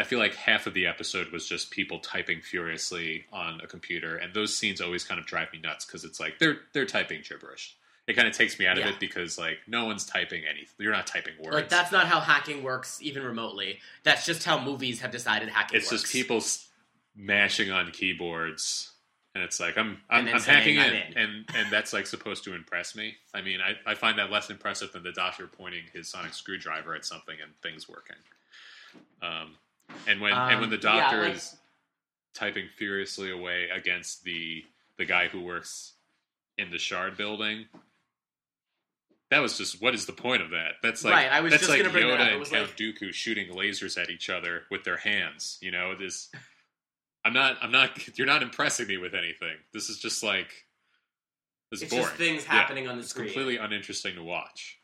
I 0.00 0.04
feel 0.04 0.20
like 0.20 0.34
half 0.34 0.68
of 0.68 0.74
the 0.74 0.86
episode 0.86 1.32
was 1.32 1.48
just 1.48 1.72
people 1.72 1.98
typing 1.98 2.40
furiously 2.40 3.24
on 3.32 3.60
a 3.60 3.66
computer, 3.66 4.16
and 4.16 4.32
those 4.32 4.56
scenes 4.56 4.80
always 4.80 5.04
kind 5.04 5.20
of 5.20 5.26
drive 5.26 5.52
me 5.52 5.60
nuts 5.60 5.84
because 5.84 6.04
it's 6.04 6.20
like 6.20 6.38
they're 6.38 6.58
they're 6.72 6.86
typing 6.86 7.22
gibberish 7.28 7.76
it 8.08 8.16
kind 8.16 8.26
of 8.26 8.34
takes 8.34 8.58
me 8.58 8.66
out 8.66 8.78
of 8.78 8.84
yeah. 8.84 8.90
it 8.90 8.98
because 8.98 9.38
like 9.38 9.58
no 9.66 9.84
one's 9.84 10.06
typing 10.06 10.42
anything. 10.48 10.74
You're 10.78 10.92
not 10.92 11.06
typing 11.06 11.34
words. 11.38 11.54
Like 11.54 11.68
that's 11.68 11.92
not 11.92 12.06
how 12.06 12.20
hacking 12.20 12.62
works, 12.62 12.98
even 13.02 13.22
remotely. 13.22 13.80
That's 14.02 14.24
just 14.24 14.44
how 14.44 14.58
movies 14.58 15.00
have 15.02 15.10
decided 15.10 15.50
hacking. 15.50 15.76
It's 15.76 15.92
works. 15.92 16.02
just 16.02 16.12
people 16.12 16.42
mashing 17.14 17.70
on 17.70 17.90
keyboards, 17.90 18.92
and 19.34 19.44
it's 19.44 19.60
like 19.60 19.76
I'm 19.76 19.98
I'm, 20.08 20.26
I'm 20.26 20.40
hacking 20.40 20.76
in, 20.76 20.94
in, 20.94 21.02
and 21.16 21.44
and 21.54 21.70
that's 21.70 21.92
like 21.92 22.06
supposed 22.06 22.44
to 22.44 22.54
impress 22.54 22.96
me. 22.96 23.14
I 23.34 23.42
mean, 23.42 23.60
I, 23.60 23.74
I 23.88 23.94
find 23.94 24.18
that 24.18 24.30
less 24.30 24.48
impressive 24.48 24.90
than 24.92 25.02
the 25.02 25.12
doctor 25.12 25.46
pointing 25.46 25.82
his 25.92 26.08
sonic 26.08 26.32
screwdriver 26.32 26.94
at 26.94 27.04
something 27.04 27.36
and 27.42 27.52
things 27.62 27.90
working. 27.90 28.16
Um, 29.20 29.54
and 30.06 30.22
when 30.22 30.32
um, 30.32 30.48
and 30.48 30.60
when 30.60 30.70
the 30.70 30.76
um, 30.76 30.80
doctor 30.80 31.16
yeah, 31.16 31.28
like, 31.28 31.36
is 31.36 31.56
typing 32.32 32.68
furiously 32.78 33.30
away 33.30 33.68
against 33.68 34.24
the 34.24 34.64
the 34.96 35.04
guy 35.04 35.28
who 35.28 35.42
works 35.42 35.92
in 36.56 36.70
the 36.70 36.78
shard 36.78 37.18
building 37.18 37.66
that 39.30 39.40
was 39.40 39.58
just 39.58 39.82
what 39.82 39.94
is 39.94 40.06
the 40.06 40.12
point 40.12 40.42
of 40.42 40.50
that? 40.50 40.74
That's 40.82 41.04
like 41.04 41.14
right, 41.14 41.30
I 41.30 41.40
was 41.40 41.52
that's 41.52 41.68
like 41.68 41.80
Yoda 41.80 42.18
that 42.18 42.32
and 42.32 42.44
Count 42.46 42.68
like... 42.68 42.76
Dooku 42.76 43.12
shooting 43.12 43.48
lasers 43.54 44.00
at 44.00 44.10
each 44.10 44.30
other 44.30 44.62
with 44.70 44.84
their 44.84 44.96
hands. 44.96 45.58
You 45.60 45.70
know, 45.70 45.94
this. 45.94 46.30
I'm 47.24 47.32
not. 47.34 47.58
I'm 47.60 47.72
not. 47.72 47.90
You're 48.18 48.26
not 48.26 48.42
impressing 48.42 48.86
me 48.86 48.96
with 48.96 49.14
anything. 49.14 49.56
This 49.72 49.90
is 49.90 49.98
just 49.98 50.22
like. 50.22 50.64
This 51.70 51.82
it's 51.82 51.90
boring. 51.90 52.06
just 52.06 52.16
things 52.16 52.44
happening 52.44 52.84
yeah, 52.84 52.90
on 52.90 52.96
the 52.96 53.02
it's 53.02 53.10
screen. 53.10 53.26
Completely 53.26 53.58
uninteresting 53.58 54.14
to 54.14 54.22
watch. 54.22 54.78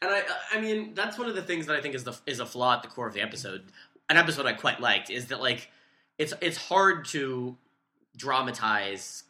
And 0.00 0.10
I, 0.10 0.22
I 0.52 0.60
mean, 0.60 0.94
that's 0.94 1.18
one 1.18 1.28
of 1.28 1.34
the 1.34 1.42
things 1.42 1.66
that 1.66 1.74
I 1.74 1.80
think 1.80 1.96
is 1.96 2.04
the 2.04 2.16
is 2.26 2.38
a 2.38 2.46
flaw 2.46 2.74
at 2.74 2.82
the 2.82 2.88
core 2.88 3.08
of 3.08 3.14
the 3.14 3.22
episode. 3.22 3.64
An 4.08 4.16
episode 4.16 4.46
I 4.46 4.52
quite 4.52 4.78
liked 4.80 5.10
is 5.10 5.26
that 5.26 5.40
like 5.40 5.68
it's 6.16 6.32
it's 6.40 6.56
hard 6.56 7.06
to 7.06 7.56
dramatize 8.16 9.24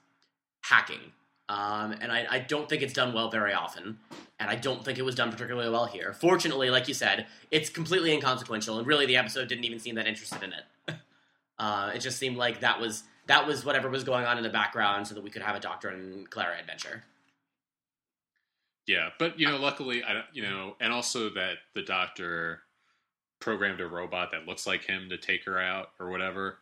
hacking 0.61 1.12
um, 1.48 1.92
and 2.00 2.11
I, 2.11 2.26
I, 2.28 2.38
don't 2.40 2.68
think 2.68 2.82
it's 2.82 2.92
done 2.92 3.12
well 3.12 3.30
very 3.30 3.52
often, 3.52 3.98
and 4.40 4.50
I 4.50 4.56
don't 4.56 4.85
think 4.85 4.98
it 4.98 5.02
was 5.02 5.14
done 5.14 5.30
particularly 5.30 5.70
well 5.70 5.87
here. 5.87 6.12
Fortunately, 6.12 6.70
like 6.70 6.88
you 6.88 6.94
said, 6.94 7.26
it's 7.52 7.70
completely 7.70 8.12
inconsequential, 8.12 8.78
and 8.78 8.87
really 8.87 9.06
the 9.06 9.16
episode 9.16 9.46
didn't 9.46 9.64
even 9.64 9.78
seem 9.78 9.94
that 9.94 10.09
interested 10.09 10.42
in 10.42 10.52
it. 10.52 10.96
uh, 11.59 11.92
it 11.94 12.00
just 12.00 12.18
seemed 12.18 12.37
like 12.37 12.61
that 12.61 12.80
was 12.80 13.04
that 13.28 13.46
was 13.46 13.64
whatever 13.64 13.88
was 13.88 14.02
going 14.02 14.24
on 14.24 14.38
in 14.38 14.42
the 14.42 14.50
background, 14.50 15.06
so 15.06 15.14
that 15.14 15.22
we 15.22 15.30
could 15.30 15.42
have 15.42 15.54
a 15.54 15.61
Doctor 15.61 15.88
and 15.88 16.28
Clara 16.28 16.59
adventure. 16.59 17.04
Yeah, 18.88 19.11
but 19.18 19.38
you 19.38 19.48
know, 19.48 19.56
luckily, 19.56 20.02
I 20.02 20.24
you 20.32 20.42
know, 20.42 20.74
and 20.80 20.92
also 20.92 21.30
that 21.30 21.59
the 21.74 21.82
Doctor 21.82 22.61
programmed 23.38 23.80
a 23.80 23.87
robot 23.87 24.30
that 24.32 24.46
looks 24.46 24.66
like 24.66 24.82
him 24.82 25.11
to 25.11 25.16
take 25.16 25.44
her 25.44 25.61
out 25.61 25.90
or 26.00 26.11
whatever. 26.11 26.59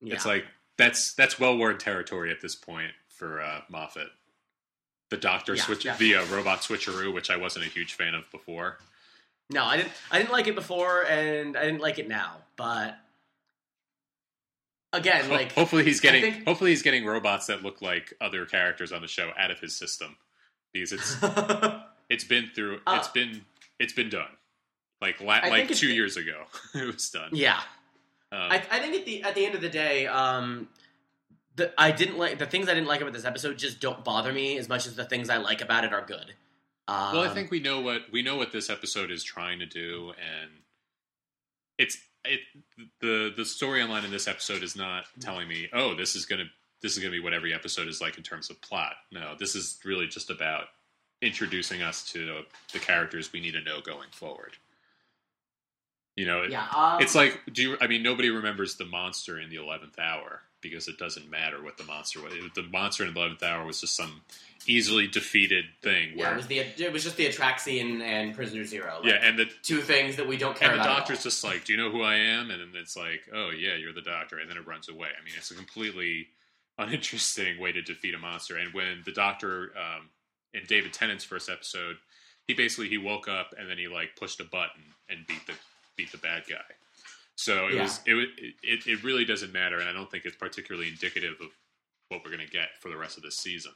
Yeah. 0.00 0.14
It's 0.14 0.24
like 0.24 0.46
that's 0.78 1.12
that's 1.12 1.38
well 1.38 1.58
worn 1.58 1.76
territory 1.76 2.30
at 2.30 2.40
this 2.40 2.54
point 2.54 2.92
for 3.16 3.40
uh, 3.40 3.60
Moffat. 3.68 4.08
The 5.10 5.16
Doctor 5.16 5.54
yeah, 5.54 5.62
switch, 5.62 5.84
yeah. 5.84 5.96
the 5.96 6.16
uh, 6.16 6.26
robot 6.26 6.62
switcheroo, 6.62 7.14
which 7.14 7.30
I 7.30 7.36
wasn't 7.36 7.64
a 7.64 7.68
huge 7.68 7.94
fan 7.94 8.14
of 8.14 8.28
before. 8.32 8.78
No, 9.50 9.64
I 9.64 9.76
didn't. 9.76 9.92
I 10.10 10.18
didn't 10.18 10.32
like 10.32 10.48
it 10.48 10.56
before, 10.56 11.04
and 11.04 11.56
I 11.56 11.64
didn't 11.64 11.80
like 11.80 12.00
it 12.00 12.08
now. 12.08 12.38
But 12.56 12.98
again, 14.92 15.30
like 15.30 15.52
hopefully 15.52 15.84
he's 15.84 16.00
getting 16.00 16.22
think... 16.22 16.44
hopefully 16.44 16.70
he's 16.70 16.82
getting 16.82 17.04
robots 17.04 17.46
that 17.46 17.62
look 17.62 17.80
like 17.80 18.14
other 18.20 18.46
characters 18.46 18.90
on 18.90 19.00
the 19.00 19.08
show 19.08 19.30
out 19.38 19.52
of 19.52 19.60
his 19.60 19.76
system 19.76 20.16
because 20.72 20.92
it's 20.92 21.16
it's 22.10 22.24
been 22.24 22.50
through 22.54 22.80
uh, 22.86 22.96
it's 22.98 23.08
been 23.08 23.42
it's 23.78 23.92
been 23.92 24.08
done 24.08 24.26
like 25.00 25.20
la- 25.20 25.46
like 25.48 25.68
two 25.68 25.88
years 25.88 26.16
ago 26.16 26.44
it 26.74 26.92
was 26.92 27.08
done. 27.10 27.30
Yeah, 27.32 27.60
um, 28.32 28.50
I, 28.50 28.62
I, 28.70 28.80
think 28.80 28.94
at 28.94 29.04
the 29.04 29.22
at 29.22 29.34
the 29.34 29.46
end 29.46 29.54
of 29.54 29.60
the 29.60 29.68
day, 29.68 30.06
um, 30.06 30.68
the, 31.56 31.72
I 31.80 31.90
didn't 31.90 32.18
like 32.18 32.38
the 32.38 32.46
things 32.46 32.68
I 32.68 32.74
didn't 32.74 32.88
like 32.88 33.00
about 33.00 33.12
this 33.12 33.24
episode 33.24 33.58
just 33.58 33.80
don't 33.80 34.04
bother 34.04 34.32
me 34.32 34.58
as 34.58 34.68
much 34.68 34.86
as 34.86 34.94
the 34.94 35.04
things 35.04 35.28
I 35.30 35.38
like 35.38 35.62
about 35.62 35.84
it 35.84 35.92
are 35.92 36.04
good. 36.04 36.34
Um, 36.88 37.16
well, 37.16 37.22
I 37.22 37.28
think 37.28 37.50
we 37.50 37.60
know 37.60 37.80
what 37.80 38.02
we 38.12 38.22
know 38.22 38.36
what 38.36 38.52
this 38.52 38.70
episode 38.70 39.10
is 39.10 39.24
trying 39.24 39.58
to 39.58 39.66
do, 39.66 40.12
and 40.18 40.50
it's 41.78 41.98
it 42.24 42.40
the 43.00 43.32
the 43.34 43.42
storyline 43.42 44.04
in 44.04 44.10
this 44.10 44.28
episode 44.28 44.62
is 44.62 44.76
not 44.76 45.06
telling 45.18 45.48
me, 45.48 45.68
oh, 45.72 45.94
this 45.94 46.14
is 46.14 46.26
gonna 46.26 46.44
this 46.82 46.92
is 46.92 46.98
gonna 46.98 47.10
be 47.12 47.20
what 47.20 47.32
every 47.32 47.54
episode 47.54 47.88
is 47.88 48.00
like 48.00 48.18
in 48.18 48.22
terms 48.22 48.50
of 48.50 48.60
plot. 48.60 48.92
No, 49.10 49.34
this 49.38 49.54
is 49.56 49.78
really 49.84 50.06
just 50.06 50.30
about 50.30 50.66
introducing 51.22 51.82
us 51.82 52.04
to 52.12 52.42
the 52.72 52.78
characters 52.78 53.32
we 53.32 53.40
need 53.40 53.52
to 53.52 53.62
know 53.62 53.80
going 53.80 54.10
forward. 54.12 54.52
You 56.16 56.26
know, 56.26 56.44
yeah, 56.44 56.66
um, 56.74 57.00
it's 57.00 57.14
like 57.14 57.40
do 57.52 57.62
you? 57.62 57.76
I 57.80 57.86
mean, 57.86 58.02
nobody 58.02 58.30
remembers 58.30 58.76
the 58.76 58.84
monster 58.84 59.40
in 59.40 59.50
the 59.50 59.56
eleventh 59.56 59.98
hour 59.98 60.42
because 60.60 60.88
it 60.88 60.98
doesn't 60.98 61.30
matter 61.30 61.62
what 61.62 61.76
the 61.76 61.84
monster 61.84 62.20
was. 62.20 62.32
The 62.54 62.62
monster 62.62 63.04
in 63.04 63.12
the 63.12 63.20
eleventh 63.20 63.42
hour 63.42 63.64
was 63.64 63.80
just 63.80 63.96
some 63.96 64.22
easily 64.66 65.06
defeated 65.06 65.64
thing. 65.82 66.12
Yeah, 66.14 66.32
it 66.32 66.36
was 66.36 66.46
the 66.46 66.58
it 66.58 66.92
was 66.92 67.04
just 67.04 67.16
the 67.16 67.26
Atraxian 67.26 68.00
and 68.00 68.34
Prisoner 68.34 68.64
Zero. 68.64 68.96
Like, 68.96 69.12
yeah, 69.12 69.18
and 69.22 69.38
the 69.38 69.46
two 69.62 69.80
things 69.80 70.16
that 70.16 70.26
we 70.26 70.36
don't 70.36 70.56
care. 70.56 70.70
And 70.70 70.80
the 70.80 70.84
doctor's 70.84 71.22
just 71.22 71.44
like, 71.44 71.64
"Do 71.64 71.72
you 71.72 71.78
know 71.78 71.90
who 71.90 72.02
I 72.02 72.16
am?" 72.16 72.50
And 72.50 72.60
then 72.60 72.70
it's 72.74 72.96
like, 72.96 73.28
"Oh 73.32 73.50
yeah, 73.50 73.76
you're 73.76 73.92
the 73.92 74.02
doctor," 74.02 74.38
and 74.38 74.50
then 74.50 74.56
it 74.56 74.66
runs 74.66 74.88
away. 74.88 75.08
I 75.08 75.24
mean, 75.24 75.34
it's 75.36 75.50
a 75.50 75.54
completely 75.54 76.28
uninteresting 76.78 77.58
way 77.58 77.72
to 77.72 77.82
defeat 77.82 78.14
a 78.14 78.18
monster. 78.18 78.56
And 78.56 78.74
when 78.74 79.02
the 79.04 79.12
doctor 79.12 79.72
um, 79.76 80.10
in 80.52 80.62
David 80.66 80.92
Tennant's 80.92 81.24
first 81.24 81.48
episode, 81.48 81.96
he 82.46 82.54
basically 82.54 82.88
he 82.88 82.98
woke 82.98 83.28
up 83.28 83.54
and 83.58 83.68
then 83.68 83.78
he 83.78 83.88
like 83.88 84.16
pushed 84.16 84.40
a 84.40 84.44
button 84.44 84.82
and 85.08 85.26
beat 85.26 85.46
the 85.46 85.54
beat 85.96 86.12
the 86.12 86.18
bad 86.18 86.44
guy. 86.48 86.74
So 87.36 87.68
it 87.68 87.74
yeah. 87.74 87.82
was 87.82 88.00
it, 88.06 88.28
it 88.62 88.86
it 88.86 89.04
really 89.04 89.24
doesn't 89.24 89.52
matter, 89.52 89.78
and 89.78 89.88
I 89.88 89.92
don't 89.92 90.10
think 90.10 90.24
it's 90.24 90.36
particularly 90.36 90.88
indicative 90.88 91.34
of 91.40 91.48
what 92.08 92.22
we're 92.24 92.30
going 92.30 92.46
to 92.46 92.52
get 92.52 92.68
for 92.80 92.88
the 92.88 92.96
rest 92.96 93.16
of 93.16 93.22
this 93.22 93.36
season 93.36 93.72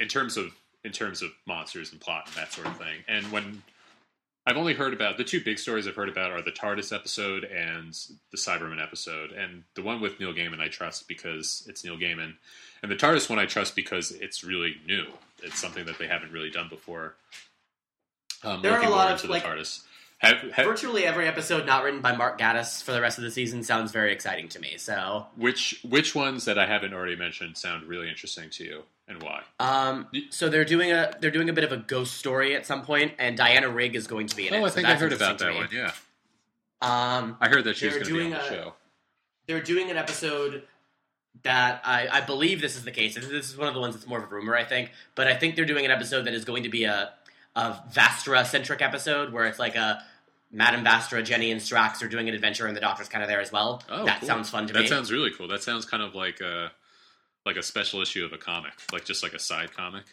in 0.00 0.08
terms 0.08 0.36
of 0.36 0.52
in 0.84 0.92
terms 0.92 1.22
of 1.22 1.30
monsters 1.46 1.92
and 1.92 2.00
plot 2.00 2.24
and 2.26 2.34
that 2.36 2.52
sort 2.52 2.66
of 2.66 2.76
thing. 2.78 3.04
And 3.08 3.30
when 3.30 3.62
I've 4.46 4.56
only 4.56 4.72
heard 4.72 4.94
about 4.94 5.18
the 5.18 5.24
two 5.24 5.42
big 5.44 5.58
stories 5.58 5.86
I've 5.86 5.96
heard 5.96 6.08
about 6.08 6.30
are 6.30 6.40
the 6.40 6.50
TARDIS 6.50 6.94
episode 6.94 7.44
and 7.44 7.94
the 8.30 8.38
Cyberman 8.38 8.82
episode, 8.82 9.32
and 9.32 9.64
the 9.74 9.82
one 9.82 10.00
with 10.00 10.18
Neil 10.18 10.32
Gaiman 10.32 10.60
I 10.60 10.68
trust 10.68 11.06
because 11.08 11.66
it's 11.68 11.84
Neil 11.84 11.98
Gaiman, 11.98 12.34
and 12.82 12.90
the 12.90 12.96
TARDIS 12.96 13.28
one 13.28 13.38
I 13.38 13.44
trust 13.44 13.76
because 13.76 14.12
it's 14.12 14.44
really 14.44 14.76
new. 14.86 15.04
It's 15.42 15.58
something 15.58 15.84
that 15.84 15.98
they 15.98 16.06
haven't 16.06 16.32
really 16.32 16.50
done 16.50 16.68
before. 16.70 17.16
Um, 18.42 18.62
there 18.62 18.72
are 18.72 18.82
a 18.82 18.88
lot 18.88 19.12
of 19.12 19.28
like 19.28 19.44
TARDIS. 19.44 19.82
Have, 20.18 20.38
have, 20.50 20.66
Virtually 20.66 21.04
every 21.04 21.28
episode 21.28 21.64
not 21.64 21.84
written 21.84 22.00
by 22.00 22.14
Mark 22.14 22.40
Gatiss 22.40 22.82
for 22.82 22.90
the 22.90 23.00
rest 23.00 23.18
of 23.18 23.24
the 23.24 23.30
season 23.30 23.62
sounds 23.62 23.92
very 23.92 24.12
exciting 24.12 24.48
to 24.48 24.60
me. 24.60 24.74
So, 24.76 25.26
which 25.36 25.78
which 25.88 26.12
ones 26.12 26.44
that 26.46 26.58
I 26.58 26.66
haven't 26.66 26.92
already 26.92 27.14
mentioned 27.14 27.56
sound 27.56 27.84
really 27.84 28.08
interesting 28.08 28.50
to 28.50 28.64
you, 28.64 28.82
and 29.06 29.22
why? 29.22 29.42
Um, 29.60 30.08
so 30.30 30.48
they're 30.48 30.64
doing 30.64 30.90
a 30.90 31.16
they're 31.20 31.30
doing 31.30 31.48
a 31.48 31.52
bit 31.52 31.62
of 31.62 31.70
a 31.70 31.76
ghost 31.76 32.14
story 32.14 32.56
at 32.56 32.66
some 32.66 32.82
point, 32.82 33.12
and 33.20 33.36
Diana 33.36 33.68
Rigg 33.68 33.94
is 33.94 34.08
going 34.08 34.26
to 34.26 34.34
be 34.34 34.48
in 34.48 34.54
oh, 34.54 34.56
it. 34.56 34.60
Oh, 34.60 34.64
I 34.64 34.70
think 34.70 34.86
so 34.88 34.92
I 34.92 34.96
heard 34.96 35.12
about 35.12 35.38
that 35.38 35.54
one. 35.54 35.68
Yeah. 35.72 35.92
Um, 36.80 37.36
I 37.40 37.48
heard 37.48 37.62
that 37.64 37.76
she 37.76 37.86
was 37.86 37.94
going 37.94 38.06
to 38.06 38.14
be 38.14 38.24
on 38.24 38.30
the 38.30 38.44
a, 38.44 38.48
show. 38.48 38.74
They're 39.46 39.62
doing 39.62 39.88
an 39.88 39.96
episode 39.96 40.64
that 41.44 41.80
I, 41.84 42.08
I 42.10 42.20
believe 42.22 42.60
this 42.60 42.76
is 42.76 42.84
the 42.84 42.90
case. 42.90 43.14
This 43.14 43.50
is 43.50 43.56
one 43.56 43.68
of 43.68 43.74
the 43.74 43.80
ones 43.80 43.94
that's 43.94 44.06
more 44.06 44.18
of 44.18 44.24
a 44.24 44.34
rumor, 44.34 44.56
I 44.56 44.64
think. 44.64 44.90
But 45.14 45.28
I 45.28 45.34
think 45.34 45.54
they're 45.54 45.64
doing 45.64 45.84
an 45.84 45.90
episode 45.90 46.22
that 46.24 46.34
is 46.34 46.44
going 46.44 46.64
to 46.64 46.68
be 46.68 46.84
a 46.84 47.12
a 47.58 47.82
Vastra 47.92 48.46
centric 48.46 48.80
episode 48.80 49.32
where 49.32 49.46
it's 49.46 49.58
like 49.58 49.74
a 49.74 50.02
Madame 50.50 50.84
Vastra, 50.84 51.24
Jenny, 51.24 51.50
and 51.50 51.60
Strax 51.60 52.02
are 52.02 52.08
doing 52.08 52.28
an 52.28 52.34
adventure, 52.34 52.66
and 52.66 52.76
the 52.76 52.80
Doctor's 52.80 53.08
kind 53.08 53.22
of 53.22 53.28
there 53.28 53.40
as 53.40 53.52
well. 53.52 53.82
Oh, 53.90 54.04
that 54.06 54.20
cool. 54.20 54.28
sounds 54.28 54.48
fun 54.48 54.66
to 54.68 54.72
that 54.72 54.80
me. 54.80 54.88
That 54.88 54.94
sounds 54.94 55.12
really 55.12 55.30
cool. 55.30 55.48
That 55.48 55.62
sounds 55.62 55.84
kind 55.84 56.02
of 56.02 56.14
like 56.14 56.40
a 56.40 56.70
like 57.44 57.56
a 57.56 57.62
special 57.62 58.00
issue 58.00 58.24
of 58.24 58.32
a 58.32 58.38
comic, 58.38 58.72
like 58.92 59.04
just 59.04 59.22
like 59.22 59.34
a 59.34 59.38
side 59.38 59.72
comic. 59.76 60.04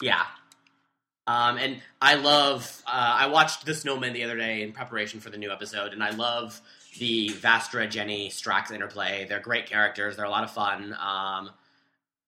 Yeah. 0.00 0.22
Um, 1.26 1.56
and 1.58 1.80
I 2.00 2.14
love. 2.14 2.82
Uh, 2.86 2.90
I 2.90 3.26
watched 3.28 3.64
The 3.64 3.74
Snowman 3.74 4.12
the 4.12 4.24
other 4.24 4.36
day 4.36 4.62
in 4.62 4.72
preparation 4.72 5.20
for 5.20 5.30
the 5.30 5.38
new 5.38 5.50
episode, 5.50 5.92
and 5.92 6.02
I 6.02 6.10
love 6.10 6.60
the 6.98 7.30
Vastra, 7.30 7.88
Jenny, 7.88 8.28
Strax 8.28 8.70
interplay. 8.70 9.26
They're 9.28 9.40
great 9.40 9.66
characters. 9.66 10.16
They're 10.16 10.26
a 10.26 10.30
lot 10.30 10.44
of 10.44 10.50
fun. 10.50 10.94
Um, 11.00 11.50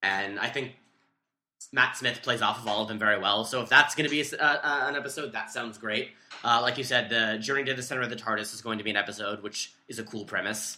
and 0.01 0.39
I 0.39 0.49
think 0.49 0.73
Matt 1.71 1.95
Smith 1.97 2.21
plays 2.21 2.41
off 2.41 2.59
of 2.59 2.67
all 2.67 2.81
of 2.81 2.87
them 2.87 2.99
very 2.99 3.19
well. 3.19 3.45
So 3.45 3.61
if 3.61 3.69
that's 3.69 3.95
going 3.95 4.09
to 4.09 4.11
be 4.11 4.21
a 4.21 4.25
uh, 4.37 4.59
uh, 4.63 4.85
an 4.87 4.95
episode, 4.95 5.31
that 5.33 5.51
sounds 5.51 5.77
great. 5.77 6.11
Uh, 6.43 6.59
like 6.61 6.77
you 6.77 6.83
said, 6.83 7.09
the 7.09 7.37
Journey 7.39 7.63
to 7.65 7.73
the 7.73 7.83
Center 7.83 8.01
of 8.01 8.09
the 8.09 8.15
TARDIS 8.15 8.53
is 8.53 8.61
going 8.61 8.77
to 8.79 8.83
be 8.83 8.89
an 8.89 8.97
episode, 8.97 9.41
which 9.41 9.71
is 9.87 9.99
a 9.99 10.03
cool 10.03 10.25
premise. 10.25 10.77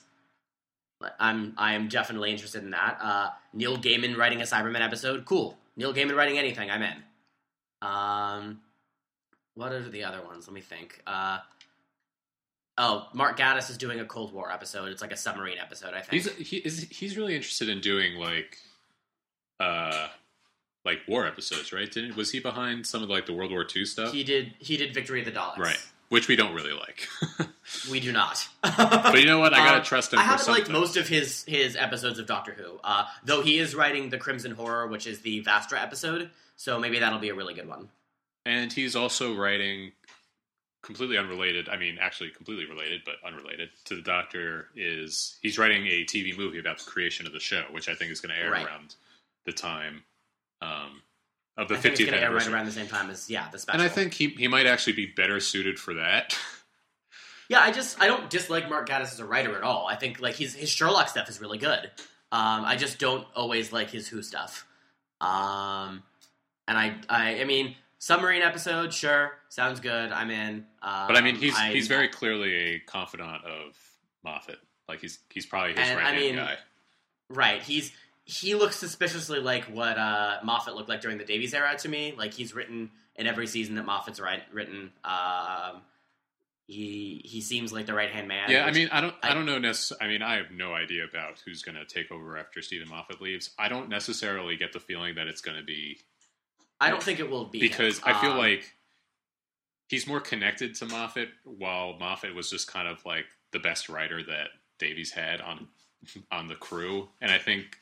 I'm 1.19 1.53
I 1.57 1.73
am 1.73 1.87
definitely 1.87 2.31
interested 2.31 2.63
in 2.63 2.71
that. 2.71 2.99
Uh, 3.01 3.29
Neil 3.53 3.77
Gaiman 3.77 4.17
writing 4.17 4.41
a 4.41 4.45
Cyberman 4.45 4.81
episode, 4.81 5.25
cool. 5.25 5.57
Neil 5.75 5.93
Gaiman 5.93 6.15
writing 6.15 6.37
anything, 6.37 6.69
I'm 6.69 6.81
in. 6.81 7.03
Um, 7.81 8.61
what 9.55 9.71
are 9.71 9.87
the 9.87 10.03
other 10.03 10.23
ones? 10.23 10.47
Let 10.47 10.53
me 10.53 10.61
think. 10.61 11.01
Uh, 11.05 11.39
oh, 12.77 13.07
Mark 13.13 13.37
Gatiss 13.37 13.69
is 13.69 13.77
doing 13.77 13.99
a 13.99 14.05
Cold 14.05 14.33
War 14.33 14.51
episode. 14.51 14.89
It's 14.89 15.01
like 15.01 15.11
a 15.11 15.17
submarine 15.17 15.57
episode, 15.57 15.93
I 15.93 16.01
think. 16.01 16.23
He's 16.23 16.49
he 16.49 16.59
he's 16.89 17.17
really 17.17 17.35
interested 17.35 17.69
in 17.69 17.81
doing 17.81 18.15
like 18.15 18.57
uh 19.59 20.07
like 20.85 20.99
war 21.07 21.25
episodes, 21.25 21.73
right? 21.73 21.91
Didn't 21.91 22.15
was 22.15 22.31
he 22.31 22.39
behind 22.39 22.85
some 22.85 23.01
of 23.03 23.09
like 23.09 23.25
the 23.25 23.33
World 23.33 23.51
War 23.51 23.65
II 23.75 23.85
stuff? 23.85 24.11
he 24.13 24.23
did 24.23 24.53
he 24.59 24.77
did 24.77 24.93
Victory 24.93 25.19
of 25.19 25.25
the 25.25 25.31
Daleks. 25.31 25.57
right. 25.57 25.79
Which 26.09 26.27
we 26.27 26.35
don't 26.35 26.53
really 26.53 26.73
like. 26.73 27.07
We 27.89 27.99
do 27.99 28.11
not. 28.11 28.47
but 28.61 29.15
you 29.19 29.25
know 29.25 29.39
what? 29.39 29.55
I 29.55 29.57
gotta 29.57 29.77
Um, 29.79 29.83
trust 29.83 30.13
him 30.13 30.19
I 30.19 30.23
for 30.23 30.27
haven't 30.29 30.47
liked 30.49 30.69
most 30.69 30.97
of 30.97 31.07
his 31.07 31.43
his 31.47 31.75
episodes 31.75 32.19
of 32.19 32.27
Doctor 32.27 32.53
Who, 32.53 32.79
uh, 32.83 33.05
though 33.23 33.41
he 33.41 33.57
is 33.57 33.73
writing 33.73 34.09
the 34.09 34.19
Crimson 34.19 34.51
Horror, 34.51 34.85
which 34.85 35.07
is 35.07 35.21
the 35.21 35.43
Vastra 35.43 35.81
episode. 35.81 36.29
So 36.57 36.79
maybe 36.79 36.99
that'll 36.99 37.17
be 37.19 37.29
a 37.29 37.33
really 37.33 37.55
good 37.55 37.67
one. 37.67 37.89
And 38.45 38.71
he's 38.71 38.95
also 38.95 39.33
writing 39.35 39.93
completely 40.83 41.17
unrelated. 41.17 41.67
I 41.69 41.77
mean, 41.77 41.97
actually 41.99 42.29
completely 42.29 42.65
related, 42.67 43.01
but 43.03 43.15
unrelated 43.25 43.69
to 43.85 43.95
the 43.95 44.01
Doctor. 44.03 44.67
Is 44.75 45.37
he's 45.41 45.57
writing 45.57 45.87
a 45.87 46.05
TV 46.05 46.37
movie 46.37 46.59
about 46.59 46.77
the 46.77 46.89
creation 46.89 47.25
of 47.25 47.33
the 47.33 47.39
show, 47.39 47.63
which 47.71 47.89
I 47.89 47.95
think 47.95 48.11
is 48.11 48.21
going 48.21 48.33
to 48.35 48.39
air 48.39 48.51
Right. 48.51 48.65
around 48.65 48.93
the 49.45 49.53
time 49.53 50.03
um, 50.65 51.01
of 51.57 51.67
the 51.69 51.75
I 51.75 51.79
think 51.79 51.93
it's 51.93 52.01
50th 52.01 52.05
going 52.05 52.13
air 52.15 52.21
right 52.21 52.25
anniversary. 52.27 52.53
around 52.53 52.65
the 52.65 52.71
same 52.71 52.87
time 52.87 53.09
as 53.09 53.29
yeah 53.29 53.49
the 53.51 53.59
special. 53.59 53.79
and 53.81 53.89
I 53.89 53.93
think 53.93 54.13
he 54.13 54.29
he 54.29 54.47
might 54.47 54.65
actually 54.65 54.93
be 54.93 55.05
better 55.07 55.39
suited 55.39 55.77
for 55.79 55.93
that. 55.95 56.37
Yeah, 57.47 57.59
I 57.59 57.71
just 57.71 58.01
I 58.01 58.07
don't 58.07 58.27
dislike 58.27 58.67
Mark 58.71 58.89
Gatiss 58.89 59.13
as 59.13 59.19
a 59.19 59.25
writer 59.25 59.55
at 59.55 59.61
all. 59.61 59.85
I 59.87 59.95
think 59.95 60.19
like 60.19 60.33
his 60.33 60.55
his 60.55 60.67
Sherlock 60.67 61.09
stuff 61.09 61.29
is 61.29 61.39
really 61.39 61.59
good. 61.59 61.91
Um, 62.31 62.65
I 62.65 62.75
just 62.75 62.97
don't 62.97 63.27
always 63.35 63.71
like 63.71 63.91
his 63.91 64.07
Who 64.07 64.23
stuff. 64.23 64.65
Um, 65.21 66.01
and 66.67 66.75
I 66.75 66.95
I 67.07 67.41
I 67.41 67.43
mean 67.45 67.75
submarine 67.99 68.41
episode, 68.41 68.91
sure, 68.91 69.33
sounds 69.49 69.79
good. 69.79 70.11
I'm 70.11 70.31
in. 70.31 70.65
Um, 70.81 71.07
But 71.07 71.17
I 71.17 71.21
mean, 71.21 71.35
he's 71.35 71.55
I- 71.55 71.69
he's 71.71 71.87
very 71.87 72.07
clearly 72.07 72.51
a 72.55 72.79
confidant 72.79 73.43
of 73.45 73.77
Moffat. 74.23 74.57
Like 74.89 75.01
he's 75.01 75.19
he's 75.29 75.45
probably 75.45 75.69
his 75.75 75.77
right 75.91 75.99
hand 76.03 76.17
mean, 76.17 76.35
guy. 76.37 76.57
right. 77.29 77.61
He's 77.61 77.91
he 78.25 78.55
looks 78.55 78.75
suspiciously 78.75 79.39
like 79.39 79.65
what 79.65 79.97
uh, 79.97 80.39
Moffat 80.43 80.75
looked 80.75 80.89
like 80.89 81.01
during 81.01 81.17
the 81.17 81.23
Davies 81.25 81.53
era 81.53 81.77
to 81.77 81.87
me. 81.87 82.13
Like 82.17 82.33
he's 82.33 82.53
written 82.55 82.89
in 83.15 83.27
every 83.27 83.47
season 83.47 83.75
that 83.75 83.85
Moffat's 83.85 84.19
written. 84.51 84.91
Um, 85.03 85.81
he 86.67 87.21
he 87.23 87.41
seems 87.41 87.71
like 87.71 87.85
the 87.85 87.93
right 87.93 88.09
hand 88.09 88.27
man. 88.27 88.49
Yeah, 88.49 88.65
I 88.65 88.71
mean, 88.71 88.89
I 88.91 88.99
don't, 89.01 89.13
I, 89.21 89.29
I- 89.29 89.33
don't 89.35 89.45
know. 89.45 89.59
Nec- 89.59 89.75
I 90.01 90.07
mean, 90.07 90.23
I 90.23 90.35
have 90.37 90.49
no 90.51 90.73
idea 90.73 91.03
about 91.03 91.39
who's 91.45 91.61
going 91.61 91.75
to 91.75 91.85
take 91.85 92.11
over 92.11 92.37
after 92.37 92.61
Steven 92.63 92.89
Moffat 92.89 93.21
leaves. 93.21 93.51
I 93.59 93.69
don't 93.69 93.87
necessarily 93.89 94.57
get 94.57 94.73
the 94.73 94.79
feeling 94.79 95.15
that 95.15 95.27
it's 95.27 95.41
going 95.41 95.57
to 95.57 95.63
be 95.63 95.99
I 96.81 96.89
don't 96.89 97.03
think 97.03 97.19
it 97.19 97.29
will 97.29 97.45
be 97.45 97.59
because 97.59 98.01
I 98.03 98.19
feel 98.19 98.31
Um, 98.31 98.37
like 98.39 98.73
he's 99.87 100.07
more 100.07 100.19
connected 100.19 100.73
to 100.75 100.87
Moffat, 100.87 101.29
while 101.43 101.97
Moffat 101.99 102.33
was 102.33 102.49
just 102.49 102.67
kind 102.67 102.87
of 102.87 103.05
like 103.05 103.25
the 103.51 103.59
best 103.59 103.87
writer 103.87 104.23
that 104.23 104.47
Davies 104.79 105.11
had 105.11 105.41
on 105.41 105.67
on 106.31 106.47
the 106.47 106.55
crew, 106.55 107.09
and 107.21 107.31
I 107.31 107.37
think. 107.37 107.77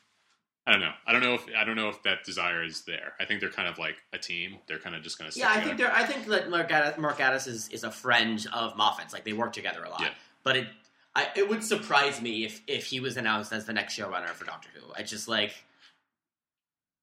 I 0.66 0.72
don't 0.72 0.80
know. 0.80 0.92
I 1.06 1.12
don't 1.12 1.22
know 1.22 1.34
if 1.34 1.44
I 1.56 1.64
don't 1.64 1.76
know 1.76 1.90
if 1.90 2.02
that 2.04 2.24
desire 2.24 2.64
is 2.64 2.82
there. 2.82 3.12
I 3.20 3.26
think 3.26 3.40
they're 3.40 3.50
kind 3.50 3.68
of 3.68 3.78
like 3.78 3.96
a 4.14 4.18
team. 4.18 4.56
They're 4.66 4.78
kind 4.78 4.96
of 4.96 5.02
just 5.02 5.18
going 5.18 5.30
to. 5.30 5.38
Yeah, 5.38 5.50
I 5.50 5.60
think 5.60 5.76
they're. 5.76 5.92
I 5.92 6.04
think 6.04 6.26
that 6.26 6.48
Mark 6.48 6.70
Gatiss, 6.70 6.96
Mark 6.96 7.18
Gatiss 7.18 7.46
is, 7.46 7.68
is 7.68 7.84
a 7.84 7.90
friend 7.90 8.44
of 8.52 8.74
Moffat's. 8.74 9.12
Like 9.12 9.24
they 9.24 9.34
work 9.34 9.52
together 9.52 9.84
a 9.84 9.90
lot. 9.90 10.00
Yeah. 10.00 10.10
But 10.42 10.56
it, 10.56 10.66
I, 11.14 11.28
it 11.36 11.48
would 11.50 11.62
surprise 11.62 12.22
me 12.22 12.44
if 12.46 12.62
if 12.66 12.86
he 12.86 12.98
was 12.98 13.18
announced 13.18 13.52
as 13.52 13.66
the 13.66 13.74
next 13.74 13.98
showrunner 13.98 14.28
for 14.28 14.46
Doctor 14.46 14.70
Who. 14.74 14.92
I 14.96 15.02
just 15.02 15.28
like. 15.28 15.52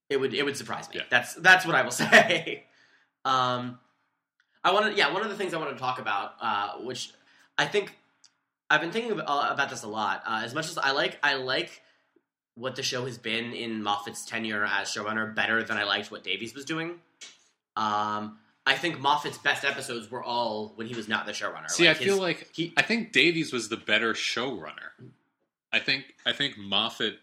It 0.10 0.20
would 0.20 0.34
it 0.34 0.44
would 0.44 0.58
surprise 0.58 0.90
me. 0.90 0.96
Yeah. 0.98 1.04
That's 1.12 1.36
that's 1.36 1.66
what 1.66 1.76
I 1.76 1.84
will 1.84 1.92
say. 1.92 2.64
um, 3.26 3.78
I 4.64 4.74
wanted 4.74 4.98
yeah 4.98 5.14
one 5.14 5.22
of 5.22 5.30
the 5.30 5.36
things 5.36 5.54
I 5.54 5.58
wanted 5.58 5.74
to 5.74 5.80
talk 5.80 6.00
about, 6.00 6.34
uh, 6.42 6.78
which 6.80 7.14
I 7.60 7.66
think 7.66 7.96
I've 8.72 8.82
been 8.82 8.92
thinking 8.92 9.12
about, 9.12 9.28
uh, 9.30 9.54
about 9.54 9.70
this 9.70 9.84
a 9.84 9.88
lot. 9.88 10.24
Uh, 10.26 10.42
as 10.44 10.56
much 10.56 10.68
as 10.68 10.80
I 10.80 10.92
like 10.92 11.20
I 11.22 11.36
like 11.36 11.82
what 12.56 12.76
the 12.76 12.84
show 12.84 13.06
has 13.06 13.18
been 13.18 13.54
in 13.54 13.82
Moffat's 13.82 14.26
tenure 14.26 14.66
as 14.66 14.90
showrunner 14.90 15.34
better 15.34 15.64
than 15.64 15.78
I 15.78 15.84
liked 15.84 16.12
what 16.12 16.24
Davies 16.24 16.54
was 16.54 16.66
doing. 16.66 17.00
Um, 17.76 18.38
I 18.66 18.76
think 18.76 19.00
Moffat's 19.00 19.38
best 19.38 19.64
episodes 19.66 20.12
were 20.12 20.24
all 20.24 20.74
when 20.76 20.88
he 20.88 20.94
was 20.96 21.08
not 21.08 21.26
the 21.26 21.32
showrunner. 21.32 21.70
See, 21.70 21.88
I 21.88 21.94
his- 21.94 22.04
feel 22.06 22.18
like 22.18 22.50
he- 22.54 22.74
I 22.78 22.82
think 22.82 23.12
Davies 23.12 23.52
was 23.54 23.70
the 23.70 23.78
better 23.78 24.14
showrunner. 24.14 24.92
I 25.72 25.80
think 25.80 26.16
I 26.26 26.34
think 26.34 26.58
Moffat 26.58 27.20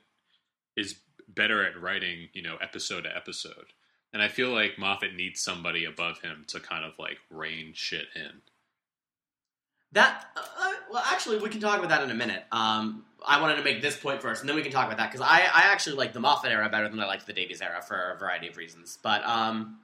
is 0.76 0.96
better 1.28 1.64
at 1.64 1.80
writing, 1.80 2.30
you 2.32 2.42
know, 2.42 2.56
episode 2.56 3.02
to 3.02 3.14
episode, 3.14 3.66
and 4.12 4.22
I 4.22 4.28
feel 4.28 4.48
like 4.50 4.78
Moffat 4.78 5.14
needs 5.14 5.40
somebody 5.40 5.84
above 5.84 6.22
him 6.22 6.44
to 6.48 6.58
kind 6.58 6.84
of 6.84 6.98
like 6.98 7.18
rein 7.30 7.72
shit 7.74 8.06
in. 8.16 8.40
That. 9.92 10.26
Uh, 10.36 10.72
well, 10.90 11.02
actually, 11.06 11.38
we 11.38 11.48
can 11.48 11.60
talk 11.60 11.78
about 11.78 11.90
that 11.90 12.02
in 12.02 12.10
a 12.10 12.14
minute. 12.14 12.44
Um, 12.52 13.04
I 13.26 13.40
wanted 13.40 13.56
to 13.56 13.64
make 13.64 13.82
this 13.82 13.96
point 13.96 14.22
first, 14.22 14.42
and 14.42 14.48
then 14.48 14.56
we 14.56 14.62
can 14.62 14.72
talk 14.72 14.86
about 14.86 14.98
that 14.98 15.10
because 15.10 15.26
I, 15.26 15.40
I 15.40 15.72
actually 15.72 15.96
like 15.96 16.12
the 16.12 16.20
Moffat 16.20 16.50
era 16.50 16.68
better 16.68 16.88
than 16.88 17.00
I 17.00 17.06
liked 17.06 17.26
the 17.26 17.32
Davies 17.32 17.60
era 17.60 17.82
for 17.82 18.12
a 18.12 18.18
variety 18.18 18.48
of 18.48 18.56
reasons. 18.56 18.98
But 19.02 19.24
um, 19.24 19.78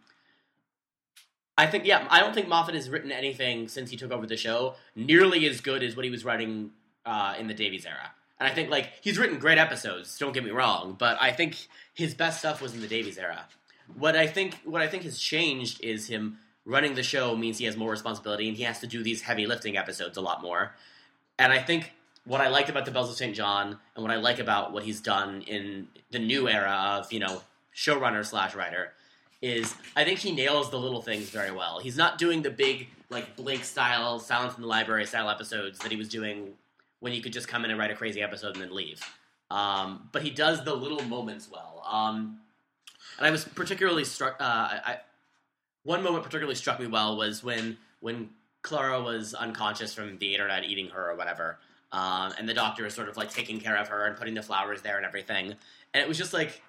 I 1.56 1.66
think 1.66 1.84
yeah, 1.84 2.06
I 2.10 2.20
don't 2.20 2.34
think 2.34 2.48
Moffat 2.48 2.74
has 2.74 2.88
written 2.88 3.10
anything 3.10 3.68
since 3.68 3.90
he 3.90 3.96
took 3.96 4.12
over 4.12 4.26
the 4.26 4.36
show 4.36 4.74
nearly 4.94 5.46
as 5.46 5.60
good 5.60 5.82
as 5.82 5.96
what 5.96 6.04
he 6.04 6.10
was 6.10 6.24
writing 6.24 6.70
uh, 7.04 7.34
in 7.38 7.48
the 7.48 7.54
Davies 7.54 7.86
era. 7.86 8.12
And 8.38 8.48
I 8.48 8.54
think 8.54 8.70
like 8.70 8.92
he's 9.00 9.18
written 9.18 9.38
great 9.38 9.58
episodes. 9.58 10.18
Don't 10.18 10.32
get 10.32 10.44
me 10.44 10.50
wrong, 10.50 10.96
but 10.98 11.16
I 11.20 11.32
think 11.32 11.56
his 11.94 12.14
best 12.14 12.40
stuff 12.40 12.60
was 12.60 12.74
in 12.74 12.80
the 12.80 12.88
Davies 12.88 13.18
era. 13.18 13.46
What 13.96 14.16
I 14.16 14.26
think 14.26 14.60
what 14.64 14.80
I 14.80 14.88
think 14.88 15.02
has 15.04 15.18
changed 15.18 15.82
is 15.82 16.08
him 16.08 16.38
running 16.64 16.94
the 16.94 17.02
show 17.02 17.36
means 17.36 17.58
he 17.58 17.64
has 17.66 17.76
more 17.76 17.90
responsibility 17.90 18.48
and 18.48 18.56
he 18.56 18.62
has 18.62 18.80
to 18.80 18.86
do 18.86 19.02
these 19.02 19.22
heavy 19.22 19.46
lifting 19.46 19.76
episodes 19.76 20.16
a 20.16 20.20
lot 20.20 20.42
more. 20.42 20.74
And 21.38 21.52
I 21.52 21.58
think 21.58 21.92
what 22.24 22.40
I 22.40 22.48
liked 22.48 22.68
about 22.68 22.84
the 22.84 22.90
Bells 22.90 23.10
of 23.10 23.16
St. 23.16 23.34
John 23.34 23.78
and 23.94 24.02
what 24.02 24.10
I 24.10 24.16
like 24.16 24.38
about 24.38 24.72
what 24.72 24.84
he's 24.84 25.00
done 25.00 25.42
in 25.42 25.88
the 26.10 26.18
new 26.18 26.48
era 26.48 26.98
of, 26.98 27.12
you 27.12 27.20
know, 27.20 27.42
showrunner 27.74 28.24
slash 28.24 28.54
writer 28.54 28.92
is 29.42 29.74
I 29.94 30.04
think 30.04 30.20
he 30.20 30.32
nails 30.32 30.70
the 30.70 30.78
little 30.78 31.02
things 31.02 31.28
very 31.28 31.50
well. 31.50 31.80
He's 31.80 31.98
not 31.98 32.16
doing 32.16 32.42
the 32.42 32.50
big, 32.50 32.88
like, 33.10 33.36
Blink 33.36 33.64
style, 33.64 34.18
Silence 34.18 34.56
in 34.56 34.62
the 34.62 34.68
Library 34.68 35.04
style 35.04 35.28
episodes 35.28 35.80
that 35.80 35.90
he 35.90 35.98
was 35.98 36.08
doing 36.08 36.54
when 37.00 37.12
you 37.12 37.20
could 37.20 37.32
just 37.32 37.46
come 37.46 37.64
in 37.66 37.70
and 37.70 37.78
write 37.78 37.90
a 37.90 37.94
crazy 37.94 38.22
episode 38.22 38.54
and 38.54 38.62
then 38.62 38.74
leave. 38.74 39.02
Um, 39.50 40.08
but 40.12 40.22
he 40.22 40.30
does 40.30 40.64
the 40.64 40.74
little 40.74 41.02
moments 41.02 41.50
well. 41.50 41.84
Um, 41.86 42.38
and 43.18 43.26
I 43.26 43.30
was 43.30 43.44
particularly 43.44 44.04
struck. 44.04 44.36
Uh, 44.40 44.44
I, 44.44 44.98
one 45.84 46.02
moment 46.02 46.24
particularly 46.24 46.54
struck 46.56 46.80
me 46.80 46.86
well 46.86 47.16
was 47.16 47.44
when 47.44 47.76
when 48.00 48.30
Clara 48.62 49.00
was 49.00 49.34
unconscious 49.34 49.94
from 49.94 50.18
the 50.18 50.32
internet 50.32 50.64
eating 50.64 50.88
her 50.88 51.10
or 51.10 51.14
whatever, 51.14 51.58
um, 51.92 52.32
and 52.38 52.48
the 52.48 52.54
doctor 52.54 52.84
is 52.86 52.94
sort 52.94 53.08
of 53.08 53.16
like 53.16 53.30
taking 53.30 53.60
care 53.60 53.76
of 53.76 53.88
her 53.88 54.06
and 54.06 54.16
putting 54.16 54.34
the 54.34 54.42
flowers 54.42 54.82
there 54.82 54.96
and 54.96 55.06
everything. 55.06 55.54
And 55.92 56.02
it 56.02 56.08
was 56.08 56.18
just 56.18 56.32
like, 56.32 56.62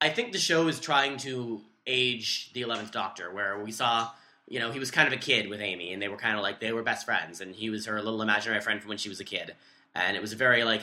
I 0.00 0.10
think 0.10 0.32
the 0.32 0.38
show 0.38 0.68
is 0.68 0.78
trying 0.78 1.16
to 1.18 1.60
age 1.86 2.52
the 2.52 2.62
Eleventh 2.62 2.92
Doctor, 2.92 3.32
where 3.32 3.58
we 3.58 3.72
saw. 3.72 4.10
You 4.48 4.58
know, 4.58 4.70
he 4.70 4.78
was 4.78 4.90
kind 4.90 5.06
of 5.06 5.14
a 5.14 5.18
kid 5.18 5.48
with 5.48 5.60
Amy, 5.60 5.94
and 5.94 6.02
they 6.02 6.08
were 6.08 6.16
kind 6.16 6.36
of 6.36 6.42
like 6.42 6.60
they 6.60 6.72
were 6.72 6.82
best 6.82 7.06
friends, 7.06 7.40
and 7.40 7.54
he 7.54 7.70
was 7.70 7.86
her 7.86 8.02
little 8.02 8.20
imaginary 8.20 8.60
friend 8.60 8.80
from 8.80 8.90
when 8.90 8.98
she 8.98 9.08
was 9.08 9.18
a 9.18 9.24
kid, 9.24 9.54
and 9.94 10.14
it 10.14 10.20
was 10.20 10.32
a 10.32 10.36
very 10.36 10.62
like 10.64 10.82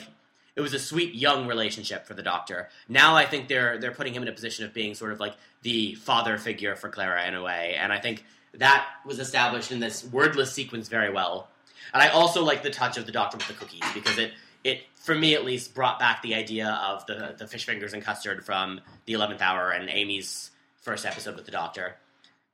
it 0.56 0.60
was 0.60 0.74
a 0.74 0.78
sweet 0.78 1.14
young 1.14 1.46
relationship 1.46 2.06
for 2.06 2.14
the 2.14 2.22
Doctor. 2.22 2.68
Now 2.88 3.16
I 3.16 3.26
think 3.26 3.48
they're 3.48 3.78
they're 3.78 3.92
putting 3.92 4.14
him 4.14 4.22
in 4.22 4.28
a 4.28 4.32
position 4.32 4.64
of 4.64 4.72
being 4.74 4.94
sort 4.94 5.12
of 5.12 5.20
like 5.20 5.34
the 5.62 5.94
father 5.94 6.38
figure 6.38 6.76
for 6.76 6.88
Clara 6.88 7.26
in 7.26 7.34
a 7.34 7.42
way, 7.42 7.76
and 7.78 7.92
I 7.92 7.98
think 7.98 8.24
that 8.54 8.86
was 9.06 9.18
established 9.18 9.70
in 9.70 9.80
this 9.80 10.04
wordless 10.04 10.52
sequence 10.52 10.88
very 10.88 11.10
well. 11.10 11.48
And 11.92 12.02
I 12.02 12.08
also 12.08 12.44
like 12.44 12.62
the 12.62 12.70
touch 12.70 12.98
of 12.98 13.06
the 13.06 13.12
Doctor 13.12 13.36
with 13.36 13.48
the 13.48 13.54
cookies 13.54 13.84
because 13.94 14.18
it 14.18 14.32
it 14.64 14.82
for 14.94 15.14
me 15.14 15.34
at 15.34 15.44
least 15.44 15.74
brought 15.74 15.98
back 15.98 16.22
the 16.22 16.34
idea 16.34 16.68
of 16.68 17.06
the 17.06 17.34
the 17.38 17.46
fish 17.46 17.64
fingers 17.64 17.92
and 17.92 18.02
custard 18.02 18.44
from 18.44 18.80
the 19.06 19.14
Eleventh 19.14 19.42
Hour 19.42 19.70
and 19.70 19.88
Amy's 19.88 20.50
first 20.80 21.06
episode 21.06 21.36
with 21.36 21.44
the 21.44 21.52
Doctor. 21.52 21.96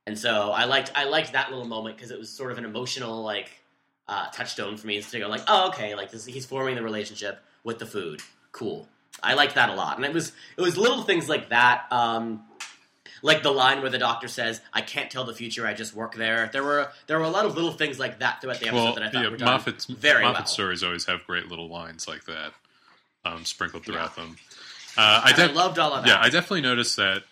And 0.05 0.17
so 0.17 0.51
I 0.51 0.65
liked 0.65 0.91
I 0.95 1.05
liked 1.05 1.33
that 1.33 1.49
little 1.49 1.65
moment 1.65 1.97
because 1.97 2.11
it 2.11 2.19
was 2.19 2.29
sort 2.29 2.51
of 2.51 2.57
an 2.57 2.65
emotional 2.65 3.23
like 3.23 3.51
uh, 4.07 4.27
touchstone 4.31 4.77
for 4.77 4.87
me 4.87 5.01
to 5.01 5.19
go 5.19 5.27
like, 5.27 5.43
oh, 5.47 5.67
okay, 5.69 5.95
like 5.95 6.11
this, 6.11 6.25
he's 6.25 6.45
forming 6.45 6.75
the 6.75 6.81
relationship 6.81 7.43
with 7.63 7.79
the 7.79 7.85
food. 7.85 8.21
Cool. 8.51 8.87
I 9.23 9.33
liked 9.33 9.55
that 9.55 9.69
a 9.69 9.73
lot, 9.73 9.97
and 9.97 10.05
it 10.05 10.13
was 10.13 10.31
it 10.57 10.61
was 10.61 10.77
little 10.77 11.01
things 11.03 11.27
like 11.27 11.49
that. 11.49 11.91
Um, 11.91 12.43
like 13.23 13.41
the 13.41 13.51
line 13.51 13.81
where 13.81 13.89
the 13.89 13.97
doctor 13.97 14.27
says, 14.27 14.61
"I 14.73 14.81
can't 14.81 15.09
tell 15.09 15.23
the 15.23 15.33
future. 15.33 15.65
I 15.65 15.73
just 15.73 15.95
work 15.95 16.13
there." 16.15 16.49
There 16.53 16.63
were 16.63 16.91
there 17.07 17.17
were 17.17 17.25
a 17.25 17.29
lot 17.29 17.45
of 17.45 17.55
little 17.55 17.71
things 17.71 17.97
like 17.99 18.19
that 18.19 18.41
throughout 18.41 18.59
the 18.59 18.67
episode 18.67 18.83
Well, 18.83 18.93
that 18.93 19.03
I 19.03 19.09
thought 19.09 19.23
yeah, 19.23 19.29
were 19.29 19.37
done 19.37 19.47
Moffat's 19.47 19.85
very 19.85 20.23
Moffat 20.23 20.41
well. 20.41 20.45
stories 20.47 20.83
always 20.83 21.05
have 21.05 21.25
great 21.25 21.47
little 21.47 21.67
lines 21.67 22.07
like 22.07 22.25
that 22.25 22.53
um, 23.25 23.43
sprinkled 23.43 23.85
throughout 23.85 24.13
Yeah. 24.17 24.23
them. 24.23 24.37
Uh, 24.95 25.21
I, 25.25 25.33
I 25.35 25.45
loved 25.47 25.79
all 25.79 25.93
of 25.93 26.03
that. 26.03 26.09
yeah, 26.09 26.19
I 26.21 26.29
definitely 26.29 26.61
noticed 26.61 26.95
that. 26.97 27.23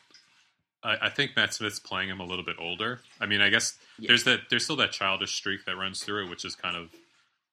I, 0.84 0.98
I 1.04 1.10
think 1.10 1.36
Matt 1.36 1.54
Smith's 1.54 1.80
playing 1.80 2.10
him 2.10 2.20
a 2.20 2.26
little 2.26 2.46
bit 2.46 2.56
older. 2.60 3.00
I 3.22 3.26
mean, 3.28 3.42
I 3.42 3.50
guess 3.50 3.78
Yeah. 4.00 4.08
there's 4.10 4.24
that 4.24 4.42
there's 4.50 4.64
still 4.64 4.76
that 4.78 4.92
childish 4.92 5.36
streak 5.36 5.66
that 5.66 5.76
runs 5.78 6.04
through 6.04 6.26
it, 6.26 6.30
which 6.32 6.46
is 6.46 6.56
kind 6.56 6.76
of 6.76 6.90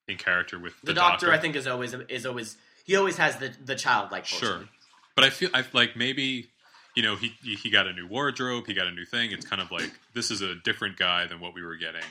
in 0.08 0.16
character 0.16 0.58
with 0.58 0.74
the, 0.80 0.86
the 0.88 0.94
doctor, 0.94 1.32
I 1.32 1.38
think, 1.38 1.56
is 1.56 1.66
always 1.66 1.94
is 2.08 2.26
always 2.26 2.56
he 2.84 2.96
always 2.96 3.16
has 3.16 3.36
the 3.36 3.52
the 3.64 3.74
childlike 3.74 4.26
portion. 4.28 4.48
Sure, 4.48 4.68
but 5.14 5.24
I 5.24 5.30
feel 5.30 5.50
I 5.54 5.64
like 5.72 5.96
maybe 5.96 6.48
you 6.94 7.02
know 7.02 7.16
he 7.16 7.28
he 7.42 7.70
got 7.70 7.86
a 7.86 7.92
new 7.92 8.06
wardrobe, 8.06 8.66
he 8.66 8.74
got 8.74 8.86
a 8.86 8.92
new 8.92 9.04
thing. 9.04 9.32
It's 9.32 9.46
kind 9.46 9.62
of 9.62 9.70
like 9.70 9.90
this 10.14 10.30
is 10.30 10.40
a 10.42 10.54
different 10.56 10.96
guy 10.96 11.26
than 11.26 11.40
what 11.40 11.54
we 11.54 11.62
were 11.62 11.76
getting 11.76 12.04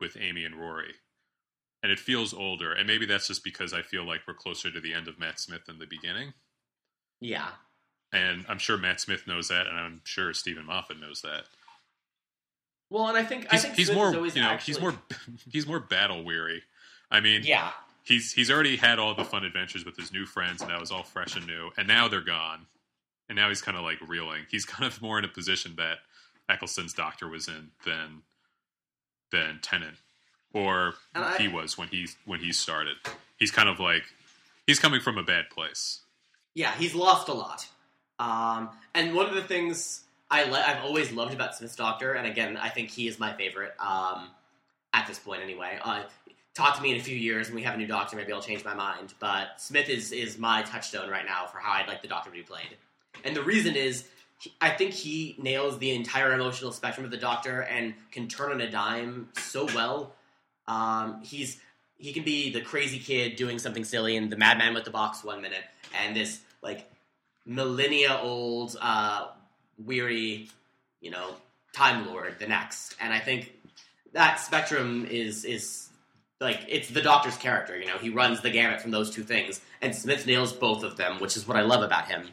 with 0.00 0.16
Amy 0.20 0.44
and 0.44 0.54
Rory, 0.54 0.94
and 1.82 1.90
it 1.90 1.98
feels 1.98 2.34
older. 2.34 2.72
And 2.72 2.86
maybe 2.86 3.06
that's 3.06 3.26
just 3.28 3.42
because 3.42 3.72
I 3.72 3.82
feel 3.82 4.04
like 4.06 4.20
we're 4.28 4.34
closer 4.34 4.70
to 4.70 4.80
the 4.80 4.92
end 4.92 5.08
of 5.08 5.18
Matt 5.18 5.40
Smith 5.40 5.64
than 5.66 5.78
the 5.78 5.86
beginning. 5.86 6.34
Yeah, 7.18 7.48
And 8.12 8.44
I'm 8.46 8.58
sure 8.58 8.76
Matt 8.76 9.00
Smith 9.00 9.26
knows 9.26 9.48
that, 9.48 9.66
and 9.66 9.78
I'm 9.78 10.02
sure 10.04 10.34
Steven 10.34 10.66
Moffat 10.66 11.00
knows 11.00 11.22
that. 11.22 11.44
well, 12.90 13.08
and 13.08 13.16
I 13.16 13.24
think 13.24 13.46
I 13.50 13.56
think 13.56 13.74
he's 13.74 13.90
more, 13.90 14.12
you 14.12 14.42
know, 14.42 14.48
actually, 14.48 14.74
he's 14.74 14.80
more, 14.82 14.94
he's 15.50 15.66
more 15.66 15.80
battle 15.80 16.22
weary. 16.24 16.62
I 17.10 17.20
mean, 17.20 17.42
yeah. 17.44 17.70
he's 18.04 18.32
he's 18.32 18.50
already 18.50 18.76
had 18.76 18.98
all 18.98 19.14
the 19.14 19.24
fun 19.24 19.44
adventures 19.44 19.84
with 19.84 19.96
his 19.96 20.12
new 20.12 20.26
friends, 20.26 20.60
and 20.62 20.70
that 20.70 20.80
was 20.80 20.90
all 20.90 21.02
fresh 21.02 21.36
and 21.36 21.46
new. 21.46 21.70
And 21.76 21.86
now 21.86 22.08
they're 22.08 22.20
gone, 22.20 22.66
and 23.28 23.36
now 23.36 23.48
he's 23.48 23.62
kind 23.62 23.76
of 23.76 23.82
like 23.84 23.98
reeling. 24.06 24.42
He's 24.50 24.64
kind 24.64 24.84
of 24.84 25.00
more 25.00 25.18
in 25.18 25.24
a 25.24 25.28
position 25.28 25.74
that 25.76 25.98
Eccleston's 26.48 26.94
doctor 26.94 27.28
was 27.28 27.48
in 27.48 27.70
than 27.84 28.22
than 29.32 29.58
Tennant, 29.62 29.96
or 30.52 30.94
I- 31.14 31.36
he 31.38 31.48
was 31.48 31.76
when 31.78 31.88
he 31.88 32.08
when 32.24 32.40
he 32.40 32.52
started. 32.52 32.96
He's 33.38 33.50
kind 33.50 33.68
of 33.68 33.78
like 33.80 34.04
he's 34.66 34.78
coming 34.78 35.00
from 35.00 35.18
a 35.18 35.22
bad 35.22 35.50
place. 35.50 36.00
Yeah, 36.54 36.72
he's 36.72 36.94
lost 36.94 37.28
a 37.28 37.34
lot. 37.34 37.68
Um, 38.18 38.70
and 38.94 39.14
one 39.14 39.26
of 39.26 39.34
the 39.34 39.42
things 39.42 40.04
I 40.30 40.44
le- 40.44 40.62
I've 40.66 40.82
always 40.82 41.12
loved 41.12 41.34
about 41.34 41.54
Smith's 41.54 41.76
Doctor, 41.76 42.14
and 42.14 42.26
again, 42.26 42.56
I 42.56 42.70
think 42.70 42.90
he 42.90 43.06
is 43.08 43.18
my 43.18 43.32
favorite 43.34 43.74
um, 43.78 44.28
at 44.94 45.06
this 45.06 45.18
point. 45.18 45.42
Anyway, 45.42 45.78
uh, 45.84 46.04
talk 46.56 46.74
to 46.76 46.82
me 46.82 46.90
in 46.92 46.96
a 46.96 47.02
few 47.02 47.16
years, 47.16 47.48
and 47.48 47.54
we 47.54 47.62
have 47.62 47.74
a 47.74 47.76
new 47.76 47.86
Doctor. 47.86 48.16
Maybe 48.16 48.32
I'll 48.32 48.42
change 48.42 48.64
my 48.64 48.74
mind. 48.74 49.14
But 49.20 49.60
Smith 49.60 49.88
is 49.88 50.10
is 50.10 50.38
my 50.38 50.62
touchstone 50.62 51.10
right 51.10 51.24
now 51.24 51.46
for 51.46 51.58
how 51.58 51.72
I'd 51.72 51.86
like 51.86 52.02
the 52.02 52.08
Doctor 52.08 52.30
to 52.30 52.36
be 52.36 52.42
played. 52.42 52.76
And 53.24 53.36
the 53.36 53.42
reason 53.42 53.76
is, 53.76 54.04
I 54.60 54.70
think 54.70 54.92
he 54.92 55.36
nails 55.38 55.78
the 55.78 55.94
entire 55.94 56.32
emotional 56.32 56.72
spectrum 56.72 57.04
of 57.04 57.10
the 57.10 57.18
Doctor 57.18 57.60
and 57.62 57.94
can 58.10 58.26
turn 58.28 58.52
on 58.52 58.60
a 58.60 58.70
dime 58.70 59.28
so 59.34 59.66
well. 59.66 60.14
Um, 60.66 61.22
he's 61.22 61.60
he 61.98 62.12
can 62.12 62.24
be 62.24 62.52
the 62.52 62.62
crazy 62.62 62.98
kid 62.98 63.36
doing 63.36 63.58
something 63.58 63.84
silly 63.84 64.16
and 64.16 64.30
the 64.30 64.36
madman 64.36 64.74
with 64.74 64.84
the 64.84 64.90
box 64.90 65.22
one 65.22 65.42
minute, 65.42 65.64
and 66.02 66.16
this 66.16 66.40
like 66.62 66.90
millennia 67.44 68.18
old 68.22 68.76
uh, 68.80 69.28
weary, 69.78 70.48
you 71.00 71.10
know, 71.10 71.34
time 71.74 72.06
lord 72.06 72.36
the 72.38 72.46
next. 72.46 72.96
And 73.00 73.12
I 73.12 73.18
think 73.18 73.52
that 74.14 74.40
spectrum 74.40 75.06
is 75.10 75.44
is 75.44 75.85
like 76.40 76.60
it's 76.68 76.88
the 76.88 77.02
Doctor's 77.02 77.36
character. 77.36 77.78
You 77.78 77.86
know, 77.86 77.98
he 77.98 78.10
runs 78.10 78.40
the 78.40 78.50
gamut 78.50 78.80
from 78.80 78.90
those 78.90 79.10
two 79.10 79.22
things, 79.22 79.60
and 79.80 79.94
Smith 79.94 80.26
nails 80.26 80.52
both 80.52 80.82
of 80.82 80.96
them, 80.96 81.18
which 81.18 81.36
is 81.36 81.46
what 81.48 81.56
I 81.56 81.62
love 81.62 81.82
about 81.82 82.06
him. 82.08 82.28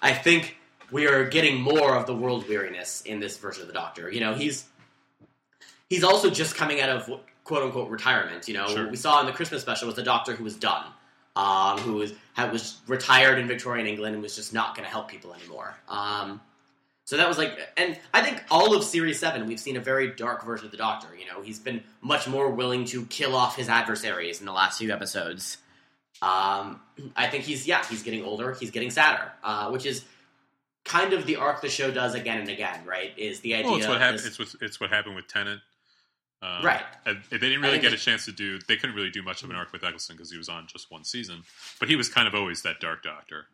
I 0.00 0.12
think 0.14 0.56
we 0.90 1.06
are 1.06 1.24
getting 1.24 1.60
more 1.60 1.94
of 1.94 2.06
the 2.06 2.14
world 2.14 2.48
weariness 2.48 3.02
in 3.02 3.20
this 3.20 3.36
version 3.38 3.62
of 3.62 3.68
the 3.68 3.74
Doctor. 3.74 4.10
You 4.10 4.20
know, 4.20 4.34
he's 4.34 4.64
he's 5.88 6.04
also 6.04 6.30
just 6.30 6.56
coming 6.56 6.80
out 6.80 6.88
of 6.88 7.20
quote 7.44 7.62
unquote 7.62 7.90
retirement. 7.90 8.48
You 8.48 8.54
know, 8.54 8.66
Sure. 8.68 8.82
what 8.82 8.90
we 8.90 8.96
saw 8.96 9.20
in 9.20 9.26
the 9.26 9.32
Christmas 9.32 9.62
special 9.62 9.86
was 9.86 9.96
the 9.96 10.02
Doctor 10.02 10.34
who 10.34 10.44
was 10.44 10.56
done, 10.56 10.86
um, 11.36 11.78
who 11.78 11.94
was 11.94 12.12
had, 12.34 12.52
was 12.52 12.78
retired 12.86 13.38
in 13.38 13.46
Victorian 13.46 13.86
England 13.86 14.14
and 14.14 14.22
was 14.22 14.34
just 14.34 14.54
not 14.54 14.74
going 14.74 14.84
to 14.84 14.90
help 14.90 15.08
people 15.08 15.34
anymore. 15.34 15.76
Um, 15.88 16.40
so 17.04 17.16
that 17.16 17.28
was 17.28 17.38
like, 17.38 17.58
and 17.76 17.98
I 18.14 18.22
think 18.22 18.42
all 18.50 18.74
of 18.76 18.84
Series 18.84 19.18
Seven, 19.18 19.46
we've 19.46 19.60
seen 19.60 19.76
a 19.76 19.80
very 19.80 20.08
dark 20.14 20.44
version 20.44 20.66
of 20.66 20.70
the 20.70 20.76
Doctor. 20.78 21.08
You 21.18 21.26
know, 21.26 21.42
he's 21.42 21.58
been 21.58 21.82
much 22.00 22.28
more 22.28 22.50
willing 22.50 22.84
to 22.86 23.04
kill 23.06 23.34
off 23.34 23.56
his 23.56 23.68
adversaries 23.68 24.40
in 24.40 24.46
the 24.46 24.52
last 24.52 24.78
few 24.78 24.92
episodes. 24.92 25.58
Um, 26.20 26.80
I 27.16 27.26
think 27.28 27.44
he's 27.44 27.66
yeah, 27.66 27.84
he's 27.86 28.02
getting 28.02 28.24
older, 28.24 28.52
he's 28.54 28.70
getting 28.70 28.90
sadder, 28.90 29.32
uh, 29.42 29.70
which 29.70 29.84
is 29.86 30.04
kind 30.84 31.12
of 31.12 31.26
the 31.26 31.36
arc 31.36 31.60
the 31.60 31.68
show 31.68 31.90
does 31.90 32.14
again 32.14 32.38
and 32.40 32.48
again. 32.48 32.80
Right? 32.86 33.12
Is 33.16 33.40
the 33.40 33.54
idea? 33.54 33.66
Well, 33.70 33.78
it's 33.78 33.88
what 33.88 34.00
happened. 34.00 34.18
this- 34.20 34.26
It's 34.26 34.38
what 34.38 34.54
it's 34.62 34.80
what 34.80 34.90
happened 34.90 35.16
with 35.16 35.26
Tennant. 35.26 35.60
Um, 36.40 36.64
Right. 36.64 36.82
and 37.06 37.22
they 37.30 37.38
didn't 37.38 37.60
really 37.62 37.78
get 37.78 37.92
a 37.92 37.96
chance 37.96 38.24
to 38.24 38.32
do. 38.32 38.58
They 38.66 38.76
couldn't 38.76 38.96
really 38.96 39.10
do 39.10 39.22
much 39.22 39.44
of 39.44 39.50
an 39.50 39.54
arc 39.54 39.72
with 39.72 39.84
Eccleston 39.84 40.16
because 40.16 40.28
he 40.32 40.36
was 40.38 40.48
on 40.48 40.66
just 40.66 40.90
one 40.90 41.04
season. 41.04 41.44
But 41.78 41.88
he 41.88 41.94
was 41.94 42.08
kind 42.08 42.26
of 42.26 42.34
always 42.34 42.62
that 42.62 42.80
Dark 42.80 43.04
Doctor. 43.04 43.46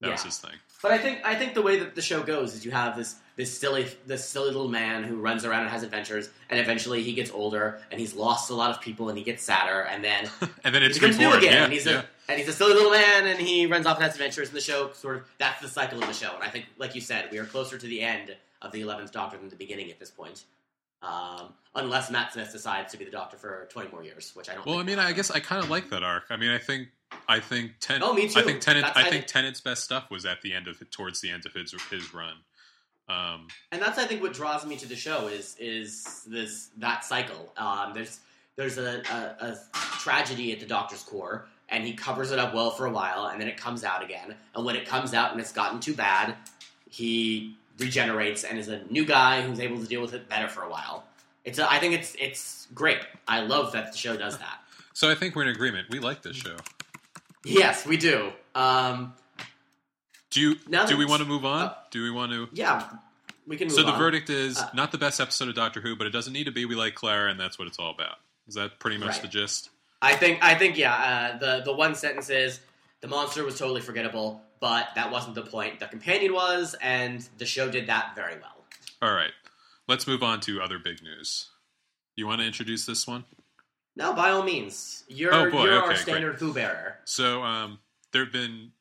That 0.00 0.10
was 0.10 0.20
Yeah. 0.20 0.24
his 0.26 0.38
thing. 0.38 0.52
But 0.82 0.92
I 0.92 0.98
think 0.98 1.20
I 1.24 1.34
think 1.34 1.54
the 1.54 1.62
way 1.62 1.78
that 1.78 1.94
the 1.94 2.02
show 2.02 2.22
goes 2.22 2.54
is 2.54 2.64
you 2.64 2.70
have 2.70 2.96
this 2.96 3.16
this 3.36 3.56
silly 3.58 3.88
this 4.06 4.28
silly 4.28 4.46
little 4.48 4.68
man 4.68 5.04
who 5.04 5.16
runs 5.16 5.44
around 5.44 5.62
and 5.62 5.70
has 5.70 5.82
adventures, 5.82 6.28
and 6.50 6.60
eventually 6.60 7.02
he 7.02 7.12
gets 7.14 7.30
older 7.30 7.80
and 7.90 7.98
he's 7.98 8.14
lost 8.14 8.50
a 8.50 8.54
lot 8.54 8.70
of 8.70 8.80
people 8.80 9.08
and 9.08 9.16
he 9.16 9.24
gets 9.24 9.42
sadder, 9.42 9.80
and 9.80 10.04
then 10.04 10.28
And 10.64 10.74
then 10.74 10.82
he 10.82 10.88
it's 10.88 10.98
becomes 10.98 11.18
new 11.18 11.32
again, 11.32 11.52
Yeah, 11.52 11.64
and 11.64 11.72
he's 11.72 11.86
yeah. 11.86 12.02
a 12.02 12.30
and 12.30 12.38
he's 12.38 12.48
a 12.48 12.52
silly 12.52 12.74
little 12.74 12.90
man, 12.90 13.26
and 13.26 13.38
he 13.38 13.66
runs 13.66 13.86
off 13.86 13.96
and 13.96 14.04
has 14.04 14.12
adventures. 14.14 14.48
And 14.48 14.56
the 14.56 14.60
show 14.60 14.92
sort 14.92 15.16
of 15.16 15.22
that's 15.38 15.60
the 15.62 15.68
cycle 15.68 16.00
of 16.00 16.06
the 16.06 16.12
show. 16.14 16.34
And 16.34 16.42
I 16.44 16.48
think, 16.50 16.66
like 16.76 16.94
you 16.94 17.00
said, 17.00 17.28
we 17.32 17.38
are 17.38 17.46
closer 17.46 17.78
to 17.78 17.86
the 17.86 18.00
end 18.02 18.36
of 18.62 18.72
the 18.72 18.80
Eleventh 18.82 19.12
Doctor 19.12 19.38
than 19.38 19.48
the 19.48 19.56
beginning 19.56 19.90
at 19.90 19.98
this 19.98 20.10
point. 20.10 20.44
Um, 21.02 21.52
unless 21.74 22.10
Matt 22.10 22.32
Smith 22.32 22.50
decides 22.52 22.90
to 22.92 22.98
be 22.98 23.04
the 23.04 23.10
Doctor 23.10 23.36
for 23.36 23.66
twenty 23.70 23.90
more 23.90 24.02
years, 24.04 24.32
which 24.34 24.48
I 24.50 24.54
don't. 24.54 24.66
Well, 24.66 24.78
I 24.78 24.82
mean, 24.82 24.96
will 24.96 25.04
I 25.04 25.12
guess 25.12 25.30
I 25.30 25.40
kind 25.40 25.62
of 25.62 25.70
like 25.70 25.88
that 25.90 26.02
arc. 26.02 26.24
I 26.30 26.36
mean, 26.36 26.50
I 26.50 26.58
think 26.58 26.88
I 27.28 27.40
think 27.40 27.72
Tennant. 27.80 28.04
Oh, 28.04 28.12
me 28.14 28.28
too. 28.28 28.40
I 28.40 28.42
think 28.42 28.60
Tennant. 28.60 28.86
I 28.94 29.08
think- 29.08 29.26
Tennant's 29.26 29.60
best 29.60 29.84
stuff 29.84 30.10
was 30.10 30.24
at 30.24 30.42
the 30.42 30.52
end 30.52 30.68
of 30.68 30.82
towards 30.90 31.20
the 31.20 31.30
end 31.30 31.46
of 31.46 31.52
his 31.52 31.74
his 31.90 32.12
run. 32.14 32.34
Um, 33.08 33.46
and 33.70 33.80
that's 33.80 33.98
I 33.98 34.04
think 34.04 34.20
what 34.22 34.32
draws 34.32 34.66
me 34.66 34.76
to 34.78 34.86
the 34.88 34.96
show 34.96 35.28
is 35.28 35.56
is 35.60 36.24
this 36.26 36.70
that 36.78 37.04
cycle. 37.04 37.52
Um, 37.56 37.92
there's 37.94 38.20
there's 38.56 38.78
a, 38.78 39.02
a, 39.10 39.46
a 39.46 39.58
tragedy 39.98 40.52
at 40.52 40.60
the 40.60 40.66
Doctor's 40.66 41.02
core, 41.02 41.46
and 41.68 41.84
he 41.84 41.92
covers 41.92 42.30
it 42.32 42.38
up 42.38 42.54
well 42.54 42.70
for 42.70 42.86
a 42.86 42.90
while, 42.90 43.26
and 43.26 43.40
then 43.40 43.48
it 43.48 43.56
comes 43.56 43.84
out 43.84 44.02
again. 44.02 44.34
And 44.54 44.64
when 44.64 44.74
it 44.76 44.86
comes 44.86 45.14
out 45.14 45.30
and 45.32 45.40
it's 45.40 45.52
gotten 45.52 45.78
too 45.78 45.94
bad, 45.94 46.34
he 46.90 47.56
regenerates 47.78 48.42
and 48.44 48.58
is 48.58 48.68
a 48.68 48.82
new 48.90 49.04
guy 49.04 49.42
who's 49.42 49.60
able 49.60 49.78
to 49.78 49.86
deal 49.86 50.00
with 50.00 50.14
it 50.14 50.28
better 50.28 50.48
for 50.48 50.62
a 50.62 50.70
while. 50.70 51.04
It's 51.44 51.58
a, 51.58 51.70
I 51.70 51.78
think 51.78 51.94
it's 51.94 52.16
it's 52.18 52.66
great. 52.74 52.98
I 53.28 53.40
love 53.42 53.72
that 53.72 53.92
the 53.92 53.98
show 53.98 54.16
does 54.16 54.36
that. 54.38 54.58
so 54.94 55.08
I 55.10 55.14
think 55.14 55.36
we're 55.36 55.42
in 55.42 55.48
agreement. 55.48 55.88
We 55.90 56.00
like 56.00 56.22
this 56.22 56.36
show. 56.36 56.56
Yes, 57.46 57.86
we 57.86 57.96
do. 57.96 58.32
Um, 58.54 59.14
Do 60.30 60.40
you? 60.40 60.56
Now 60.68 60.86
do 60.86 60.96
we 60.96 61.04
want 61.04 61.22
to 61.22 61.28
move 61.28 61.44
on? 61.44 61.62
uh, 61.68 61.74
do 61.90 62.02
we 62.02 62.10
want 62.10 62.32
to? 62.32 62.48
yeah, 62.52 62.88
we 63.46 63.56
can. 63.56 63.68
Move 63.68 63.76
So 63.76 63.82
the 63.82 63.92
on. 63.92 63.98
verdict 63.98 64.28
is 64.30 64.58
Uh, 64.58 64.68
not 64.74 64.92
the 64.92 64.98
best 64.98 65.20
episode 65.20 65.48
of 65.48 65.54
Doctor 65.54 65.80
Who, 65.80 65.96
but 65.96 66.06
it 66.06 66.10
doesn't 66.10 66.32
need 66.32 66.44
to 66.44 66.50
be. 66.52 66.64
We 66.64 66.74
like 66.74 66.94
Clara, 66.94 67.30
and 67.30 67.38
that's 67.38 67.58
what 67.58 67.68
it's 67.68 67.78
all 67.78 67.90
about. 67.90 68.16
Is 68.48 68.54
that 68.54 68.78
pretty 68.78 68.98
much 68.98 69.10
Right. 69.14 69.22
the 69.22 69.28
gist? 69.28 69.70
I 70.02 70.14
think 70.16 70.42
I 70.42 70.54
think 70.56 70.76
yeah. 70.76 70.94
Uh, 70.94 71.38
the 71.38 71.62
the 71.64 71.72
one 71.72 71.94
sentence 71.94 72.28
is 72.30 72.60
the 73.00 73.08
monster 73.08 73.44
was 73.44 73.58
totally 73.58 73.80
forgettable, 73.80 74.42
but 74.60 74.88
that 74.94 75.10
wasn't 75.10 75.34
the 75.34 75.42
point. 75.42 75.80
The 75.80 75.86
companion 75.86 76.32
was, 76.32 76.74
and 76.80 77.26
the 77.38 77.46
show 77.46 77.70
did 77.70 77.86
that 77.88 78.14
very 78.14 78.34
well. 78.38 78.64
All 79.02 79.12
right, 79.12 79.32
let's 79.88 80.06
move 80.06 80.22
on 80.22 80.40
to 80.42 80.60
other 80.60 80.78
big 80.78 81.02
news. 81.02 81.48
You 82.16 82.26
want 82.26 82.40
to 82.40 82.46
introduce 82.46 82.86
this 82.86 83.06
one? 83.06 83.24
No, 83.96 84.12
by 84.12 84.30
all 84.30 84.42
means, 84.42 85.04
you're 85.08 85.34
Oh, 85.34 85.50
boy, 85.50 85.64
you're 85.64 85.72
okay, 85.74 85.80
our 85.80 85.86
great. 85.88 85.98
standard 85.98 86.34
Who 86.36 86.52
bearer. 86.52 86.98
So 87.04 87.42
um, 87.42 87.78
there 88.12 88.24
have 88.24 88.32
been, 88.32 88.72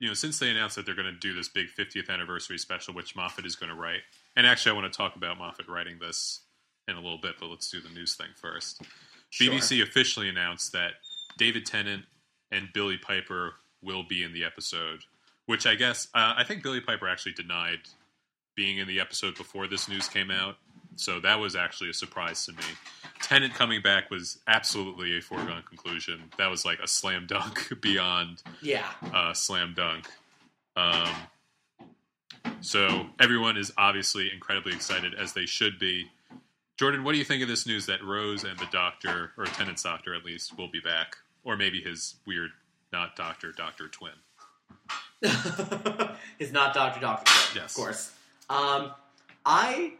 you 0.00 0.08
know, 0.08 0.14
since 0.14 0.38
they 0.38 0.50
announced 0.50 0.76
that 0.76 0.86
they're 0.86 0.94
going 0.94 1.12
to 1.12 1.18
do 1.18 1.34
this 1.34 1.48
big 1.48 1.66
50th 1.78 2.08
anniversary 2.08 2.58
special, 2.58 2.94
which 2.94 3.14
Moffat 3.14 3.44
is 3.44 3.54
going 3.54 3.70
to 3.70 3.76
write. 3.76 4.00
And 4.34 4.46
actually, 4.46 4.72
I 4.72 4.80
want 4.80 4.90
to 4.92 4.96
talk 4.96 5.14
about 5.14 5.38
Moffat 5.38 5.68
writing 5.68 5.98
this 6.00 6.40
in 6.88 6.96
a 6.96 7.00
little 7.00 7.18
bit, 7.18 7.34
but 7.38 7.48
let's 7.48 7.70
do 7.70 7.80
the 7.80 7.90
news 7.90 8.14
thing 8.14 8.28
first. 8.34 8.82
Sure. 9.30 9.52
BBC 9.52 9.82
officially 9.82 10.28
announced 10.28 10.72
that 10.72 10.92
David 11.38 11.66
Tennant 11.66 12.04
and 12.50 12.68
Billie 12.72 12.98
Piper 12.98 13.54
will 13.82 14.02
be 14.02 14.22
in 14.22 14.32
the 14.32 14.44
episode, 14.44 15.00
which 15.46 15.66
I 15.66 15.74
guess 15.74 16.08
uh, 16.14 16.34
I 16.36 16.44
think 16.44 16.62
Billie 16.62 16.80
Piper 16.80 17.08
actually 17.08 17.32
denied 17.32 17.80
being 18.54 18.78
in 18.78 18.86
the 18.88 19.00
episode 19.00 19.36
before 19.36 19.66
this 19.66 19.88
news 19.88 20.08
came 20.08 20.30
out. 20.30 20.56
So 20.96 21.20
that 21.20 21.38
was 21.40 21.56
actually 21.56 21.90
a 21.90 21.94
surprise 21.94 22.44
to 22.46 22.52
me. 22.52 22.62
Tennant 23.22 23.54
coming 23.54 23.82
back 23.82 24.10
was 24.10 24.38
absolutely 24.46 25.16
a 25.16 25.20
foregone 25.20 25.62
conclusion. 25.68 26.24
That 26.38 26.50
was 26.50 26.64
like 26.64 26.78
a 26.80 26.88
slam 26.88 27.26
dunk 27.26 27.72
beyond 27.80 28.42
Yeah, 28.60 28.86
uh, 29.12 29.32
slam 29.32 29.74
dunk. 29.76 30.06
Um, 30.76 31.08
so 32.60 33.06
everyone 33.20 33.56
is 33.56 33.72
obviously 33.76 34.30
incredibly 34.32 34.72
excited, 34.72 35.14
as 35.14 35.32
they 35.32 35.46
should 35.46 35.78
be. 35.78 36.10
Jordan, 36.76 37.04
what 37.04 37.12
do 37.12 37.18
you 37.18 37.24
think 37.24 37.42
of 37.42 37.48
this 37.48 37.66
news 37.66 37.86
that 37.86 38.02
Rose 38.02 38.44
and 38.44 38.58
the 38.58 38.68
Doctor, 38.72 39.32
or 39.36 39.44
Tennant's 39.44 39.82
Doctor 39.82 40.14
at 40.14 40.24
least, 40.24 40.56
will 40.56 40.68
be 40.68 40.80
back, 40.80 41.16
or 41.44 41.56
maybe 41.56 41.80
his 41.80 42.16
weird 42.26 42.50
not 42.92 43.14
Doctor 43.16 43.52
Doctor 43.52 43.88
twin? 43.88 44.12
He's 46.38 46.52
not 46.52 46.74
Doctor 46.74 47.00
Doctor. 47.00 47.30
Yes, 47.54 47.70
of 47.70 47.74
course. 47.74 48.12
Um, 48.50 48.92
I 49.44 49.92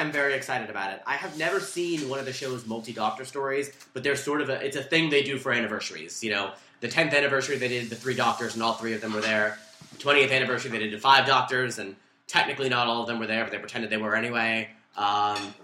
am 0.00 0.12
very 0.12 0.34
excited 0.34 0.70
about 0.70 0.92
it. 0.92 1.02
I 1.06 1.14
have 1.14 1.36
never 1.38 1.60
seen 1.60 2.08
one 2.08 2.18
of 2.18 2.24
the 2.24 2.32
show's 2.32 2.66
multi-doctor 2.66 3.24
stories, 3.24 3.70
but 3.92 4.02
they're 4.02 4.16
sort 4.16 4.40
of 4.40 4.48
a 4.48 4.64
it's 4.64 4.76
a 4.76 4.82
thing 4.82 5.10
they 5.10 5.22
do 5.22 5.38
for 5.38 5.52
anniversaries. 5.52 6.22
You 6.22 6.30
know, 6.30 6.52
the 6.80 6.88
10th 6.88 7.14
anniversary 7.14 7.56
they 7.56 7.68
did 7.68 7.90
the 7.90 7.96
three 7.96 8.14
doctors 8.14 8.54
and 8.54 8.62
all 8.62 8.74
three 8.74 8.94
of 8.94 9.00
them 9.00 9.12
were 9.12 9.20
there. 9.20 9.58
20th 9.98 10.32
anniversary 10.32 10.70
they 10.70 10.78
did 10.78 10.92
the 10.92 10.98
five 10.98 11.26
doctors 11.26 11.78
and 11.78 11.96
technically 12.26 12.68
not 12.68 12.86
all 12.86 13.02
of 13.02 13.06
them 13.06 13.18
were 13.18 13.26
there, 13.26 13.44
but 13.44 13.52
they 13.52 13.58
pretended 13.58 13.90
they 13.90 13.96
were 13.96 14.14
anyway. 14.14 14.68
Um, 14.96 15.54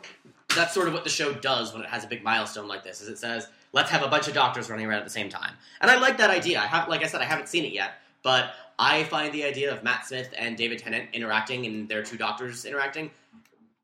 that's 0.55 0.73
sort 0.73 0.89
of 0.89 0.95
what 0.95 1.05
the 1.05 1.11
show 1.11 1.33
does 1.33 1.73
when 1.73 1.83
it 1.83 1.89
has 1.89 2.05
a 2.05 2.09
big 2.09 2.23
milestone 2.23 2.69
like 2.69 2.83
this. 2.85 3.01
Is 3.01 3.09
it 3.09 3.19
says 3.19 3.49
let's 3.73 3.91
have 3.91 4.03
a 4.03 4.09
bunch 4.09 4.29
of 4.29 4.35
doctors 4.35 4.71
running 4.71 4.87
around 4.87 4.99
at 4.99 5.05
the 5.05 5.11
same 5.11 5.29
time, 5.29 5.53
and 5.81 5.91
I 5.91 5.99
like 5.99 6.19
that 6.19 6.31
idea. 6.31 6.59
I 6.59 6.67
have, 6.67 6.89
like 6.89 7.03
I 7.03 7.07
said, 7.07 7.21
I 7.21 7.25
haven't 7.25 7.49
seen 7.49 7.65
it 7.65 7.73
yet, 7.73 7.93
but 8.23 8.53
I 8.79 9.05
find 9.05 9.33
the 9.33 9.45
idea 9.45 9.73
of 9.73 9.83
Matt 9.83 10.07
Smith 10.07 10.33
and 10.37 10.57
David 10.57 10.79
Tennant 10.79 11.09
interacting 11.13 11.67
and 11.67 11.89
their 11.89 12.03
two 12.03 12.17
doctors 12.17 12.65
interacting 12.65 13.11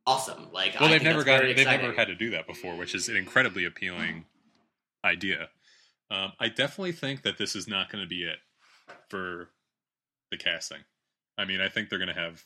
awesome. 0.07 0.49
Like, 0.53 0.79
well, 0.79 0.89
I 0.89 0.93
they've 0.93 1.03
never 1.03 1.25
got 1.25 1.43
they've 1.43 1.67
never 1.67 1.93
had 1.93 2.09
to 2.09 2.15
do 2.15 2.31
that 2.31 2.47
before, 2.47 2.77
which 2.77 2.95
is 2.95 3.09
an 3.09 3.17
incredibly 3.17 3.65
appealing 3.65 4.25
idea. 5.05 5.49
Um, 6.11 6.33
I 6.39 6.49
definitely 6.49 6.93
think 6.93 7.23
that 7.23 7.39
this 7.39 7.57
is 7.57 7.67
not 7.67 7.91
going 7.91 8.05
to 8.05 8.09
be 8.09 8.25
it 8.25 8.39
for 9.09 9.49
the 10.31 10.37
casting. 10.37 10.81
I 11.39 11.45
mean, 11.45 11.61
I 11.61 11.69
think 11.69 11.89
they're 11.89 11.99
going 11.99 12.15
to 12.15 12.21
have 12.21 12.43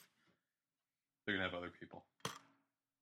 they're 1.26 1.36
going 1.36 1.48
to 1.48 1.50
have 1.52 1.58
other 1.58 1.72
people. 1.78 2.04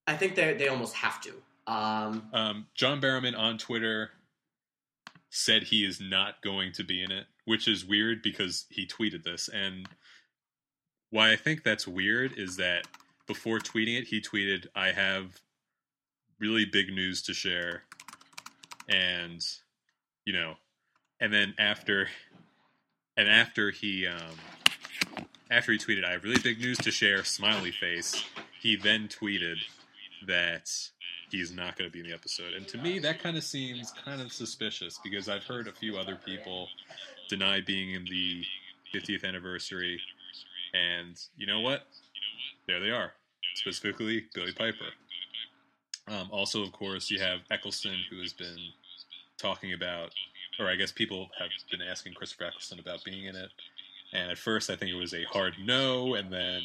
I 0.07 0.17
think 0.17 0.35
they 0.35 0.55
they 0.55 0.69
almost 0.69 0.95
have 0.95 1.21
to. 1.23 1.33
Um, 1.67 2.29
um, 2.33 2.67
John 2.75 3.01
Barrowman 3.01 3.37
on 3.39 3.59
Twitter 3.59 4.11
said 5.31 5.65
he 5.65 5.85
is 5.85 6.01
not 6.01 6.41
going 6.43 6.73
to 6.73 6.85
be 6.85 7.03
in 7.03 7.11
it, 7.11 7.27
which 7.45 7.67
is 7.67 7.85
weird 7.85 8.23
because 8.23 8.67
he 8.71 8.87
tweeted 8.87 9.25
this. 9.25 9.49
And 9.49 9.89
why 11.11 11.33
I 11.33 11.37
think 11.37 11.63
that's 11.63 11.89
weird 11.89 12.39
is 12.39 12.57
that 12.57 12.87
before 13.27 13.59
tweeting 13.59 13.99
it, 13.99 14.09
he 14.09 14.21
tweeted, 14.21 14.67
"I 14.75 14.93
have 14.93 15.41
really 16.39 16.65
big 16.65 16.93
news 16.93 17.23
to 17.23 17.35
share," 17.35 17.85
and 18.89 19.45
you 20.25 20.33
know, 20.33 20.57
and 21.21 21.33
then 21.33 21.55
after, 21.59 22.09
and 23.17 23.29
after 23.29 23.71
he, 23.71 24.07
um, 24.07 24.37
after 25.51 25.73
he 25.73 25.79
tweeted, 25.79 26.05
"I 26.05 26.13
have 26.13 26.25
really 26.25 26.41
big 26.43 26.59
news 26.59 26.79
to 26.79 26.91
share," 26.91 27.25
smiley 27.25 27.73
face. 27.73 28.25
He 28.61 28.77
then 28.77 29.09
tweeted 29.09 29.59
that 30.27 30.71
he's 31.31 31.53
not 31.53 31.77
going 31.77 31.91
to 31.91 31.93
be 31.93 32.01
in 32.01 32.07
the 32.07 32.15
episode, 32.15 32.55
and 32.55 32.67
to 32.69 32.79
me, 32.79 32.99
that 33.01 33.19
kind 33.21 33.37
of 33.37 33.45
seems 33.45 33.91
kind 33.93 34.21
of 34.21 34.33
suspicious 34.33 34.99
because 35.03 35.29
I've 35.29 35.45
heard 35.45 35.69
a 35.69 35.73
few 35.73 35.97
other 35.97 36.17
people 36.17 36.69
deny 37.29 37.61
being 37.61 37.93
in 37.93 38.05
the 38.05 38.45
50th 38.93 39.25
anniversary, 39.25 40.01
and 40.73 41.21
you 41.37 41.47
know 41.47 41.61
what? 41.61 41.87
There 42.67 42.81
they 42.81 42.91
are, 42.91 43.13
specifically 43.55 44.25
Billie 44.35 44.53
Piper. 44.53 44.91
Um, 46.09 46.29
also, 46.31 46.63
of 46.63 46.73
course, 46.73 47.11
you 47.11 47.19
have 47.21 47.41
Eccleston, 47.51 47.97
who 48.11 48.21
has 48.21 48.33
been 48.33 48.59
talking 49.39 49.73
about, 49.73 50.13
or 50.59 50.69
I 50.69 50.77
guess 50.77 50.93
people 50.93 51.29
have 51.39 51.51
been 51.71 51.83
asking 51.83 52.15
Christopher 52.15 52.45
Eccleston 52.45 52.79
about 52.79 53.05
being 53.05 53.25
in 53.25 53.37
it. 53.37 53.51
And 54.13 54.31
at 54.31 54.39
first, 54.39 54.71
I 54.71 54.77
think 54.77 54.91
it 54.91 54.97
was 54.99 55.15
a 55.15 55.25
hard 55.25 55.55
no, 55.63 56.15
and 56.15 56.33
then 56.33 56.63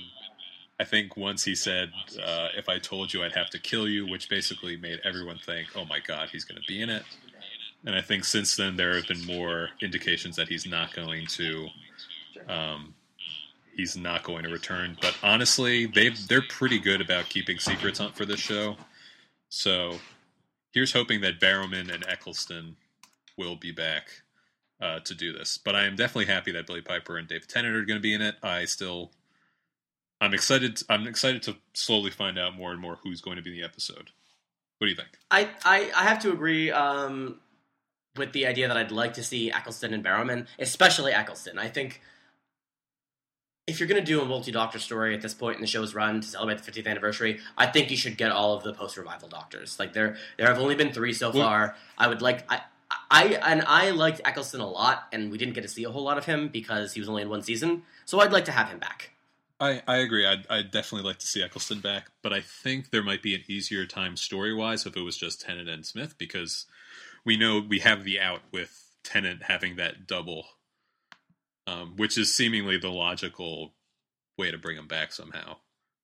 I 0.80 0.84
think 0.84 1.18
once 1.18 1.44
he 1.44 1.56
said, 1.56 1.92
uh, 2.22 2.50
"If 2.56 2.70
I 2.70 2.80
told 2.80 3.14
you, 3.14 3.24
I'd 3.24 3.34
have 3.34 3.50
to 3.52 3.60
kill 3.60 3.88
you," 3.88 4.08
which 4.08 4.30
basically 4.30 4.78
made 4.78 5.00
everyone 5.04 5.40
think, 5.40 5.76
"Oh 5.76 5.86
my 5.86 6.00
God, 6.00 6.30
he's 6.30 6.46
going 6.46 6.62
to 6.62 6.68
be 6.68 6.82
in 6.82 6.90
it." 6.90 7.04
And 7.86 7.96
I 7.96 8.02
think 8.02 8.26
since 8.26 8.56
then 8.56 8.76
there 8.76 8.96
have 8.96 9.08
been 9.08 9.26
more 9.26 9.70
indications 9.82 10.36
that 10.36 10.48
he's 10.50 10.66
not 10.66 10.94
going 10.94 11.28
to 11.28 11.70
um, 12.48 12.94
he's 13.80 13.96
not 13.96 14.24
going 14.24 14.44
to 14.44 14.50
return. 14.50 14.98
But 15.02 15.16
honestly, 15.24 15.86
they 15.86 16.10
they're 16.10 16.42
pretty 16.42 16.80
good 16.80 17.00
about 17.00 17.30
keeping 17.30 17.58
secrets 17.60 18.00
on 18.02 18.12
for 18.12 18.26
this 18.26 18.40
show. 18.40 18.76
So 19.48 19.96
here's 20.74 20.92
hoping 20.92 21.22
that 21.22 21.40
Barrowman 21.40 21.92
and 21.94 22.06
Eccleston 22.08 22.76
will 23.38 23.56
be 23.56 23.72
back 23.72 24.10
uh, 24.82 25.00
to 25.00 25.16
do 25.16 25.32
this. 25.32 25.58
But 25.58 25.76
I 25.76 25.86
am 25.86 25.96
definitely 25.96 26.26
happy 26.26 26.52
that 26.52 26.68
Billie 26.68 26.82
Piper 26.82 27.18
and 27.18 27.28
David 27.28 27.48
Tennant 27.48 27.74
are 27.74 27.86
going 27.86 27.98
to 27.98 28.02
be 28.02 28.14
in 28.14 28.22
it. 28.22 28.36
I 28.44 28.66
still, 28.66 29.12
I'm 30.20 30.34
excited. 30.34 30.82
I'm 30.90 31.08
excited 31.08 31.42
to 31.44 31.56
slowly 31.74 32.12
find 32.12 32.38
out 32.38 32.58
more 32.58 32.72
and 32.72 32.82
more 32.82 33.00
who's 33.02 33.22
going 33.22 33.38
to 33.38 33.42
be 33.42 33.52
in 33.52 33.62
the 33.62 33.64
episode. 33.64 34.10
What 34.78 34.88
do 34.88 34.90
you 34.90 34.96
think? 34.96 35.18
I 35.32 35.50
I, 35.64 35.90
I 35.96 36.04
have 36.04 36.20
to 36.20 36.34
agree 36.34 36.70
um, 36.70 37.40
with 38.18 38.34
the 38.34 38.46
idea 38.46 38.68
that 38.68 38.76
I'd 38.76 38.92
like 38.92 39.14
to 39.14 39.24
see 39.24 39.52
Eccleston 39.54 39.94
and 39.94 40.04
Barrowman, 40.04 40.48
especially 40.60 41.14
Eccleston. 41.14 41.58
I 41.58 41.70
think 41.70 42.02
if 43.70 43.80
you're 43.80 43.88
going 43.88 44.04
to 44.04 44.06
do 44.06 44.22
a 44.22 44.26
multi 44.26 44.52
doctor 44.52 44.80
story 44.80 45.16
at 45.16 45.22
this 45.22 45.34
point 45.34 45.56
in 45.56 45.62
the 45.62 45.68
show's 45.68 45.94
run 45.94 46.22
to 46.22 46.28
celebrate 46.28 46.62
the 46.62 46.72
50th 46.72 46.88
anniversary, 46.88 47.40
I 47.58 47.68
think 47.68 47.92
you 47.92 47.98
should 47.98 48.18
get 48.18 48.32
all 48.32 48.56
of 48.56 48.64
the 48.64 48.74
post 48.74 48.98
revival 48.98 49.30
doctors. 49.30 49.80
Like 49.80 49.94
there, 49.94 50.18
there 50.38 50.48
have 50.48 50.60
only 50.60 50.76
been 50.76 50.92
three 50.92 51.14
so 51.14 51.32
mm. 51.32 51.42
far. 51.42 51.76
I 51.98 52.08
would 52.08 52.22
like, 52.22 52.52
I, 52.52 52.62
I, 53.12 53.26
and 53.44 53.64
I 53.68 53.92
liked 53.92 54.22
Eccleston 54.26 54.62
a 54.62 54.68
lot, 54.68 55.08
and 55.12 55.32
we 55.32 55.38
didn't 55.38 55.54
get 55.54 55.62
to 55.62 55.68
see 55.68 55.84
a 55.84 55.92
whole 55.92 56.04
lot 56.04 56.18
of 56.18 56.26
him 56.26 56.48
because 56.48 56.94
he 56.94 57.00
was 57.00 57.08
only 57.08 57.22
in 57.22 57.30
one 57.30 57.44
season. 57.44 57.84
So 58.06 58.20
I'd 58.20 58.32
like 58.32 58.46
to 58.46 58.52
have 58.52 58.70
him 58.70 58.80
back. 58.80 59.12
I, 59.60 59.82
I 59.88 59.98
agree. 59.98 60.26
I'd, 60.26 60.48
I'd 60.50 60.72
definitely 60.72 61.08
like 61.08 61.20
to 61.20 61.26
see 61.26 61.44
Eccleston 61.44 61.82
back, 61.82 62.10
but 62.22 62.32
I 62.32 62.42
think 62.42 62.92
there 62.92 63.04
might 63.04 63.22
be 63.22 63.36
an 63.36 63.44
easier 63.48 63.86
time 63.86 64.16
story 64.16 64.54
wise 64.54 64.86
if 64.86 64.96
it 64.96 65.02
was 65.02 65.18
just 65.18 65.42
Tennant 65.42 65.70
and 65.70 65.86
Smith 65.86 66.18
because 66.18 66.66
we 67.26 67.36
know 67.36 67.60
we 67.60 67.80
have 67.80 68.06
the 68.06 68.20
out 68.20 68.42
with 68.52 68.86
Tennant 69.04 69.44
having 69.44 69.76
that 69.76 70.08
double 70.08 70.46
um, 71.70 71.94
which 71.98 72.18
is 72.18 72.36
seemingly 72.36 72.78
the 72.78 72.90
logical 72.90 73.74
way 74.38 74.52
to 74.52 74.58
bring 74.58 74.78
him 74.78 74.88
back 74.88 75.12
somehow. 75.12 75.58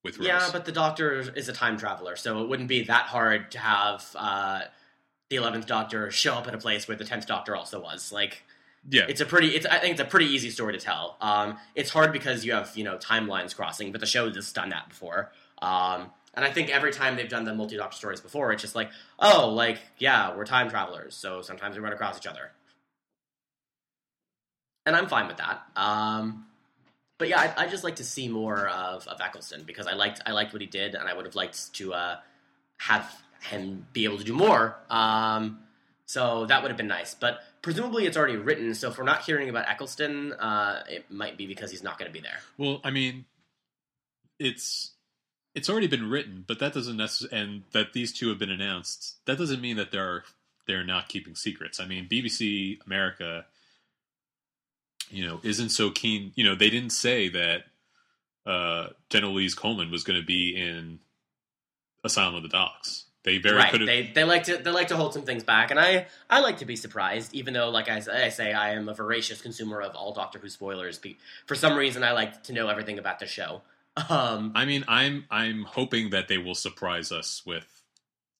With 0.04 0.18
Rose. 0.18 0.26
yeah, 0.28 0.48
but 0.52 0.64
the 0.64 0.72
Doctor 0.72 1.32
is 1.34 1.48
a 1.48 1.52
time 1.52 1.78
traveler, 1.78 2.14
so 2.14 2.42
it 2.42 2.48
wouldn't 2.48 2.68
be 2.68 2.84
that 2.84 3.06
hard 3.06 3.50
to 3.52 3.58
have 3.58 4.04
uh, 4.14 4.60
the 5.30 5.36
Eleventh 5.36 5.66
Doctor 5.66 6.12
show 6.12 6.34
up 6.34 6.46
at 6.46 6.54
a 6.54 6.58
place 6.58 6.86
where 6.86 6.96
the 6.96 7.04
Tenth 7.04 7.26
Doctor 7.26 7.56
also 7.56 7.80
was. 7.80 8.12
Like, 8.12 8.44
yeah, 8.88 9.06
it's 9.08 9.20
a 9.20 9.26
pretty. 9.26 9.48
It's 9.48 9.66
I 9.66 9.78
think 9.78 9.92
it's 9.92 10.00
a 10.00 10.04
pretty 10.04 10.26
easy 10.26 10.50
story 10.50 10.74
to 10.74 10.78
tell. 10.78 11.16
Um, 11.20 11.56
it's 11.74 11.90
hard 11.90 12.12
because 12.12 12.44
you 12.44 12.52
have 12.52 12.76
you 12.76 12.84
know 12.84 12.98
timelines 12.98 13.56
crossing, 13.56 13.90
but 13.90 14.00
the 14.00 14.06
show 14.06 14.30
has 14.30 14.52
done 14.52 14.68
that 14.68 14.88
before. 14.88 15.32
Um, 15.60 16.12
and 16.34 16.44
I 16.44 16.52
think 16.52 16.68
every 16.68 16.92
time 16.92 17.16
they've 17.16 17.28
done 17.28 17.44
the 17.44 17.54
multi 17.54 17.76
Doctor 17.76 17.96
stories 17.96 18.20
before, 18.20 18.52
it's 18.52 18.62
just 18.62 18.76
like, 18.76 18.90
oh, 19.18 19.48
like 19.48 19.78
yeah, 19.98 20.36
we're 20.36 20.44
time 20.44 20.70
travelers, 20.70 21.16
so 21.16 21.42
sometimes 21.42 21.74
we 21.74 21.82
run 21.82 21.92
across 21.92 22.16
each 22.18 22.28
other 22.28 22.52
and 24.86 24.96
I'm 24.96 25.08
fine 25.08 25.26
with 25.26 25.36
that. 25.38 25.62
Um, 25.74 26.46
but 27.18 27.28
yeah, 27.28 27.54
I, 27.56 27.64
I 27.64 27.66
just 27.66 27.84
like 27.84 27.96
to 27.96 28.04
see 28.04 28.28
more 28.28 28.68
of, 28.68 29.06
of 29.08 29.20
Eccleston 29.20 29.64
because 29.66 29.86
I 29.86 29.94
liked 29.94 30.20
I 30.24 30.32
liked 30.32 30.52
what 30.52 30.62
he 30.62 30.68
did, 30.68 30.94
and 30.94 31.08
I 31.08 31.14
would 31.14 31.26
have 31.26 31.34
liked 31.34 31.74
to 31.74 31.92
uh, 31.92 32.16
have 32.78 33.12
him 33.42 33.86
be 33.92 34.04
able 34.04 34.18
to 34.18 34.24
do 34.24 34.32
more. 34.32 34.76
Um, 34.88 35.60
so 36.06 36.46
that 36.46 36.62
would 36.62 36.70
have 36.70 36.76
been 36.76 36.86
nice. 36.86 37.14
But 37.14 37.40
presumably, 37.62 38.06
it's 38.06 38.16
already 38.16 38.36
written. 38.36 38.74
So 38.74 38.90
if 38.90 38.98
we're 38.98 39.04
not 39.04 39.22
hearing 39.22 39.48
about 39.48 39.68
Eccleston, 39.68 40.32
uh, 40.34 40.84
it 40.88 41.10
might 41.10 41.36
be 41.36 41.46
because 41.46 41.70
he's 41.70 41.82
not 41.82 41.98
going 41.98 42.10
to 42.10 42.12
be 42.12 42.20
there. 42.20 42.38
Well, 42.58 42.80
I 42.84 42.90
mean, 42.90 43.24
it's 44.38 44.92
it's 45.54 45.70
already 45.70 45.86
been 45.86 46.10
written, 46.10 46.44
but 46.46 46.58
that 46.58 46.74
doesn't 46.74 46.96
necessarily 46.96 47.44
and 47.44 47.62
that 47.72 47.92
these 47.92 48.12
two 48.12 48.28
have 48.28 48.38
been 48.38 48.50
announced. 48.50 49.16
That 49.24 49.38
doesn't 49.38 49.60
mean 49.60 49.78
that 49.78 49.90
they're 49.90 50.24
they're 50.66 50.84
not 50.84 51.08
keeping 51.08 51.34
secrets. 51.34 51.80
I 51.80 51.86
mean, 51.86 52.08
BBC 52.08 52.84
America 52.86 53.46
you 55.10 55.26
know, 55.26 55.40
isn't 55.42 55.70
so 55.70 55.90
keen. 55.90 56.32
You 56.34 56.44
know, 56.44 56.54
they 56.54 56.70
didn't 56.70 56.90
say 56.90 57.28
that 57.28 57.64
uh, 58.46 58.88
Louise 59.12 59.54
Coleman 59.54 59.90
was 59.90 60.04
going 60.04 60.20
to 60.20 60.26
be 60.26 60.56
in 60.56 61.00
Asylum 62.04 62.36
of 62.36 62.42
the 62.42 62.48
Daleks. 62.48 63.04
They 63.24 63.38
very 63.38 63.56
right. 63.56 63.72
could. 63.72 63.88
They, 63.88 64.12
they 64.14 64.22
like 64.22 64.44
to 64.44 64.56
they 64.56 64.70
like 64.70 64.88
to 64.88 64.96
hold 64.96 65.12
some 65.12 65.22
things 65.22 65.42
back, 65.42 65.72
and 65.72 65.80
I 65.80 66.06
I 66.30 66.40
like 66.40 66.58
to 66.58 66.64
be 66.64 66.76
surprised, 66.76 67.34
even 67.34 67.54
though, 67.54 67.70
like 67.70 67.88
I, 67.88 67.96
I 67.96 68.28
say, 68.28 68.52
I 68.52 68.74
am 68.74 68.88
a 68.88 68.94
voracious 68.94 69.42
consumer 69.42 69.82
of 69.82 69.96
all 69.96 70.12
Doctor 70.12 70.38
Who 70.38 70.48
spoilers. 70.48 71.00
For 71.46 71.56
some 71.56 71.76
reason, 71.76 72.04
I 72.04 72.12
like 72.12 72.44
to 72.44 72.52
know 72.52 72.68
everything 72.68 73.00
about 73.00 73.18
the 73.18 73.26
show. 73.26 73.62
Um, 74.08 74.52
I 74.54 74.64
mean, 74.64 74.84
I'm 74.86 75.24
I'm 75.28 75.64
hoping 75.64 76.10
that 76.10 76.28
they 76.28 76.38
will 76.38 76.54
surprise 76.54 77.10
us 77.10 77.42
with 77.44 77.82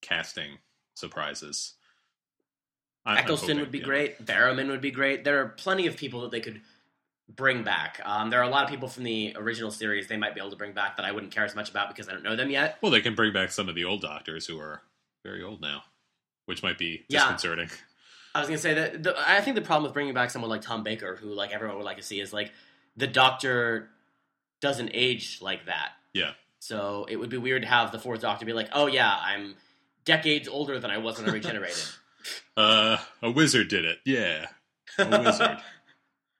casting 0.02 0.58
surprises. 0.94 1.74
I'm, 3.06 3.18
Eccleston 3.18 3.50
I'm 3.50 3.56
hoping, 3.56 3.60
would 3.60 3.72
be 3.72 3.78
yeah. 3.78 3.84
great. 3.84 4.26
Barrowman 4.26 4.68
would 4.68 4.80
be 4.80 4.90
great. 4.90 5.24
There 5.24 5.40
are 5.40 5.48
plenty 5.48 5.86
of 5.86 5.96
people 5.96 6.22
that 6.22 6.32
they 6.32 6.40
could 6.40 6.60
bring 7.28 7.62
back. 7.62 8.00
Um, 8.04 8.30
there 8.30 8.40
are 8.40 8.44
a 8.44 8.48
lot 8.48 8.64
of 8.64 8.70
people 8.70 8.88
from 8.88 9.04
the 9.04 9.34
original 9.36 9.70
series 9.70 10.08
they 10.08 10.16
might 10.16 10.34
be 10.34 10.40
able 10.40 10.50
to 10.50 10.56
bring 10.56 10.72
back 10.72 10.96
that 10.96 11.06
I 11.06 11.12
wouldn't 11.12 11.32
care 11.32 11.44
as 11.44 11.54
much 11.54 11.70
about 11.70 11.88
because 11.88 12.08
I 12.08 12.12
don't 12.12 12.22
know 12.22 12.36
them 12.36 12.50
yet. 12.50 12.78
Well, 12.82 12.92
they 12.92 13.00
can 13.00 13.14
bring 13.14 13.32
back 13.32 13.52
some 13.52 13.68
of 13.68 13.74
the 13.74 13.84
old 13.84 14.02
doctors 14.02 14.46
who 14.46 14.58
are 14.58 14.82
very 15.22 15.42
old 15.42 15.60
now, 15.60 15.82
which 16.46 16.62
might 16.62 16.78
be 16.78 17.04
disconcerting. 17.08 17.68
Yeah. 17.68 17.76
I 18.34 18.40
was 18.40 18.48
gonna 18.48 18.58
say 18.58 18.74
that 18.74 19.02
the, 19.02 19.14
I 19.16 19.40
think 19.40 19.56
the 19.56 19.62
problem 19.62 19.84
with 19.84 19.94
bringing 19.94 20.12
back 20.12 20.30
someone 20.30 20.50
like 20.50 20.60
Tom 20.60 20.82
Baker, 20.82 21.16
who 21.16 21.28
like 21.28 21.52
everyone 21.52 21.78
would 21.78 21.86
like 21.86 21.96
to 21.96 22.02
see, 22.02 22.20
is 22.20 22.32
like 22.32 22.52
the 22.96 23.06
Doctor 23.06 23.88
doesn't 24.60 24.90
age 24.92 25.38
like 25.40 25.66
that. 25.66 25.92
Yeah. 26.12 26.32
So 26.58 27.06
it 27.08 27.16
would 27.16 27.30
be 27.30 27.38
weird 27.38 27.62
to 27.62 27.68
have 27.68 27.92
the 27.92 27.98
fourth 27.98 28.20
Doctor 28.20 28.44
be 28.44 28.52
like, 28.52 28.68
"Oh 28.72 28.88
yeah, 28.88 29.16
I'm 29.22 29.54
decades 30.04 30.48
older 30.48 30.78
than 30.78 30.90
I 30.90 30.98
was 30.98 31.18
when 31.18 31.28
I 31.28 31.32
regenerated. 31.34 31.82
Uh, 32.56 32.98
a 33.22 33.30
wizard 33.30 33.68
did 33.68 33.84
it. 33.84 33.98
Yeah, 34.04 34.46
a 34.98 35.20
wizard. 35.24 35.58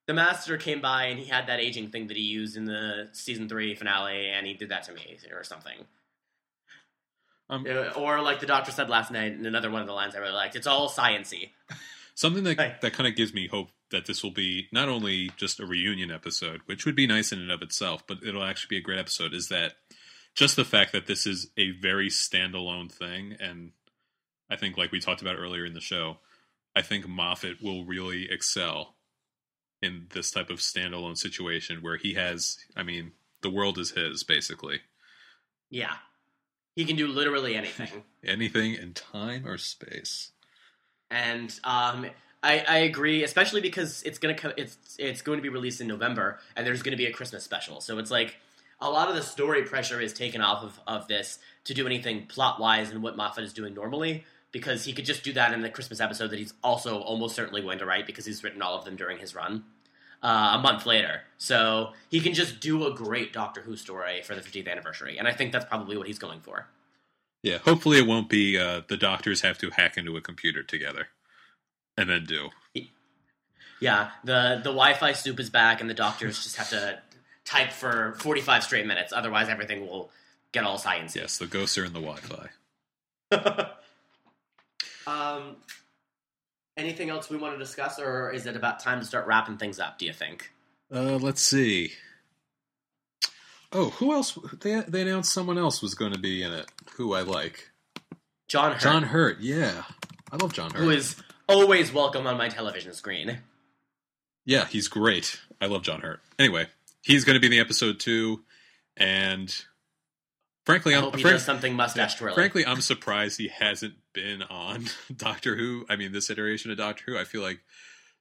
the 0.07 0.15
master 0.15 0.57
came 0.57 0.81
by 0.81 1.07
and 1.07 1.19
he 1.19 1.27
had 1.27 1.47
that 1.49 1.61
aging 1.61 1.91
thing 1.91 2.07
that 2.09 2.17
he 2.17 2.23
used 2.23 2.57
in 2.57 2.65
the 2.65 3.09
season 3.13 3.49
three 3.49 3.75
finale, 3.75 4.29
and 4.29 4.47
he 4.47 4.55
did 4.55 4.69
that 4.71 4.85
to 4.85 4.93
me 4.95 5.19
or 5.33 5.45
something. 5.45 5.85
Um, 7.49 7.65
Or 7.97 8.21
like 8.23 8.41
the 8.41 8.47
doctor 8.47 8.73
said 8.73 8.89
last 8.89 9.11
night 9.13 9.33
in 9.33 9.47
another 9.47 9.71
one 9.71 9.81
of 9.81 9.87
the 9.87 9.93
lines 9.93 10.17
I 10.17 10.19
really 10.19 10.33
liked, 10.33 10.57
it's 10.57 10.67
all 10.67 10.89
sciency. 10.89 11.51
Something 12.17 12.45
that 12.45 12.57
Right. 12.59 12.81
that 12.81 12.93
kind 12.95 13.07
of 13.07 13.15
gives 13.15 13.35
me 13.35 13.47
hope 13.47 13.69
that 13.91 14.07
this 14.07 14.23
will 14.25 14.31
be 14.31 14.69
not 14.73 14.89
only 14.89 15.31
just 15.37 15.61
a 15.61 15.67
reunion 15.67 16.11
episode, 16.11 16.63
which 16.65 16.87
would 16.87 16.97
be 16.97 17.07
nice 17.07 17.31
in 17.31 17.39
and 17.41 17.51
of 17.53 17.61
itself, 17.63 18.05
but 18.07 18.19
it'll 18.27 18.43
actually 18.43 18.69
be 18.77 18.79
a 18.79 18.83
great 18.83 18.99
episode. 18.99 19.35
Is 19.35 19.49
that 19.49 19.75
just 20.35 20.57
the 20.57 20.65
fact 20.65 20.93
that 20.93 21.07
this 21.07 21.27
is 21.27 21.51
a 21.59 21.71
very 21.73 22.09
standalone 22.09 22.91
thing, 22.91 23.37
and 23.39 23.73
I 24.51 24.57
think, 24.57 24.77
like 24.77 24.93
we 24.93 25.01
talked 25.01 25.23
about 25.23 25.37
earlier 25.37 25.65
in 25.65 25.75
the 25.75 25.81
show, 25.81 26.19
I 26.75 26.83
think 26.83 27.09
Moffat 27.09 27.63
will 27.63 27.85
really 27.85 28.31
excel 28.31 28.95
in 29.83 30.07
this 30.13 30.31
type 30.31 30.51
of 30.51 30.59
standalone 30.59 31.17
situation 31.17 31.83
where 31.83 31.97
he 31.97 32.15
has, 32.15 32.59
I 32.77 32.83
mean, 32.83 33.13
the 33.43 33.51
world 33.51 33.79
is 33.79 33.91
his 33.93 34.25
basically. 34.25 34.81
Yeah. 35.71 35.95
He 36.75 36.85
can 36.85 36.97
do 36.97 37.07
literally 37.07 37.57
anything. 37.57 38.05
Anything 38.25 38.75
in 38.75 38.93
time 38.93 39.47
or 39.47 39.57
space. 39.57 40.33
and 41.11 41.59
um, 41.65 42.07
I, 42.43 42.65
I 42.69 42.79
agree, 42.79 43.25
especially 43.25 43.61
because 43.61 44.03
it's 44.03 44.19
gonna 44.19 44.35
co- 44.35 44.53
it's 44.57 44.77
it's 44.99 45.23
going 45.23 45.39
to 45.39 45.43
be 45.43 45.49
released 45.49 45.81
in 45.81 45.87
November, 45.87 46.39
and 46.55 46.67
there's 46.67 46.83
going 46.83 46.93
to 46.93 46.97
be 46.97 47.07
a 47.07 47.13
Christmas 47.13 47.45
special. 47.45 47.81
So 47.81 47.99
it's 47.99 48.11
like 48.11 48.37
a 48.81 48.91
lot 48.91 49.09
of 49.09 49.15
the 49.15 49.23
story 49.23 49.63
pressure 49.63 50.01
is 50.01 50.13
taken 50.13 50.41
off 50.41 50.63
of, 50.63 50.81
of 50.87 51.09
this 51.09 51.39
to 51.65 51.75
do 51.75 51.87
anything 51.87 52.27
plot 52.27 52.61
wise 52.61 52.91
and 52.91 53.03
what 53.03 53.17
Moffat 53.17 53.45
is 53.45 53.53
doing 53.53 53.75
normally, 53.75 54.25
because 54.57 54.87
he 54.87 54.95
could 54.95 55.05
just 55.05 55.23
do 55.23 55.35
that 55.35 55.53
in 55.53 55.61
the 55.61 55.69
Christmas 55.69 56.01
episode 56.01 56.31
that 56.31 56.39
he's 56.39 56.55
also 56.65 56.99
almost 57.01 57.37
certainly 57.37 57.61
going 57.61 57.79
to 57.79 57.85
write 57.85 58.07
because 58.07 58.25
he's 58.25 58.43
written 58.43 58.63
all 58.63 58.75
of 58.75 58.87
them 58.87 58.97
during 58.97 59.19
his 59.19 59.35
run. 59.35 59.65
Uh, 60.23 60.53
a 60.55 60.59
month 60.59 60.87
later, 60.87 61.21
so 61.37 61.91
he 62.11 62.21
can 62.21 62.33
just 62.33 62.59
do 62.59 62.87
a 62.87 62.95
great 62.95 63.35
Doctor 63.35 63.61
Who 63.61 63.77
story 63.77 64.23
for 64.23 64.35
the 64.35 64.41
50th 64.41 64.67
anniversary, 64.67 65.19
and 65.19 65.29
I 65.29 65.33
think 65.33 65.53
that's 65.53 65.67
probably 65.67 65.99
what 65.99 66.07
he's 66.07 66.19
going 66.19 66.41
for. 66.41 66.67
Yeah, 67.43 67.59
hopefully 67.59 67.99
it 67.99 68.07
won't 68.07 68.31
be 68.31 68.59
uh, 68.59 68.81
the 68.89 68.97
doctors 68.97 69.43
have 69.43 69.59
to 69.59 69.69
hack 69.69 69.99
into 69.99 70.17
a 70.17 70.23
computer 70.23 70.63
together 70.63 71.09
and 71.99 72.09
then 72.09 72.25
do. 72.25 72.49
Yeah, 73.79 74.09
the 74.25 74.57
the 74.65 74.71
Wi-Fi 74.71 75.13
soup 75.13 75.39
is 75.39 75.51
back, 75.51 75.83
and 75.83 75.91
the 75.91 75.95
doctors 75.95 76.43
just 76.43 76.57
have 76.57 76.71
to 76.71 76.99
type 77.45 77.73
for 77.73 78.15
forty 78.19 78.41
five 78.41 78.65
straight 78.65 78.87
minutes. 78.87 79.13
Otherwise, 79.13 79.51
everything 79.51 79.87
will 79.87 80.11
get 80.51 80.65
all 80.65 80.79
sciencey. 80.79 81.17
Yes, 81.17 81.37
the 81.37 81.47
ghosts 81.47 81.77
are 81.77 81.85
in 81.85 81.93
the 81.93 82.01
Wi-Fi. 82.01 82.49
um, 85.07 85.57
anything 86.77 87.11
else 87.11 87.31
we 87.31 87.37
want 87.37 87.55
to 87.55 87.59
discuss, 87.59 87.99
or 87.99 88.31
is 88.33 88.47
it 88.47 88.57
about 88.57 88.81
time 88.81 89.01
to 89.01 89.07
start 89.07 89.27
wrapping 89.27 89.57
things 89.57 89.79
up? 89.79 89.99
Do 89.99 90.07
you 90.07 90.13
think? 90.13 90.51
Uh, 90.93 91.17
let's 91.17 91.43
see. 91.43 91.93
Oh, 93.73 93.91
who 93.91 94.13
else? 94.13 94.39
They 94.61 94.81
they 94.87 95.03
announced 95.03 95.33
someone 95.33 95.59
else 95.59 95.83
was 95.83 95.95
going 95.95 96.13
to 96.13 96.19
be 96.19 96.43
in 96.43 96.53
it. 96.53 96.67
Who 96.97 97.15
I 97.15 97.23
like, 97.23 97.71
John 98.49 98.73
Hurt, 98.73 98.81
John 98.81 99.03
Hurt. 99.03 99.41
Yeah, 99.41 99.83
I 100.31 100.37
love 100.37 100.53
John 100.53 100.71
Hurt. 100.71 100.81
who 100.81 100.91
is 100.91 101.17
always 101.49 101.93
welcome 101.93 102.27
on 102.27 102.37
my 102.39 102.49
television 102.49 102.93
screen. 102.95 103.39
Yeah, 104.45 104.67
he's 104.67 104.87
great. 104.89 105.41
I 105.61 105.67
love 105.67 105.83
John 105.83 106.01
Hurt. 106.01 106.21
Anyway, 106.39 106.69
he's 107.03 107.25
going 107.25 107.35
to 107.35 107.41
be 107.41 107.49
in 107.49 107.51
the 107.51 107.59
episode 107.59 107.99
two, 107.99 108.45
and 108.97 109.53
frankly, 110.65 110.95
I 110.95 110.99
I'm 110.99 111.05
hope 111.05 111.17
he 111.17 111.23
frank- 111.23 111.35
does 111.37 111.45
something 111.45 111.75
mustache 111.75 112.15
twirling. 112.15 112.37
frankly 112.37 112.65
I'm 112.65 112.81
surprised 112.81 113.39
he 113.39 113.49
hasn't 113.49 113.95
been 114.17 114.43
on 114.43 114.87
Doctor 115.17 115.55
Who. 115.55 115.87
I 115.89 115.95
mean, 115.95 116.11
this 116.11 116.31
iteration 116.31 116.73
of 116.73 116.79
Doctor 116.79 117.05
Who. 117.07 117.19
I 117.19 117.25
feel 117.25 117.43
like 117.43 117.61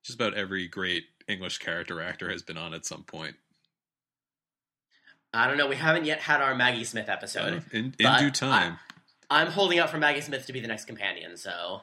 just 0.04 0.20
about 0.20 0.36
every 0.36 0.68
great 0.68 1.06
English 1.28 1.58
character 1.58 2.02
actor 2.02 2.30
has 2.30 2.44
been 2.44 2.58
on 2.58 2.76
at 2.76 2.86
some 2.86 3.04
point. 3.04 3.38
I 5.34 5.48
don't 5.48 5.58
know. 5.58 5.68
We 5.68 5.78
haven't 5.78 6.06
yet 6.06 6.20
had 6.20 6.42
our 6.42 6.54
Maggie 6.54 6.84
Smith 6.84 7.10
episode. 7.10 7.64
in 7.72 7.96
in 7.98 8.20
due 8.20 8.30
time. 8.30 8.78
I'm 9.30 9.48
holding 9.48 9.80
out 9.80 9.90
for 9.90 9.98
Maggie 9.98 10.22
Smith 10.22 10.46
to 10.46 10.54
be 10.54 10.60
the 10.60 10.68
next 10.68 10.86
companion. 10.86 11.38
So 11.38 11.82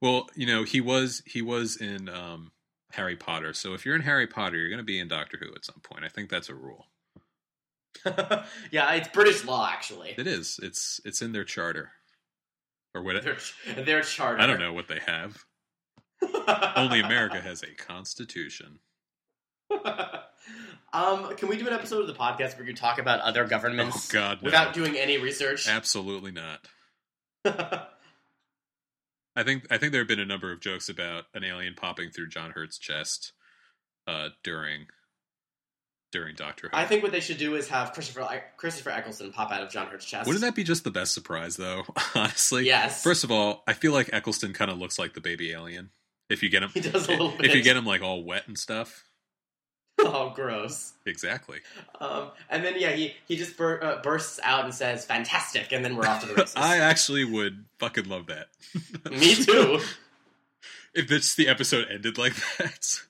Well, 0.00 0.28
you 0.34 0.46
know, 0.46 0.64
he 0.64 0.80
was 0.80 1.22
he 1.24 1.40
was 1.40 1.76
in 1.76 2.08
um, 2.08 2.52
Harry 2.92 3.16
Potter. 3.16 3.54
So 3.54 3.74
if 3.74 3.86
you're 3.86 3.94
in 3.94 4.02
Harry 4.02 4.26
Potter, 4.26 4.56
you're 4.56 4.68
going 4.68 4.78
to 4.78 4.84
be 4.84 5.00
in 5.00 5.08
Doctor 5.08 5.38
Who 5.40 5.54
at 5.54 5.64
some 5.64 5.80
point. 5.82 6.04
I 6.04 6.08
think 6.08 6.30
that's 6.30 6.48
a 6.48 6.54
rule. 6.54 6.86
yeah, 8.70 8.92
it's 8.92 9.08
British 9.08 9.44
law 9.44 9.68
actually. 9.72 10.14
It 10.18 10.26
is. 10.26 10.60
It's 10.62 11.00
it's 11.04 11.22
in 11.22 11.32
their 11.32 11.44
charter 11.44 11.92
or 12.96 13.02
what? 13.02 13.22
Their, 13.22 13.36
their 13.84 14.02
charter. 14.02 14.40
I 14.40 14.46
don't 14.46 14.58
know 14.58 14.72
what 14.72 14.88
they 14.88 15.00
have. 15.06 15.44
Only 16.76 17.00
America 17.00 17.40
has 17.40 17.62
a 17.62 17.74
constitution. 17.74 18.78
um, 20.92 21.36
can 21.36 21.48
we 21.48 21.56
do 21.56 21.66
an 21.66 21.72
episode 21.72 22.00
of 22.00 22.06
the 22.06 22.14
podcast 22.14 22.56
where 22.56 22.66
you 22.66 22.74
talk 22.74 22.98
about 22.98 23.20
other 23.20 23.44
governments 23.44 24.08
Oh 24.10 24.12
God, 24.12 24.42
no. 24.42 24.46
without 24.46 24.72
doing 24.72 24.96
any 24.96 25.18
research? 25.18 25.68
Absolutely 25.68 26.32
not. 26.32 26.66
I 29.38 29.42
think 29.44 29.66
I 29.70 29.76
think 29.76 29.92
there 29.92 30.00
have 30.00 30.08
been 30.08 30.20
a 30.20 30.24
number 30.26 30.50
of 30.52 30.60
jokes 30.60 30.88
about 30.88 31.24
an 31.34 31.44
alien 31.44 31.74
popping 31.74 32.10
through 32.10 32.28
John 32.28 32.52
Hurt's 32.52 32.78
chest 32.78 33.32
uh, 34.06 34.30
during 34.42 34.86
during 36.12 36.34
Doctor 36.34 36.68
Who. 36.70 36.76
I 36.76 36.86
think 36.86 37.02
what 37.02 37.12
they 37.12 37.20
should 37.20 37.38
do 37.38 37.54
is 37.56 37.68
have 37.68 37.92
Christopher 37.92 38.42
Christopher 38.56 38.90
Eccleston 38.90 39.32
pop 39.32 39.50
out 39.52 39.62
of 39.62 39.70
John 39.70 39.86
Hurt's 39.88 40.04
chest. 40.04 40.26
Wouldn't 40.26 40.42
that 40.44 40.54
be 40.54 40.64
just 40.64 40.84
the 40.84 40.90
best 40.90 41.12
surprise, 41.14 41.56
though? 41.56 41.84
Honestly, 42.14 42.66
Yes. 42.66 43.02
First 43.02 43.24
of 43.24 43.30
all, 43.30 43.62
I 43.66 43.72
feel 43.72 43.92
like 43.92 44.10
Eccleston 44.12 44.52
kind 44.52 44.70
of 44.70 44.78
looks 44.78 44.98
like 44.98 45.14
the 45.14 45.20
baby 45.20 45.52
alien. 45.52 45.90
If 46.28 46.42
you 46.42 46.48
get 46.48 46.62
him, 46.62 46.70
He 46.74 46.80
does 46.80 47.06
a 47.08 47.12
little 47.12 47.34
If 47.40 47.54
you 47.54 47.62
get 47.62 47.76
him 47.76 47.84
like 47.86 48.02
all 48.02 48.24
wet 48.24 48.48
and 48.48 48.58
stuff, 48.58 49.04
oh, 50.00 50.30
gross. 50.34 50.92
exactly. 51.06 51.58
Um, 52.00 52.30
and 52.50 52.64
then 52.64 52.74
yeah, 52.78 52.90
he 52.92 53.14
he 53.26 53.36
just 53.36 53.56
bur- 53.56 53.82
uh, 53.82 54.02
bursts 54.02 54.38
out 54.42 54.64
and 54.64 54.74
says 54.74 55.04
"fantastic," 55.06 55.72
and 55.72 55.84
then 55.84 55.96
we're 55.96 56.06
off 56.06 56.20
to 56.22 56.26
the 56.26 56.34
races. 56.36 56.54
I 56.56 56.78
actually 56.78 57.24
would 57.24 57.64
fucking 57.78 58.08
love 58.08 58.26
that. 58.26 58.48
Me 59.10 59.34
too. 59.36 59.80
if 60.94 61.08
this 61.08 61.34
the 61.34 61.48
episode 61.48 61.86
ended 61.90 62.18
like 62.18 62.34
that. 62.58 63.00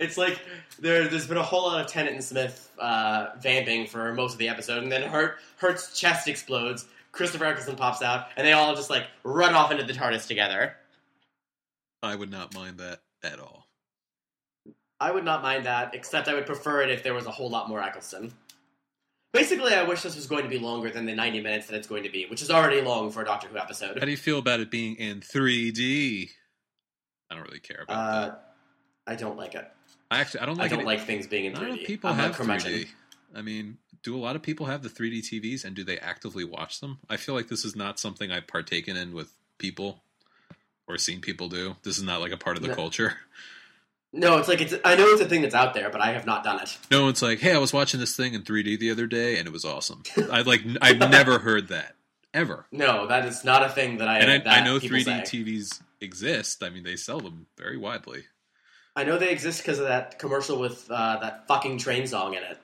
It's 0.00 0.16
like 0.16 0.40
there, 0.78 1.08
there's 1.08 1.26
been 1.26 1.36
a 1.36 1.42
whole 1.42 1.64
lot 1.64 1.80
of 1.80 1.86
Tennant 1.86 2.14
and 2.16 2.24
Smith 2.24 2.70
uh, 2.78 3.28
vamping 3.40 3.86
for 3.86 4.12
most 4.14 4.32
of 4.32 4.38
the 4.38 4.48
episode, 4.48 4.82
and 4.82 4.90
then 4.92 5.02
Hurt 5.02 5.38
Hurt's 5.56 5.98
chest 5.98 6.28
explodes. 6.28 6.86
Christopher 7.12 7.44
Eccleston 7.44 7.76
pops 7.76 8.02
out, 8.02 8.26
and 8.36 8.46
they 8.46 8.52
all 8.52 8.74
just 8.74 8.90
like 8.90 9.06
run 9.22 9.54
off 9.54 9.70
into 9.70 9.84
the 9.84 9.92
TARDIS 9.92 10.26
together. 10.26 10.74
I 12.02 12.14
would 12.16 12.30
not 12.30 12.54
mind 12.54 12.78
that 12.78 13.00
at 13.22 13.38
all. 13.38 13.66
I 15.00 15.10
would 15.10 15.24
not 15.24 15.42
mind 15.42 15.64
that, 15.66 15.94
except 15.94 16.28
I 16.28 16.34
would 16.34 16.46
prefer 16.46 16.82
it 16.82 16.90
if 16.90 17.02
there 17.02 17.14
was 17.14 17.26
a 17.26 17.30
whole 17.30 17.50
lot 17.50 17.68
more 17.68 17.82
Eccleston. 17.82 18.32
Basically, 19.32 19.74
I 19.74 19.82
wish 19.82 20.02
this 20.02 20.14
was 20.14 20.26
going 20.26 20.44
to 20.44 20.48
be 20.48 20.58
longer 20.60 20.90
than 20.90 21.06
the 21.06 21.14
90 21.14 21.40
minutes 21.40 21.66
that 21.66 21.76
it's 21.76 21.88
going 21.88 22.04
to 22.04 22.08
be, 22.08 22.26
which 22.26 22.40
is 22.40 22.50
already 22.50 22.80
long 22.80 23.10
for 23.10 23.22
a 23.22 23.24
Doctor 23.24 23.48
Who 23.48 23.58
episode. 23.58 23.98
How 23.98 24.04
do 24.04 24.10
you 24.10 24.16
feel 24.16 24.38
about 24.38 24.60
it 24.60 24.70
being 24.70 24.94
in 24.96 25.20
3D? 25.20 26.30
I 27.30 27.34
don't 27.34 27.44
really 27.44 27.58
care 27.60 27.82
about 27.82 27.96
Uh, 27.96 28.20
that. 28.26 28.54
I 29.08 29.14
don't 29.16 29.36
like 29.36 29.54
it. 29.56 29.68
I 30.14 30.20
actually 30.20 30.40
I 30.40 30.46
don't 30.46 30.56
like 30.56 30.66
I 30.66 30.68
don't 30.74 30.80
it. 30.84 30.86
like 30.86 31.00
things 31.00 31.26
being 31.26 31.44
in 31.46 31.52
Not 31.52 31.62
3D. 31.62 31.66
enough 31.68 31.78
people 31.86 32.10
I'm 32.10 32.16
have 32.16 32.36
3D. 32.36 32.88
I 33.34 33.42
mean, 33.42 33.78
do 34.02 34.16
a 34.16 34.18
lot 34.18 34.36
of 34.36 34.42
people 34.42 34.66
have 34.66 34.82
the 34.82 34.88
3D 34.88 35.20
TVs 35.20 35.64
and 35.64 35.74
do 35.74 35.82
they 35.84 35.98
actively 35.98 36.44
watch 36.44 36.80
them? 36.80 36.98
I 37.10 37.16
feel 37.16 37.34
like 37.34 37.48
this 37.48 37.64
is 37.64 37.74
not 37.74 37.98
something 37.98 38.30
I've 38.30 38.46
partaken 38.46 38.96
in 38.96 39.12
with 39.12 39.32
people 39.58 40.02
or 40.86 40.98
seen 40.98 41.20
people 41.20 41.48
do. 41.48 41.76
This 41.82 41.96
is 41.98 42.02
not 42.04 42.20
like 42.20 42.32
a 42.32 42.36
part 42.36 42.56
of 42.56 42.62
the 42.62 42.68
No. 42.68 42.74
culture. 42.74 43.16
No, 44.12 44.38
it's 44.38 44.46
like 44.46 44.60
it's. 44.60 44.72
I 44.84 44.94
know 44.94 45.06
it's 45.08 45.20
a 45.20 45.28
thing 45.28 45.42
that's 45.42 45.56
out 45.56 45.74
there, 45.74 45.90
but 45.90 46.00
I 46.00 46.12
have 46.12 46.24
not 46.24 46.44
done 46.44 46.60
it. 46.60 46.78
No 46.88 47.02
one's 47.04 47.20
like, 47.20 47.40
"Hey, 47.40 47.52
I 47.52 47.58
was 47.58 47.72
watching 47.72 47.98
this 47.98 48.14
thing 48.14 48.32
in 48.34 48.42
3D 48.42 48.78
the 48.78 48.92
other 48.92 49.08
day 49.08 49.38
and 49.38 49.48
it 49.48 49.52
was 49.52 49.64
awesome." 49.64 50.04
I 50.30 50.42
like 50.42 50.62
I've 50.80 50.98
never 51.10 51.40
heard 51.40 51.66
that 51.68 51.96
ever. 52.32 52.66
No, 52.70 53.08
that 53.08 53.24
is 53.26 53.44
not 53.44 53.64
a 53.64 53.68
thing 53.70 53.98
that 53.98 54.06
I. 54.06 54.18
And 54.20 54.48
I, 54.48 54.58
I 54.60 54.64
know 54.64 54.78
3D 54.78 55.04
say. 55.04 55.22
TVs 55.42 55.80
exist. 56.00 56.62
I 56.62 56.70
mean, 56.70 56.84
they 56.84 56.94
sell 56.94 57.18
them 57.18 57.46
very 57.58 57.76
widely. 57.76 58.22
I 58.96 59.04
know 59.04 59.18
they 59.18 59.30
exist 59.30 59.60
because 59.62 59.78
of 59.80 59.86
that 59.88 60.18
commercial 60.18 60.58
with 60.58 60.88
uh, 60.90 61.18
that 61.20 61.46
fucking 61.48 61.78
train 61.78 62.06
song 62.06 62.34
in 62.34 62.42
it. 62.42 62.58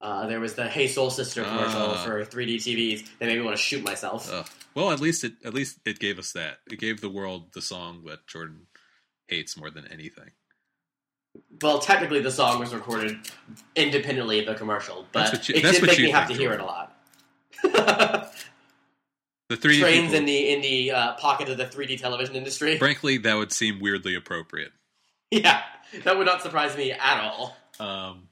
Uh, 0.00 0.26
there 0.26 0.38
was 0.40 0.54
the 0.54 0.68
"Hey 0.68 0.86
Soul 0.86 1.10
Sister" 1.10 1.42
commercial 1.42 1.80
Ah. 1.92 2.04
for 2.04 2.24
3D 2.24 2.56
TVs 2.56 3.08
that 3.18 3.26
made 3.26 3.38
me 3.38 3.44
want 3.44 3.56
to 3.56 3.62
shoot 3.62 3.82
myself. 3.82 4.30
Ugh. 4.32 4.46
Well, 4.74 4.90
at 4.90 5.00
least 5.00 5.24
it 5.24 5.32
at 5.44 5.54
least 5.54 5.78
it 5.84 5.98
gave 5.98 6.18
us 6.18 6.32
that. 6.32 6.58
It 6.70 6.78
gave 6.78 7.00
the 7.00 7.08
world 7.08 7.52
the 7.52 7.62
song 7.62 8.04
that 8.06 8.26
Jordan 8.26 8.66
hates 9.28 9.56
more 9.56 9.70
than 9.70 9.86
anything. 9.88 10.30
Well, 11.62 11.78
technically, 11.80 12.20
the 12.20 12.30
song 12.30 12.60
was 12.60 12.72
recorded 12.72 13.18
independently 13.74 14.38
of 14.40 14.46
the 14.46 14.54
commercial, 14.54 15.06
but 15.10 15.30
That's 15.32 15.32
what 15.32 15.48
you- 15.48 15.54
it 15.56 15.62
did 15.62 15.82
make 15.84 15.98
me 15.98 16.10
have 16.10 16.28
to 16.28 16.34
hear 16.34 16.52
it 16.52 16.60
a 16.60 16.64
lot. 16.64 16.96
The 19.50 19.56
3D 19.58 19.80
Trains 19.80 20.02
people- 20.04 20.16
in 20.16 20.24
the 20.24 20.52
in 20.54 20.60
the 20.62 20.90
uh, 20.92 21.12
pocket 21.14 21.48
of 21.50 21.58
the 21.58 21.66
3D 21.66 21.98
television 22.00 22.34
industry. 22.34 22.78
frankly, 22.78 23.18
that 23.18 23.34
would 23.34 23.52
seem 23.52 23.78
weirdly 23.78 24.14
appropriate. 24.14 24.72
Yeah, 25.42 25.62
that 26.04 26.16
would 26.16 26.26
not 26.26 26.42
surprise 26.42 26.76
me 26.76 26.92
at 26.92 27.20
all. 27.20 27.56
Um, 27.80 28.28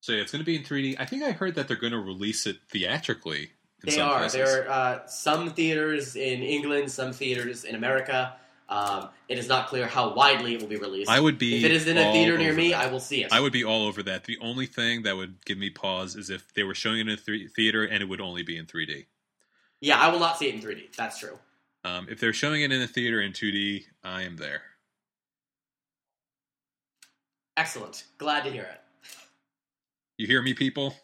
so 0.00 0.12
yeah, 0.12 0.22
it's 0.22 0.32
going 0.32 0.40
to 0.40 0.46
be 0.46 0.56
in 0.56 0.62
3D. 0.62 0.96
I 0.98 1.04
think 1.06 1.22
I 1.22 1.32
heard 1.32 1.54
that 1.54 1.68
they're 1.68 1.76
going 1.76 1.92
to 1.92 1.98
release 2.00 2.46
it 2.46 2.56
theatrically 2.70 3.42
In 3.82 3.86
They 3.86 3.92
some 3.92 4.08
are. 4.10 4.18
places. 4.18 4.34
There 4.34 4.68
are 4.68 4.70
uh, 4.70 5.06
some 5.06 5.50
theaters 5.50 6.16
in 6.16 6.42
England, 6.42 6.90
some 6.90 7.12
theaters 7.12 7.64
in 7.64 7.74
America. 7.74 8.34
Um, 8.68 9.10
it 9.28 9.38
is 9.38 9.48
not 9.48 9.68
clear 9.68 9.86
how 9.86 10.14
widely 10.14 10.54
it 10.54 10.60
will 10.60 10.68
be 10.68 10.76
released. 10.76 11.10
I 11.10 11.20
would 11.20 11.38
be. 11.38 11.58
if 11.58 11.64
it 11.64 11.72
is 11.72 11.86
in 11.86 11.98
a 11.98 12.10
theater 12.12 12.38
near 12.38 12.54
me, 12.54 12.70
that. 12.70 12.86
I 12.86 12.90
will 12.90 13.00
see 13.00 13.22
it. 13.22 13.32
I 13.32 13.40
would 13.40 13.52
be 13.52 13.64
all 13.64 13.86
over 13.86 14.02
that. 14.04 14.24
The 14.24 14.38
only 14.40 14.66
thing 14.66 15.02
that 15.02 15.16
would 15.16 15.44
give 15.44 15.58
me 15.58 15.68
pause 15.70 16.16
is 16.16 16.30
if 16.30 16.52
they 16.54 16.62
were 16.62 16.74
showing 16.74 17.00
it 17.00 17.02
in 17.02 17.08
a 17.10 17.16
th- 17.16 17.50
theater 17.50 17.84
and 17.84 18.02
it 18.02 18.06
would 18.08 18.20
only 18.20 18.42
be 18.42 18.56
in 18.56 18.66
3D. 18.66 19.06
yeah, 19.80 19.98
I 20.00 20.08
will 20.08 20.20
not 20.20 20.38
see 20.38 20.48
it 20.48 20.54
in 20.54 20.60
3D. 20.62 20.94
That's 20.96 21.18
true. 21.18 21.38
Um, 21.84 22.06
if 22.10 22.18
they're 22.20 22.32
showing 22.32 22.62
it 22.62 22.72
in 22.72 22.80
a 22.80 22.86
theater 22.86 23.20
in 23.20 23.32
2D, 23.32 23.84
I 24.04 24.22
am 24.22 24.36
there. 24.36 24.62
Excellent. 27.56 28.04
Glad 28.18 28.44
to 28.44 28.50
hear 28.50 28.62
it. 28.62 28.80
You 30.18 30.26
hear 30.26 30.42
me, 30.42 30.54
people? 30.54 30.94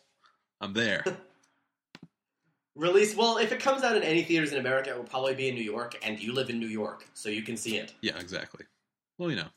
I'm 0.61 0.73
there. 0.73 1.05
Release. 2.77 3.17
Well, 3.17 3.39
if 3.39 3.53
it 3.53 3.61
comes 3.61 3.83
out 3.83 3.97
in 3.97 4.03
any 4.03 4.23
theaters 4.23 4.53
in 4.53 4.59
America, 4.59 4.91
it 4.91 4.97
will 4.97 5.05
probably 5.05 5.35
be 5.35 5.49
in 5.49 5.55
New 5.55 5.65
York, 5.65 5.99
and 6.03 6.19
you 6.21 6.33
live 6.33 6.49
in 6.49 6.61
New 6.61 6.69
York, 6.69 7.07
so 7.15 7.29
you 7.29 7.43
can 7.43 7.57
see 7.57 7.77
it. 7.77 7.93
yeah, 8.03 8.19
exactly. 8.19 8.65
Well, 9.19 9.31
you 9.31 9.37
know. 9.37 9.49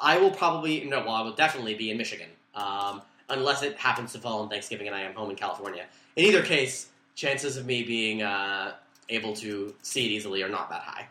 I 0.00 0.18
will 0.18 0.30
probably 0.30 0.84
no. 0.84 1.00
Well, 1.00 1.10
I 1.10 1.22
will 1.22 1.34
definitely 1.34 1.74
be 1.74 1.90
in 1.90 1.98
Michigan, 1.98 2.28
um, 2.54 3.02
unless 3.28 3.62
it 3.62 3.76
happens 3.76 4.12
to 4.12 4.18
fall 4.18 4.40
on 4.42 4.48
Thanksgiving 4.48 4.86
and 4.86 4.96
I 4.96 5.02
am 5.02 5.12
home 5.14 5.30
in 5.30 5.36
California. 5.36 5.84
In 6.16 6.24
either 6.24 6.42
case, 6.42 6.88
chances 7.14 7.56
of 7.56 7.66
me 7.66 7.82
being 7.82 8.22
uh, 8.22 8.74
able 9.08 9.34
to 9.36 9.74
see 9.82 10.06
it 10.06 10.10
easily 10.10 10.42
are 10.42 10.48
not 10.48 10.70
that 10.70 10.82
high. 10.82 11.08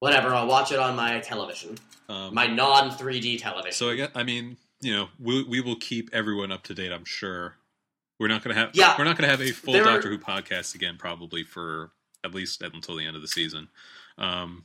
Whatever, 0.00 0.34
I'll 0.34 0.46
watch 0.46 0.72
it 0.72 0.78
on 0.78 0.94
my 0.96 1.20
television, 1.20 1.78
Um, 2.08 2.34
my 2.34 2.46
non 2.46 2.90
3D 2.90 3.40
television. 3.40 3.72
so 3.72 3.90
I 3.90 3.96
guess, 3.96 4.10
I 4.14 4.22
mean, 4.24 4.56
you 4.80 4.92
know, 4.92 5.08
we 5.18 5.42
we 5.44 5.60
will 5.60 5.76
keep 5.76 6.10
everyone 6.12 6.52
up 6.52 6.62
to 6.64 6.74
date. 6.74 6.92
I'm 6.92 7.04
sure. 7.04 7.54
We're 8.18 8.28
not 8.28 8.42
going 8.42 8.54
to 8.54 8.60
have. 8.60 8.70
Yeah. 8.74 8.94
We're 8.98 9.04
not 9.04 9.18
going 9.18 9.28
to 9.28 9.36
have 9.36 9.42
a 9.42 9.52
full 9.52 9.74
There 9.74 9.84
Doctor 9.84 10.08
Who 10.08 10.18
podcast 10.18 10.74
again, 10.74 10.96
probably 10.98 11.44
for 11.44 11.90
at 12.24 12.34
least 12.34 12.62
until 12.62 12.96
the 12.96 13.04
end 13.06 13.14
of 13.14 13.22
the 13.22 13.28
season. 13.28 13.68
Um, 14.18 14.64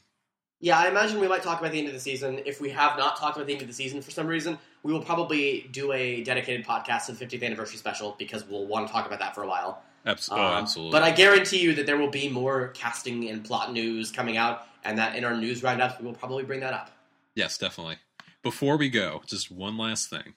Yeah, 0.62 0.80
I 0.80 0.88
imagine 0.88 1.20
we 1.20 1.28
might 1.28 1.44
talk 1.44 1.60
about 1.60 1.72
the 1.74 1.80
end 1.80 1.88
of 1.88 1.94
the 1.94 2.00
season. 2.00 2.40
If 2.46 2.62
we 2.62 2.70
have 2.70 2.98
not 2.98 3.18
talked 3.18 3.36
about 3.36 3.48
the 3.48 3.54
end 3.54 3.62
of 3.62 3.68
the 3.68 3.74
season 3.74 4.02
for 4.02 4.12
some 4.12 4.26
reason, 4.28 4.58
we 4.84 4.94
will 4.94 5.02
probably 5.04 5.68
do 5.72 5.92
a 5.92 6.24
dedicated 6.24 6.66
podcast 6.66 7.08
to 7.08 7.12
the 7.14 7.26
50th 7.26 7.44
anniversary 7.44 7.78
special 7.78 8.16
because 8.18 8.46
we'll 8.48 8.68
want 8.68 8.88
to 8.88 8.94
talk 8.94 9.06
about 9.06 9.20
that 9.20 9.36
for 9.36 9.44
a 9.44 9.48
while. 9.48 9.84
Abs- 10.06 10.30
oh, 10.32 10.36
Um, 10.36 10.64
absolutely. 10.64 10.92
But 10.92 11.04
I 11.04 11.12
guarantee 11.12 11.60
you 11.62 11.74
that 11.76 11.86
there 11.86 11.98
will 11.98 12.10
be 12.10 12.30
more 12.30 12.70
casting 12.70 13.30
and 13.30 13.44
plot 13.44 13.72
news 13.74 14.12
coming 14.12 14.38
out, 14.38 14.68
and 14.84 14.98
that 14.98 15.16
in 15.16 15.24
our 15.26 15.36
news 15.36 15.64
roundups 15.64 16.00
we 16.00 16.06
will 16.06 16.14
probably 16.16 16.44
bring 16.44 16.60
that 16.62 16.74
up. 16.74 16.92
yes, 17.36 17.58
definitely. 17.58 17.98
Before 18.44 18.78
we 18.78 18.90
go, 18.90 19.22
just 19.28 19.52
one 19.52 19.78
last 19.78 20.10
thing. 20.10 20.34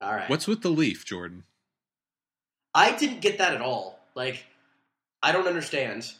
All 0.00 0.12
right. 0.14 0.28
What's 0.28 0.46
with 0.48 0.62
the 0.62 0.68
leaf, 0.70 1.04
Jordan? 1.04 1.44
I 2.74 2.92
didn't 2.96 3.20
get 3.20 3.38
that 3.38 3.54
at 3.54 3.60
all. 3.60 4.00
Like, 4.16 4.44
I 5.22 5.30
don't 5.32 5.46
understand. 5.46 6.12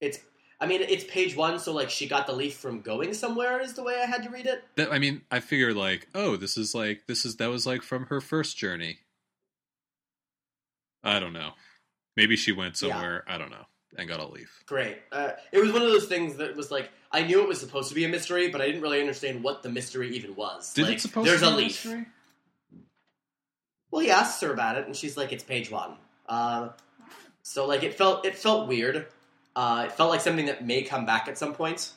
It's. 0.00 0.18
I 0.58 0.64
mean, 0.66 0.80
it's 0.80 1.04
page 1.04 1.36
one, 1.36 1.58
so 1.58 1.74
like 1.74 1.90
she 1.90 2.08
got 2.08 2.26
the 2.26 2.32
leaf 2.32 2.54
from 2.56 2.80
going 2.80 3.12
somewhere 3.12 3.60
is 3.60 3.74
the 3.74 3.82
way 3.82 4.00
I 4.02 4.06
had 4.06 4.22
to 4.22 4.30
read 4.30 4.46
it. 4.46 4.64
That 4.76 4.90
I 4.90 4.98
mean, 4.98 5.20
I 5.30 5.40
figure 5.40 5.74
like, 5.74 6.08
oh, 6.14 6.36
this 6.36 6.56
is 6.56 6.74
like 6.74 7.02
this 7.06 7.26
is 7.26 7.36
that 7.36 7.50
was 7.50 7.66
like 7.66 7.82
from 7.82 8.06
her 8.06 8.22
first 8.22 8.56
journey. 8.56 9.00
I 11.06 11.20
don't 11.20 11.32
know. 11.32 11.52
Maybe 12.16 12.36
she 12.36 12.52
went 12.52 12.80
Yeah. 12.80 12.90
somewhere. 12.90 13.24
I 13.28 13.38
don't 13.38 13.50
know 13.50 13.66
and 13.98 14.08
got 14.08 14.20
a 14.20 14.26
leaf. 14.26 14.62
Great. 14.66 14.98
Uh, 15.10 15.30
it 15.52 15.58
was 15.58 15.72
one 15.72 15.82
of 15.82 15.88
those 15.88 16.06
things 16.06 16.36
that 16.36 16.56
was 16.56 16.70
like 16.70 16.90
I 17.12 17.22
knew 17.22 17.40
it 17.42 17.48
was 17.48 17.60
supposed 17.60 17.88
to 17.88 17.94
be 17.94 18.04
a 18.04 18.08
mystery, 18.08 18.48
but 18.48 18.60
I 18.60 18.66
didn't 18.66 18.82
really 18.82 19.00
understand 19.00 19.42
what 19.42 19.62
the 19.62 19.68
mystery 19.70 20.10
even 20.16 20.34
was. 20.34 20.72
Did 20.74 20.86
like, 20.86 20.96
it 20.96 21.00
supposed 21.00 21.28
there's 21.28 21.40
to 21.40 21.46
be 21.46 21.52
a 21.52 21.54
a 21.54 21.56
leaf. 21.56 21.84
mystery? 21.84 22.06
Well, 23.90 24.02
he 24.02 24.10
asks 24.10 24.40
her 24.42 24.52
about 24.52 24.76
it, 24.76 24.86
and 24.86 24.94
she's 24.96 25.16
like, 25.16 25.32
"It's 25.32 25.44
page 25.44 25.70
one." 25.70 25.96
Uh, 26.28 26.70
so 27.42 27.66
like 27.66 27.82
it 27.82 27.94
felt 27.94 28.26
it 28.26 28.36
felt 28.36 28.68
weird. 28.68 29.06
Uh, 29.54 29.84
it 29.86 29.92
felt 29.92 30.10
like 30.10 30.20
something 30.20 30.46
that 30.46 30.66
may 30.66 30.82
come 30.82 31.06
back 31.06 31.28
at 31.28 31.38
some 31.38 31.54
point. 31.54 31.90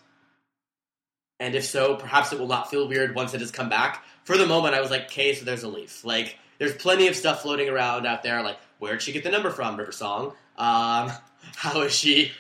And 1.42 1.56
if 1.56 1.66
so, 1.66 1.96
perhaps 1.96 2.32
it 2.32 2.40
will 2.40 2.48
not 2.48 2.70
feel 2.70 2.88
weird 2.88 3.16
once 3.16 3.34
it 3.34 3.42
has 3.42 3.52
come 3.52 3.70
back. 3.70 4.04
For 4.24 4.38
the 4.38 4.46
moment, 4.46 4.76
I 4.76 4.82
was 4.82 4.92
like, 4.92 5.06
"Okay, 5.06 5.34
so 5.34 5.44
there's 5.44 5.64
a 5.64 5.68
leaf." 5.68 6.06
Like, 6.06 6.38
there's 6.60 6.76
plenty 6.76 7.08
of 7.08 7.16
stuff 7.16 7.42
floating 7.42 7.68
around 7.70 8.06
out 8.06 8.24
there. 8.24 8.42
Like, 8.44 8.60
where'd 8.80 9.02
she 9.02 9.12
get 9.12 9.24
the 9.24 9.30
number 9.32 9.50
from? 9.52 9.78
River 9.78 9.92
Song. 9.92 10.34
Um, 10.58 11.12
how 11.56 11.82
is 11.82 11.94
she 11.94 12.32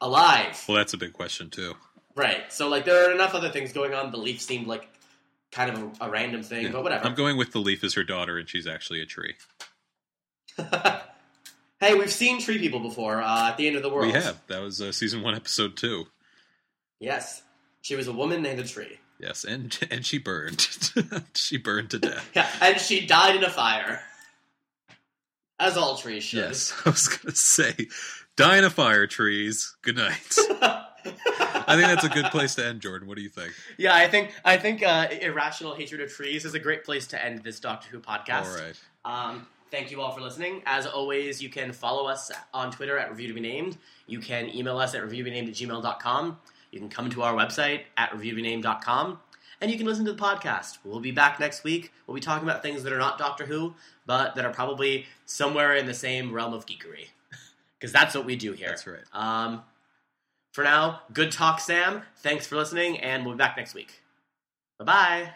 alive? 0.00 0.62
Well, 0.66 0.76
that's 0.78 0.94
a 0.94 0.98
big 0.98 1.12
question 1.12 1.50
too. 1.50 1.74
Right. 2.16 2.52
So 2.52 2.68
like, 2.68 2.84
there 2.84 3.08
are 3.08 3.12
enough 3.12 3.34
other 3.34 3.50
things 3.50 3.72
going 3.72 3.94
on. 3.94 4.10
The 4.10 4.16
leaf 4.18 4.40
seemed 4.40 4.66
like 4.66 4.88
kind 5.52 5.70
of 5.70 5.82
a, 6.00 6.06
a 6.06 6.10
random 6.10 6.42
thing, 6.42 6.64
Yeah. 6.66 6.72
but 6.72 6.82
whatever. 6.82 7.04
I'm 7.06 7.14
going 7.14 7.36
with 7.36 7.52
the 7.52 7.58
leaf 7.60 7.84
as 7.84 7.94
her 7.94 8.04
daughter, 8.04 8.38
and 8.38 8.48
she's 8.48 8.66
actually 8.66 9.00
a 9.02 9.06
tree. 9.06 9.34
hey, 11.80 11.94
we've 11.94 12.10
seen 12.12 12.40
tree 12.40 12.58
people 12.58 12.80
before 12.80 13.20
uh, 13.22 13.48
at 13.50 13.56
the 13.56 13.66
end 13.66 13.76
of 13.76 13.82
the 13.82 13.88
world. 13.88 14.06
We 14.06 14.12
have. 14.12 14.40
That 14.48 14.60
was 14.62 14.80
uh, 14.80 14.92
season 14.92 15.22
one, 15.22 15.34
episode 15.34 15.76
two. 15.76 16.06
Yes, 16.98 17.42
she 17.82 17.96
was 17.96 18.08
a 18.08 18.12
woman 18.12 18.44
and 18.44 18.60
a 18.60 18.64
tree. 18.64 18.98
Yes, 19.18 19.44
and 19.44 19.76
and 19.90 20.04
she 20.04 20.18
burned. 20.18 20.66
she 21.34 21.56
burned 21.56 21.90
to 21.90 21.98
death. 21.98 22.30
Yeah, 22.34 22.48
and 22.60 22.78
she 22.80 23.06
died 23.06 23.36
in 23.36 23.44
a 23.44 23.50
fire, 23.50 24.02
as 25.60 25.76
all 25.76 25.96
trees 25.96 26.24
should. 26.24 26.40
Yes, 26.40 26.72
I 26.84 26.90
was 26.90 27.06
gonna 27.06 27.36
say, 27.36 27.88
die 28.36 28.58
in 28.58 28.64
a 28.64 28.70
fire, 28.70 29.06
trees. 29.06 29.76
Good 29.82 29.96
night. 29.96 30.36
I 31.04 31.76
think 31.76 31.86
that's 31.86 32.04
a 32.04 32.08
good 32.08 32.26
place 32.26 32.56
to 32.56 32.66
end, 32.66 32.80
Jordan. 32.80 33.06
What 33.06 33.16
do 33.16 33.22
you 33.22 33.28
think? 33.28 33.52
yeah, 33.78 33.94
I 33.94 34.08
think 34.08 34.32
I 34.44 34.56
think 34.56 34.82
uh, 34.82 35.08
irrational 35.20 35.74
hatred 35.74 36.00
of 36.00 36.10
trees 36.10 36.44
is 36.44 36.54
a 36.54 36.58
great 36.58 36.84
place 36.84 37.06
to 37.08 37.24
end 37.24 37.42
this 37.42 37.60
Doctor 37.60 37.88
Who 37.90 38.00
podcast. 38.00 38.46
All 38.46 38.64
right. 38.64 38.80
Um, 39.04 39.46
thank 39.70 39.90
you 39.90 40.00
all 40.00 40.12
for 40.12 40.20
listening. 40.20 40.62
As 40.66 40.86
always, 40.86 41.42
you 41.42 41.48
can 41.48 41.72
follow 41.72 42.06
us 42.06 42.30
on 42.52 42.70
Twitter 42.70 42.98
at 42.98 43.10
Review 43.10 43.28
to 43.28 43.34
Be 43.34 43.40
Named. 43.40 43.76
You 44.06 44.18
can 44.20 44.54
email 44.54 44.78
us 44.78 44.94
at 44.94 45.02
reviewtobenamed 45.02 45.48
at 45.48 45.54
gmail.com. 45.54 46.38
You 46.72 46.80
can 46.80 46.88
come 46.88 47.10
to 47.10 47.22
our 47.22 47.34
website 47.34 47.82
at 47.96 48.10
reviewtobenamed.com. 48.10 49.20
And 49.62 49.70
you 49.70 49.76
can 49.76 49.86
listen 49.86 50.06
to 50.06 50.12
the 50.12 50.18
podcast. 50.18 50.78
We'll 50.84 51.00
be 51.00 51.10
back 51.10 51.38
next 51.38 51.64
week. 51.64 51.92
We'll 52.06 52.14
be 52.14 52.20
talking 52.20 52.48
about 52.48 52.62
things 52.62 52.82
that 52.82 52.92
are 52.92 52.98
not 52.98 53.18
Doctor 53.18 53.44
Who, 53.44 53.74
but 54.10 54.34
that 54.34 54.44
are 54.44 54.52
probably 54.52 55.06
somewhere 55.24 55.76
in 55.76 55.86
the 55.86 55.94
same 55.94 56.34
realm 56.34 56.52
of 56.52 56.66
geekery. 56.66 57.06
Because 57.78 57.92
that's 57.94 58.14
what 58.14 58.26
we 58.26 58.36
do 58.36 58.52
here. 58.52 58.68
That's 58.68 58.86
right. 58.86 58.98
Um, 59.14 59.62
for 60.52 60.62
now, 60.64 61.00
good 61.14 61.32
talk, 61.32 61.60
Sam. 61.60 62.02
Thanks 62.18 62.46
for 62.46 62.56
listening, 62.56 62.98
and 62.98 63.24
we'll 63.24 63.36
be 63.36 63.38
back 63.38 63.56
next 63.56 63.72
week. 63.72 64.02
Bye 64.78 64.84
bye. 64.84 65.30